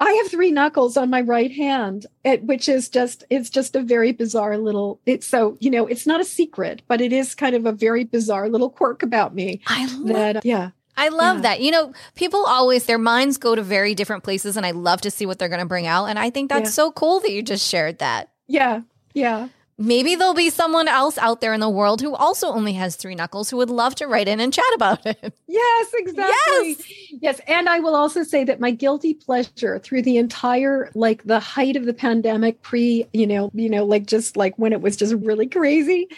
I 0.00 0.10
have 0.22 0.30
three 0.30 0.50
knuckles 0.50 0.96
on 0.96 1.08
my 1.10 1.20
right 1.20 1.52
hand, 1.52 2.06
which 2.42 2.68
is 2.68 2.88
just 2.88 3.24
it's 3.30 3.48
just 3.48 3.76
a 3.76 3.82
very 3.82 4.12
bizarre 4.12 4.58
little. 4.58 5.00
It's 5.06 5.26
so 5.26 5.56
you 5.60 5.70
know 5.70 5.86
it's 5.86 6.06
not 6.06 6.20
a 6.20 6.24
secret, 6.24 6.82
but 6.88 7.00
it 7.00 7.12
is 7.12 7.34
kind 7.34 7.54
of 7.54 7.66
a 7.66 7.72
very 7.72 8.04
bizarre 8.04 8.48
little 8.48 8.70
quirk 8.70 9.02
about 9.02 9.34
me. 9.34 9.60
I 9.66 9.86
love 9.86 10.08
that. 10.08 10.36
Uh, 10.36 10.40
yeah. 10.44 10.70
I 10.96 11.08
love 11.08 11.38
yeah. 11.38 11.42
that. 11.42 11.60
You 11.60 11.72
know, 11.72 11.92
people 12.14 12.44
always 12.46 12.86
their 12.86 12.98
minds 12.98 13.36
go 13.36 13.54
to 13.54 13.62
very 13.62 13.94
different 13.94 14.22
places, 14.22 14.56
and 14.56 14.64
I 14.64 14.70
love 14.70 15.00
to 15.02 15.10
see 15.10 15.26
what 15.26 15.38
they're 15.38 15.48
going 15.48 15.60
to 15.60 15.66
bring 15.66 15.86
out. 15.86 16.06
And 16.06 16.18
I 16.18 16.30
think 16.30 16.50
that's 16.50 16.68
yeah. 16.68 16.70
so 16.70 16.92
cool 16.92 17.20
that 17.20 17.32
you 17.32 17.42
just 17.42 17.68
shared 17.68 17.98
that. 17.98 18.30
Yeah, 18.46 18.82
yeah 19.12 19.48
maybe 19.78 20.14
there'll 20.14 20.34
be 20.34 20.50
someone 20.50 20.88
else 20.88 21.18
out 21.18 21.40
there 21.40 21.52
in 21.52 21.60
the 21.60 21.68
world 21.68 22.00
who 22.00 22.14
also 22.14 22.48
only 22.48 22.74
has 22.74 22.96
three 22.96 23.14
knuckles 23.14 23.50
who 23.50 23.56
would 23.56 23.70
love 23.70 23.94
to 23.96 24.06
write 24.06 24.28
in 24.28 24.40
and 24.40 24.52
chat 24.52 24.64
about 24.74 25.04
it. 25.04 25.34
Yes, 25.46 25.90
exactly. 25.94 26.68
Yes. 26.68 27.12
yes. 27.20 27.40
And 27.46 27.68
I 27.68 27.80
will 27.80 27.94
also 27.94 28.22
say 28.22 28.44
that 28.44 28.60
my 28.60 28.70
guilty 28.70 29.14
pleasure 29.14 29.78
through 29.78 30.02
the 30.02 30.16
entire 30.16 30.90
like 30.94 31.22
the 31.24 31.40
height 31.40 31.76
of 31.76 31.86
the 31.86 31.94
pandemic 31.94 32.62
pre, 32.62 33.06
you 33.12 33.26
know, 33.26 33.50
you 33.54 33.70
know, 33.70 33.84
like 33.84 34.06
just 34.06 34.36
like 34.36 34.58
when 34.58 34.72
it 34.72 34.80
was 34.80 34.96
just 34.96 35.14
really 35.14 35.46
crazy, 35.46 36.08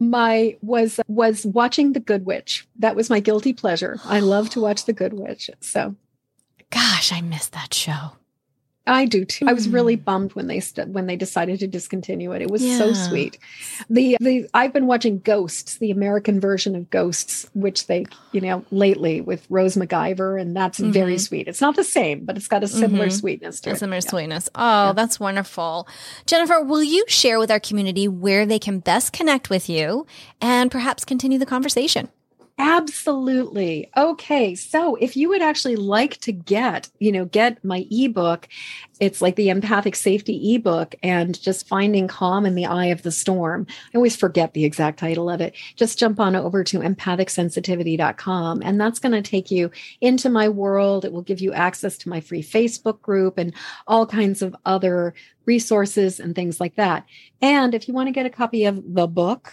my 0.00 0.56
was 0.62 1.00
was 1.06 1.46
watching 1.46 1.92
The 1.92 2.00
Good 2.00 2.26
Witch. 2.26 2.66
That 2.78 2.96
was 2.96 3.10
my 3.10 3.20
guilty 3.20 3.52
pleasure. 3.52 4.00
I 4.04 4.20
love 4.20 4.50
to 4.50 4.60
watch 4.60 4.84
The 4.84 4.92
Good 4.92 5.12
Witch. 5.12 5.50
So 5.60 5.94
gosh, 6.70 7.12
I 7.12 7.20
miss 7.20 7.48
that 7.48 7.74
show. 7.74 8.12
I 8.86 9.04
do 9.04 9.24
too. 9.24 9.46
I 9.48 9.52
was 9.52 9.68
really 9.68 9.94
hmm. 9.94 10.02
bummed 10.02 10.32
when 10.32 10.48
they 10.48 10.58
st- 10.58 10.88
when 10.88 11.06
they 11.06 11.14
decided 11.14 11.60
to 11.60 11.68
discontinue 11.68 12.32
it. 12.32 12.42
It 12.42 12.50
was 12.50 12.64
yeah. 12.64 12.78
so 12.78 12.92
sweet. 12.92 13.38
The 13.88 14.16
the 14.20 14.48
I've 14.54 14.72
been 14.72 14.86
watching 14.86 15.20
Ghosts, 15.20 15.78
the 15.78 15.92
American 15.92 16.40
version 16.40 16.74
of 16.74 16.90
Ghosts, 16.90 17.48
which 17.54 17.86
they 17.86 18.06
you 18.32 18.40
know 18.40 18.64
lately 18.72 19.20
with 19.20 19.46
Rose 19.48 19.76
McIver, 19.76 20.40
and 20.40 20.56
that's 20.56 20.80
mm-hmm. 20.80 20.90
very 20.90 21.18
sweet. 21.18 21.46
It's 21.46 21.60
not 21.60 21.76
the 21.76 21.84
same, 21.84 22.24
but 22.24 22.36
it's 22.36 22.48
got 22.48 22.64
a 22.64 22.68
similar 22.68 23.06
mm-hmm. 23.06 23.18
sweetness 23.18 23.60
to 23.60 23.70
a 23.70 23.72
it. 23.74 23.78
Similar 23.78 23.96
yeah. 23.98 24.10
sweetness. 24.10 24.48
Oh, 24.56 24.86
yeah. 24.86 24.92
that's 24.94 25.20
wonderful. 25.20 25.86
Jennifer, 26.26 26.60
will 26.60 26.82
you 26.82 27.04
share 27.06 27.38
with 27.38 27.52
our 27.52 27.60
community 27.60 28.08
where 28.08 28.46
they 28.46 28.58
can 28.58 28.80
best 28.80 29.12
connect 29.12 29.48
with 29.48 29.68
you 29.68 30.06
and 30.40 30.72
perhaps 30.72 31.04
continue 31.04 31.38
the 31.38 31.46
conversation? 31.46 32.08
Absolutely. 32.64 33.90
Okay. 33.96 34.54
So 34.54 34.94
if 34.94 35.16
you 35.16 35.28
would 35.30 35.42
actually 35.42 35.74
like 35.74 36.18
to 36.18 36.30
get, 36.30 36.88
you 37.00 37.10
know, 37.10 37.24
get 37.24 37.62
my 37.64 37.88
ebook, 37.90 38.46
it's 39.00 39.20
like 39.20 39.34
the 39.34 39.48
empathic 39.48 39.96
safety 39.96 40.54
ebook 40.54 40.94
and 41.02 41.40
just 41.42 41.66
finding 41.66 42.06
calm 42.06 42.46
in 42.46 42.54
the 42.54 42.66
eye 42.66 42.86
of 42.86 43.02
the 43.02 43.10
storm. 43.10 43.66
I 43.92 43.96
always 43.96 44.14
forget 44.14 44.54
the 44.54 44.64
exact 44.64 45.00
title 45.00 45.28
of 45.28 45.40
it. 45.40 45.56
Just 45.74 45.98
jump 45.98 46.20
on 46.20 46.36
over 46.36 46.62
to 46.62 46.78
empathicsensitivity.com 46.78 48.62
and 48.64 48.80
that's 48.80 49.00
going 49.00 49.20
to 49.20 49.28
take 49.28 49.50
you 49.50 49.72
into 50.00 50.30
my 50.30 50.48
world. 50.48 51.04
It 51.04 51.10
will 51.10 51.22
give 51.22 51.40
you 51.40 51.52
access 51.52 51.98
to 51.98 52.08
my 52.08 52.20
free 52.20 52.44
Facebook 52.44 53.02
group 53.02 53.38
and 53.38 53.52
all 53.88 54.06
kinds 54.06 54.40
of 54.40 54.54
other 54.64 55.14
resources 55.46 56.20
and 56.20 56.36
things 56.36 56.60
like 56.60 56.76
that. 56.76 57.06
And 57.40 57.74
if 57.74 57.88
you 57.88 57.94
want 57.94 58.06
to 58.06 58.12
get 58.12 58.24
a 58.24 58.30
copy 58.30 58.66
of 58.66 58.94
the 58.94 59.08
book, 59.08 59.52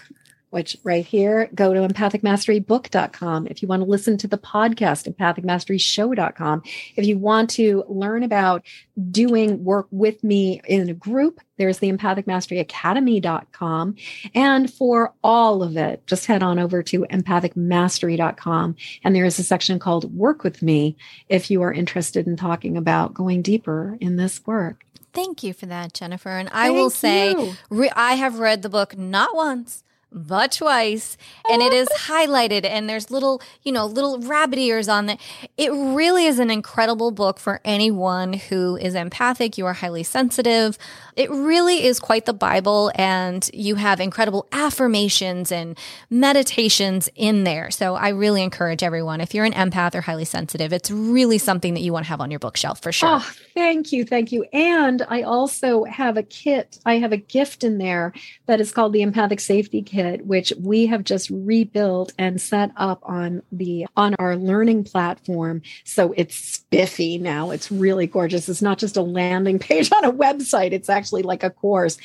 which 0.50 0.78
right 0.84 1.06
here, 1.06 1.50
go 1.54 1.74
to 1.74 1.88
empathicmasterybook.com. 1.88 3.47
If 3.47 3.62
you 3.62 3.68
want 3.68 3.84
to 3.84 3.89
listen 3.89 4.18
to 4.18 4.28
the 4.28 4.38
podcast, 4.38 5.14
empathicmasteryshow.com. 5.14 6.64
If 6.95 7.06
you 7.06 7.18
want 7.18 7.50
to 7.52 7.84
learn 7.88 8.24
about 8.24 8.66
doing 9.12 9.64
work 9.64 9.88
with 9.91 10.24
me 10.24 10.62
in 10.66 10.89
a 10.89 10.93
group, 10.93 11.39
there's 11.58 11.80
the 11.80 11.91
empathicmasteryacademy.com. 11.91 13.95
And 14.34 14.74
for 14.74 15.14
all 15.24 15.62
of 15.62 15.78
it, 15.78 16.08
just 16.08 16.26
head 16.26 16.41
on 16.41 16.58
over 16.60 16.82
to 16.84 17.06
empathicmastery.com. 17.10 18.76
And 19.04 19.16
there 19.16 19.26
is 19.26 19.39
a 19.39 19.43
section 19.43 19.80
called 19.80 20.16
Work 20.16 20.43
with 20.43 20.62
Me 20.62 20.95
if 21.28 21.52
you 21.52 21.62
are 21.62 21.74
interested 21.74 22.28
in 22.28 22.38
talking 22.38 22.78
about 22.78 23.14
going 23.14 23.41
deeper 23.41 23.97
in 24.00 24.16
this 24.16 24.45
work. 24.45 24.86
Thank 25.14 25.43
you 25.43 25.54
for 25.54 25.66
that, 25.66 25.93
Jennifer. 25.93 26.30
And 26.30 26.50
I 26.52 26.70
will 26.70 26.89
say, 26.89 27.54
re- 27.70 27.91
I 27.95 28.14
have 28.14 28.39
read 28.39 28.62
the 28.62 28.70
book 28.70 28.97
not 28.97 29.36
once, 29.36 29.84
but 30.12 30.51
twice 30.51 31.18
and 31.49 31.62
it 31.62 31.72
is 31.72 31.88
highlighted 31.89 32.66
and 32.66 32.89
there's 32.89 33.12
little 33.12 33.41
you 33.62 33.72
know 33.72 33.86
little 33.86 34.20
rabbit 34.20 34.57
ears 34.57 34.88
on 34.89 35.10
it. 35.10 35.20
It 35.57 35.72
really 35.72 36.26
is 36.26 36.39
an 36.39 36.49
incredible 36.49 37.12
book 37.12 37.39
for 37.39 37.62
anyone 37.64 38.34
who 38.34 38.76
is 38.78 38.95
empathic 38.95 39.57
you 39.57 39.66
are 39.66 39.74
highly 39.74 40.03
sensitive. 40.03 40.78
It 41.16 41.30
really 41.30 41.84
is 41.84 41.99
quite 41.99 42.26
the 42.26 42.34
bible 42.34 42.91
and 42.95 43.49
you 43.53 43.76
have 43.76 43.99
incredible 43.99 44.47
affirmations 44.51 45.51
and 45.51 45.78
meditations 46.10 47.10
in 47.16 47.43
there. 47.43 47.70
So 47.70 47.95
i 47.95 48.10
really 48.10 48.41
encourage 48.41 48.82
everyone 48.82 49.22
if 49.22 49.34
you're 49.34 49.45
an 49.45 49.53
empath 49.53 49.93
or 49.93 50.01
highly 50.01 50.26
sensitive 50.26 50.74
it's 50.74 50.89
really 50.89 51.38
something 51.38 51.76
that 51.76 51.82
you 51.82 51.93
want 51.93 52.05
to 52.05 52.10
have 52.10 52.22
on 52.22 52.32
your 52.32 52.39
bookshelf 52.39 52.82
for 52.82 52.91
sure. 52.91 53.10
Oh, 53.12 53.32
thank 53.53 53.91
you 53.91 54.05
thank 54.05 54.32
you. 54.32 54.43
And 54.53 55.05
i 55.07 55.22
also 55.22 55.84
have 55.84 56.18
a 56.18 56.24
kit 56.24 56.80
i 56.86 56.95
have 56.95 57.12
a 57.12 57.18
gift 57.18 57.64
in 57.64 57.78
there 57.78 58.12
that 58.47 58.60
is 58.60 58.72
called 58.72 58.93
the 58.93 59.03
empathic 59.03 59.39
safety 59.39 59.84
kit 59.84 59.99
which 60.26 60.54
we 60.60 60.86
have 60.88 61.04
just 61.04 61.30
rebuilt 61.30 62.14
and 62.18 62.39
set 62.41 62.72
up 62.76 63.00
on 63.04 63.41
the 63.52 63.88
on 63.95 64.16
our 64.16 64.36
learning 64.36 64.84
platform. 64.84 65.62
So 65.84 66.14
it's 66.16 66.36
spiffy 66.36 67.18
now. 67.18 67.52
It's 67.52 67.72
really 67.72 68.08
gorgeous. 68.08 68.50
It's 68.50 68.62
not 68.62 68.78
just 68.78 68.97
a 68.97 69.02
landing 69.02 69.60
page 69.70 69.91
on 69.91 70.06
a 70.06 70.12
website. 70.12 70.72
It's 70.72 70.89
actually 70.89 71.24
like 71.24 71.43
a 71.43 71.50
course 71.50 71.97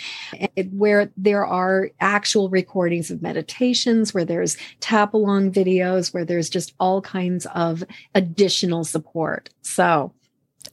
where 0.72 1.10
there 1.16 1.46
are 1.46 1.90
actual 2.00 2.48
recordings 2.48 3.10
of 3.10 3.22
meditations, 3.22 4.14
where 4.14 4.24
there's 4.24 4.56
tap 4.80 5.14
along 5.14 5.52
videos, 5.52 6.12
where 6.12 6.24
there's 6.24 6.48
just 6.48 6.74
all 6.78 7.00
kinds 7.00 7.46
of 7.54 7.84
additional 8.14 8.84
support. 8.84 9.50
So 9.62 10.12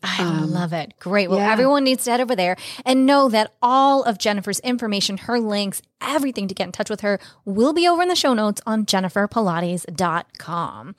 I 0.03 0.23
um, 0.23 0.51
love 0.51 0.73
it. 0.73 0.93
Great. 0.99 1.29
Well, 1.29 1.39
yeah. 1.39 1.51
everyone 1.51 1.83
needs 1.83 2.03
to 2.05 2.11
head 2.11 2.21
over 2.21 2.35
there 2.35 2.55
and 2.85 3.05
know 3.05 3.29
that 3.29 3.53
all 3.61 4.03
of 4.03 4.17
Jennifer's 4.17 4.59
information, 4.61 5.17
her 5.17 5.39
links, 5.39 5.81
everything 6.01 6.47
to 6.47 6.55
get 6.55 6.65
in 6.65 6.71
touch 6.71 6.89
with 6.89 7.01
her 7.01 7.19
will 7.45 7.73
be 7.73 7.87
over 7.87 8.01
in 8.01 8.07
the 8.07 8.15
show 8.15 8.33
notes 8.33 8.61
on 8.65 8.85
jenniferpilates.com. 8.85 10.95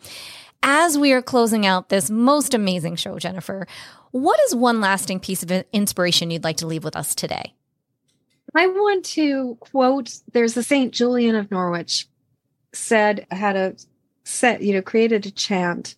As 0.62 0.96
we 0.96 1.12
are 1.12 1.22
closing 1.22 1.66
out 1.66 1.88
this 1.88 2.08
most 2.08 2.54
amazing 2.54 2.94
show, 2.96 3.18
Jennifer, 3.18 3.66
what 4.12 4.38
is 4.46 4.54
one 4.54 4.80
lasting 4.80 5.20
piece 5.20 5.42
of 5.42 5.50
inspiration 5.72 6.30
you'd 6.30 6.44
like 6.44 6.58
to 6.58 6.66
leave 6.66 6.84
with 6.84 6.94
us 6.94 7.14
today? 7.14 7.54
I 8.54 8.66
want 8.66 9.06
to 9.06 9.56
quote 9.60 10.18
there's 10.32 10.52
the 10.54 10.62
St. 10.62 10.92
Julian 10.92 11.34
of 11.34 11.50
Norwich 11.50 12.06
said, 12.72 13.26
had 13.30 13.56
a 13.56 13.74
set, 14.24 14.62
you 14.62 14.74
know, 14.74 14.82
created 14.82 15.26
a 15.26 15.30
chant, 15.30 15.94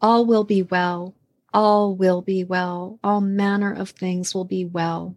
all 0.00 0.24
will 0.24 0.44
be 0.44 0.62
well 0.62 1.14
all 1.52 1.94
will 1.94 2.22
be 2.22 2.44
well. 2.44 2.98
All 3.02 3.20
manner 3.20 3.72
of 3.72 3.90
things 3.90 4.34
will 4.34 4.44
be 4.44 4.64
well. 4.64 5.16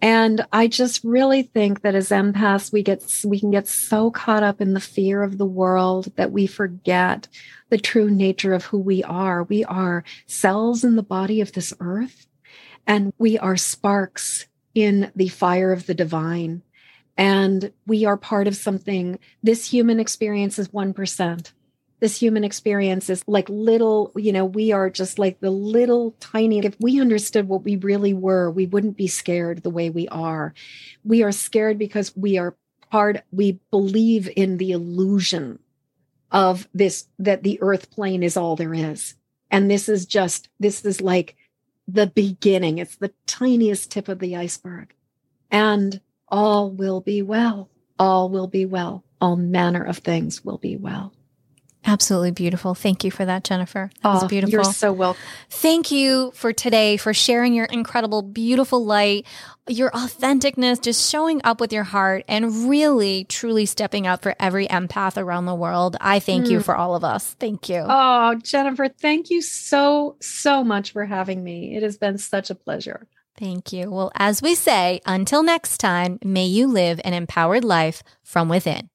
And 0.00 0.46
I 0.52 0.68
just 0.68 1.02
really 1.02 1.42
think 1.42 1.82
that 1.82 1.96
as 1.96 2.10
empaths, 2.10 2.72
we 2.72 2.84
get, 2.84 3.02
we 3.24 3.40
can 3.40 3.50
get 3.50 3.66
so 3.66 4.12
caught 4.12 4.44
up 4.44 4.60
in 4.60 4.74
the 4.74 4.80
fear 4.80 5.24
of 5.24 5.38
the 5.38 5.46
world 5.46 6.12
that 6.16 6.30
we 6.30 6.46
forget 6.46 7.26
the 7.70 7.78
true 7.78 8.08
nature 8.08 8.54
of 8.54 8.64
who 8.64 8.78
we 8.78 9.02
are. 9.02 9.42
We 9.42 9.64
are 9.64 10.04
cells 10.26 10.84
in 10.84 10.94
the 10.94 11.02
body 11.02 11.40
of 11.40 11.52
this 11.52 11.74
earth 11.80 12.26
and 12.86 13.12
we 13.18 13.38
are 13.38 13.56
sparks 13.56 14.46
in 14.74 15.10
the 15.16 15.28
fire 15.28 15.72
of 15.72 15.86
the 15.86 15.94
divine. 15.94 16.62
And 17.16 17.72
we 17.84 18.04
are 18.04 18.16
part 18.16 18.46
of 18.46 18.54
something. 18.54 19.18
This 19.42 19.68
human 19.68 19.98
experience 19.98 20.60
is 20.60 20.68
1% 20.68 21.52
this 22.00 22.20
human 22.20 22.44
experience 22.44 23.10
is 23.10 23.24
like 23.26 23.48
little, 23.48 24.12
you 24.16 24.32
know, 24.32 24.44
we 24.44 24.72
are 24.72 24.88
just 24.88 25.18
like 25.18 25.40
the 25.40 25.50
little 25.50 26.12
tiny, 26.20 26.58
if 26.60 26.76
we 26.78 27.00
understood 27.00 27.48
what 27.48 27.64
we 27.64 27.76
really 27.76 28.14
were, 28.14 28.50
we 28.50 28.66
wouldn't 28.66 28.96
be 28.96 29.08
scared 29.08 29.62
the 29.62 29.70
way 29.70 29.90
we 29.90 30.06
are. 30.08 30.54
We 31.04 31.22
are 31.22 31.32
scared 31.32 31.78
because 31.78 32.16
we 32.16 32.38
are 32.38 32.56
part, 32.90 33.22
we 33.32 33.60
believe 33.70 34.30
in 34.36 34.58
the 34.58 34.70
illusion 34.70 35.58
of 36.30 36.68
this, 36.72 37.06
that 37.18 37.42
the 37.42 37.60
earth 37.60 37.90
plane 37.90 38.22
is 38.22 38.36
all 38.36 38.54
there 38.54 38.74
is. 38.74 39.14
And 39.50 39.70
this 39.70 39.88
is 39.88 40.06
just, 40.06 40.48
this 40.60 40.84
is 40.84 41.00
like 41.00 41.36
the 41.88 42.06
beginning. 42.06 42.78
It's 42.78 42.96
the 42.96 43.12
tiniest 43.26 43.90
tip 43.90 44.08
of 44.08 44.18
the 44.18 44.36
iceberg. 44.36 44.94
And 45.50 46.00
all 46.28 46.70
will 46.70 47.00
be 47.00 47.22
well. 47.22 47.70
All 47.98 48.28
will 48.28 48.46
be 48.46 48.66
well. 48.66 49.04
All 49.20 49.36
manner 49.36 49.82
of 49.82 49.98
things 49.98 50.44
will 50.44 50.58
be 50.58 50.76
well. 50.76 51.12
Absolutely 51.84 52.32
beautiful. 52.32 52.74
Thank 52.74 53.04
you 53.04 53.10
for 53.10 53.24
that, 53.24 53.44
Jennifer. 53.44 53.90
That 54.02 54.08
oh, 54.08 54.14
was 54.14 54.24
beautiful. 54.24 54.52
You're 54.52 54.64
so 54.64 54.92
welcome. 54.92 55.22
Thank 55.48 55.90
you 55.90 56.32
for 56.34 56.52
today, 56.52 56.96
for 56.96 57.14
sharing 57.14 57.54
your 57.54 57.66
incredible, 57.66 58.22
beautiful 58.22 58.84
light, 58.84 59.26
your 59.68 59.90
authenticness, 59.92 60.82
just 60.82 61.08
showing 61.08 61.40
up 61.44 61.60
with 61.60 61.72
your 61.72 61.84
heart 61.84 62.24
and 62.28 62.68
really, 62.68 63.24
truly 63.24 63.64
stepping 63.64 64.06
up 64.06 64.22
for 64.22 64.34
every 64.40 64.66
empath 64.66 65.16
around 65.16 65.46
the 65.46 65.54
world. 65.54 65.96
I 66.00 66.18
thank 66.18 66.46
mm. 66.46 66.50
you 66.50 66.60
for 66.60 66.76
all 66.76 66.94
of 66.94 67.04
us. 67.04 67.36
Thank 67.38 67.68
you. 67.68 67.84
Oh, 67.88 68.34
Jennifer, 68.42 68.88
thank 68.88 69.30
you 69.30 69.40
so, 69.40 70.16
so 70.20 70.64
much 70.64 70.92
for 70.92 71.04
having 71.06 71.42
me. 71.42 71.76
It 71.76 71.82
has 71.82 71.96
been 71.96 72.18
such 72.18 72.50
a 72.50 72.54
pleasure. 72.54 73.06
Thank 73.38 73.72
you. 73.72 73.90
Well, 73.90 74.10
as 74.16 74.42
we 74.42 74.56
say, 74.56 75.00
until 75.06 75.44
next 75.44 75.78
time, 75.78 76.18
may 76.24 76.46
you 76.46 76.66
live 76.66 77.00
an 77.04 77.14
empowered 77.14 77.64
life 77.64 78.02
from 78.24 78.48
within. 78.48 78.90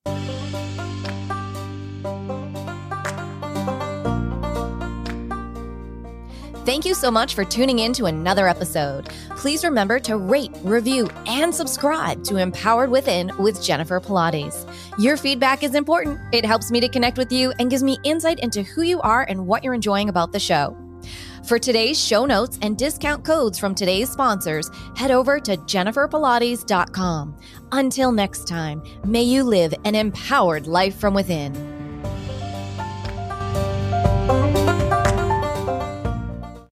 Thank 6.66 6.86
you 6.86 6.94
so 6.94 7.12
much 7.12 7.36
for 7.36 7.44
tuning 7.44 7.80
in 7.80 7.92
to 7.94 8.06
another 8.06 8.48
episode. 8.48 9.10
Please 9.32 9.66
remember 9.66 10.00
to 10.00 10.16
rate, 10.16 10.52
review, 10.64 11.10
and 11.28 11.54
subscribe 11.54 12.24
to 12.24 12.38
Empowered 12.38 12.90
Within 12.90 13.34
with 13.38 13.62
Jennifer 13.62 14.00
Pilates. 14.00 14.66
Your 14.98 15.18
feedback 15.18 15.64
is 15.64 15.76
important. 15.76 16.22
It 16.32 16.46
helps 16.46 16.72
me 16.72 16.80
to 16.80 16.88
connect 16.88 17.18
with 17.18 17.34
you 17.34 17.52
and 17.60 17.70
gives 17.70 17.84
me 17.84 17.98
insight 18.06 18.40
into 18.40 18.64
who 18.64 18.82
you 18.82 19.02
are 19.02 19.24
and 19.24 19.46
what 19.46 19.62
you're 19.62 19.74
enjoying 19.74 20.08
about 20.08 20.32
the 20.32 20.40
show. 20.40 20.78
For 21.46 21.60
today's 21.60 22.02
show 22.02 22.26
notes 22.26 22.58
and 22.62 22.78
discount 22.78 23.26
codes 23.26 23.60
from 23.60 23.76
today's 23.76 24.10
sponsors, 24.10 24.72
head 24.96 25.12
over 25.12 25.42
to 25.42 25.58
jenniferpilates.com. 25.58 27.38
Until 27.74 28.12
next 28.14 28.48
time, 28.48 28.82
may 29.04 29.24
you 29.24 29.44
live 29.44 29.74
an 29.84 29.96
empowered 29.96 30.68
life 30.68 30.96
from 30.96 31.14
within. 31.14 31.83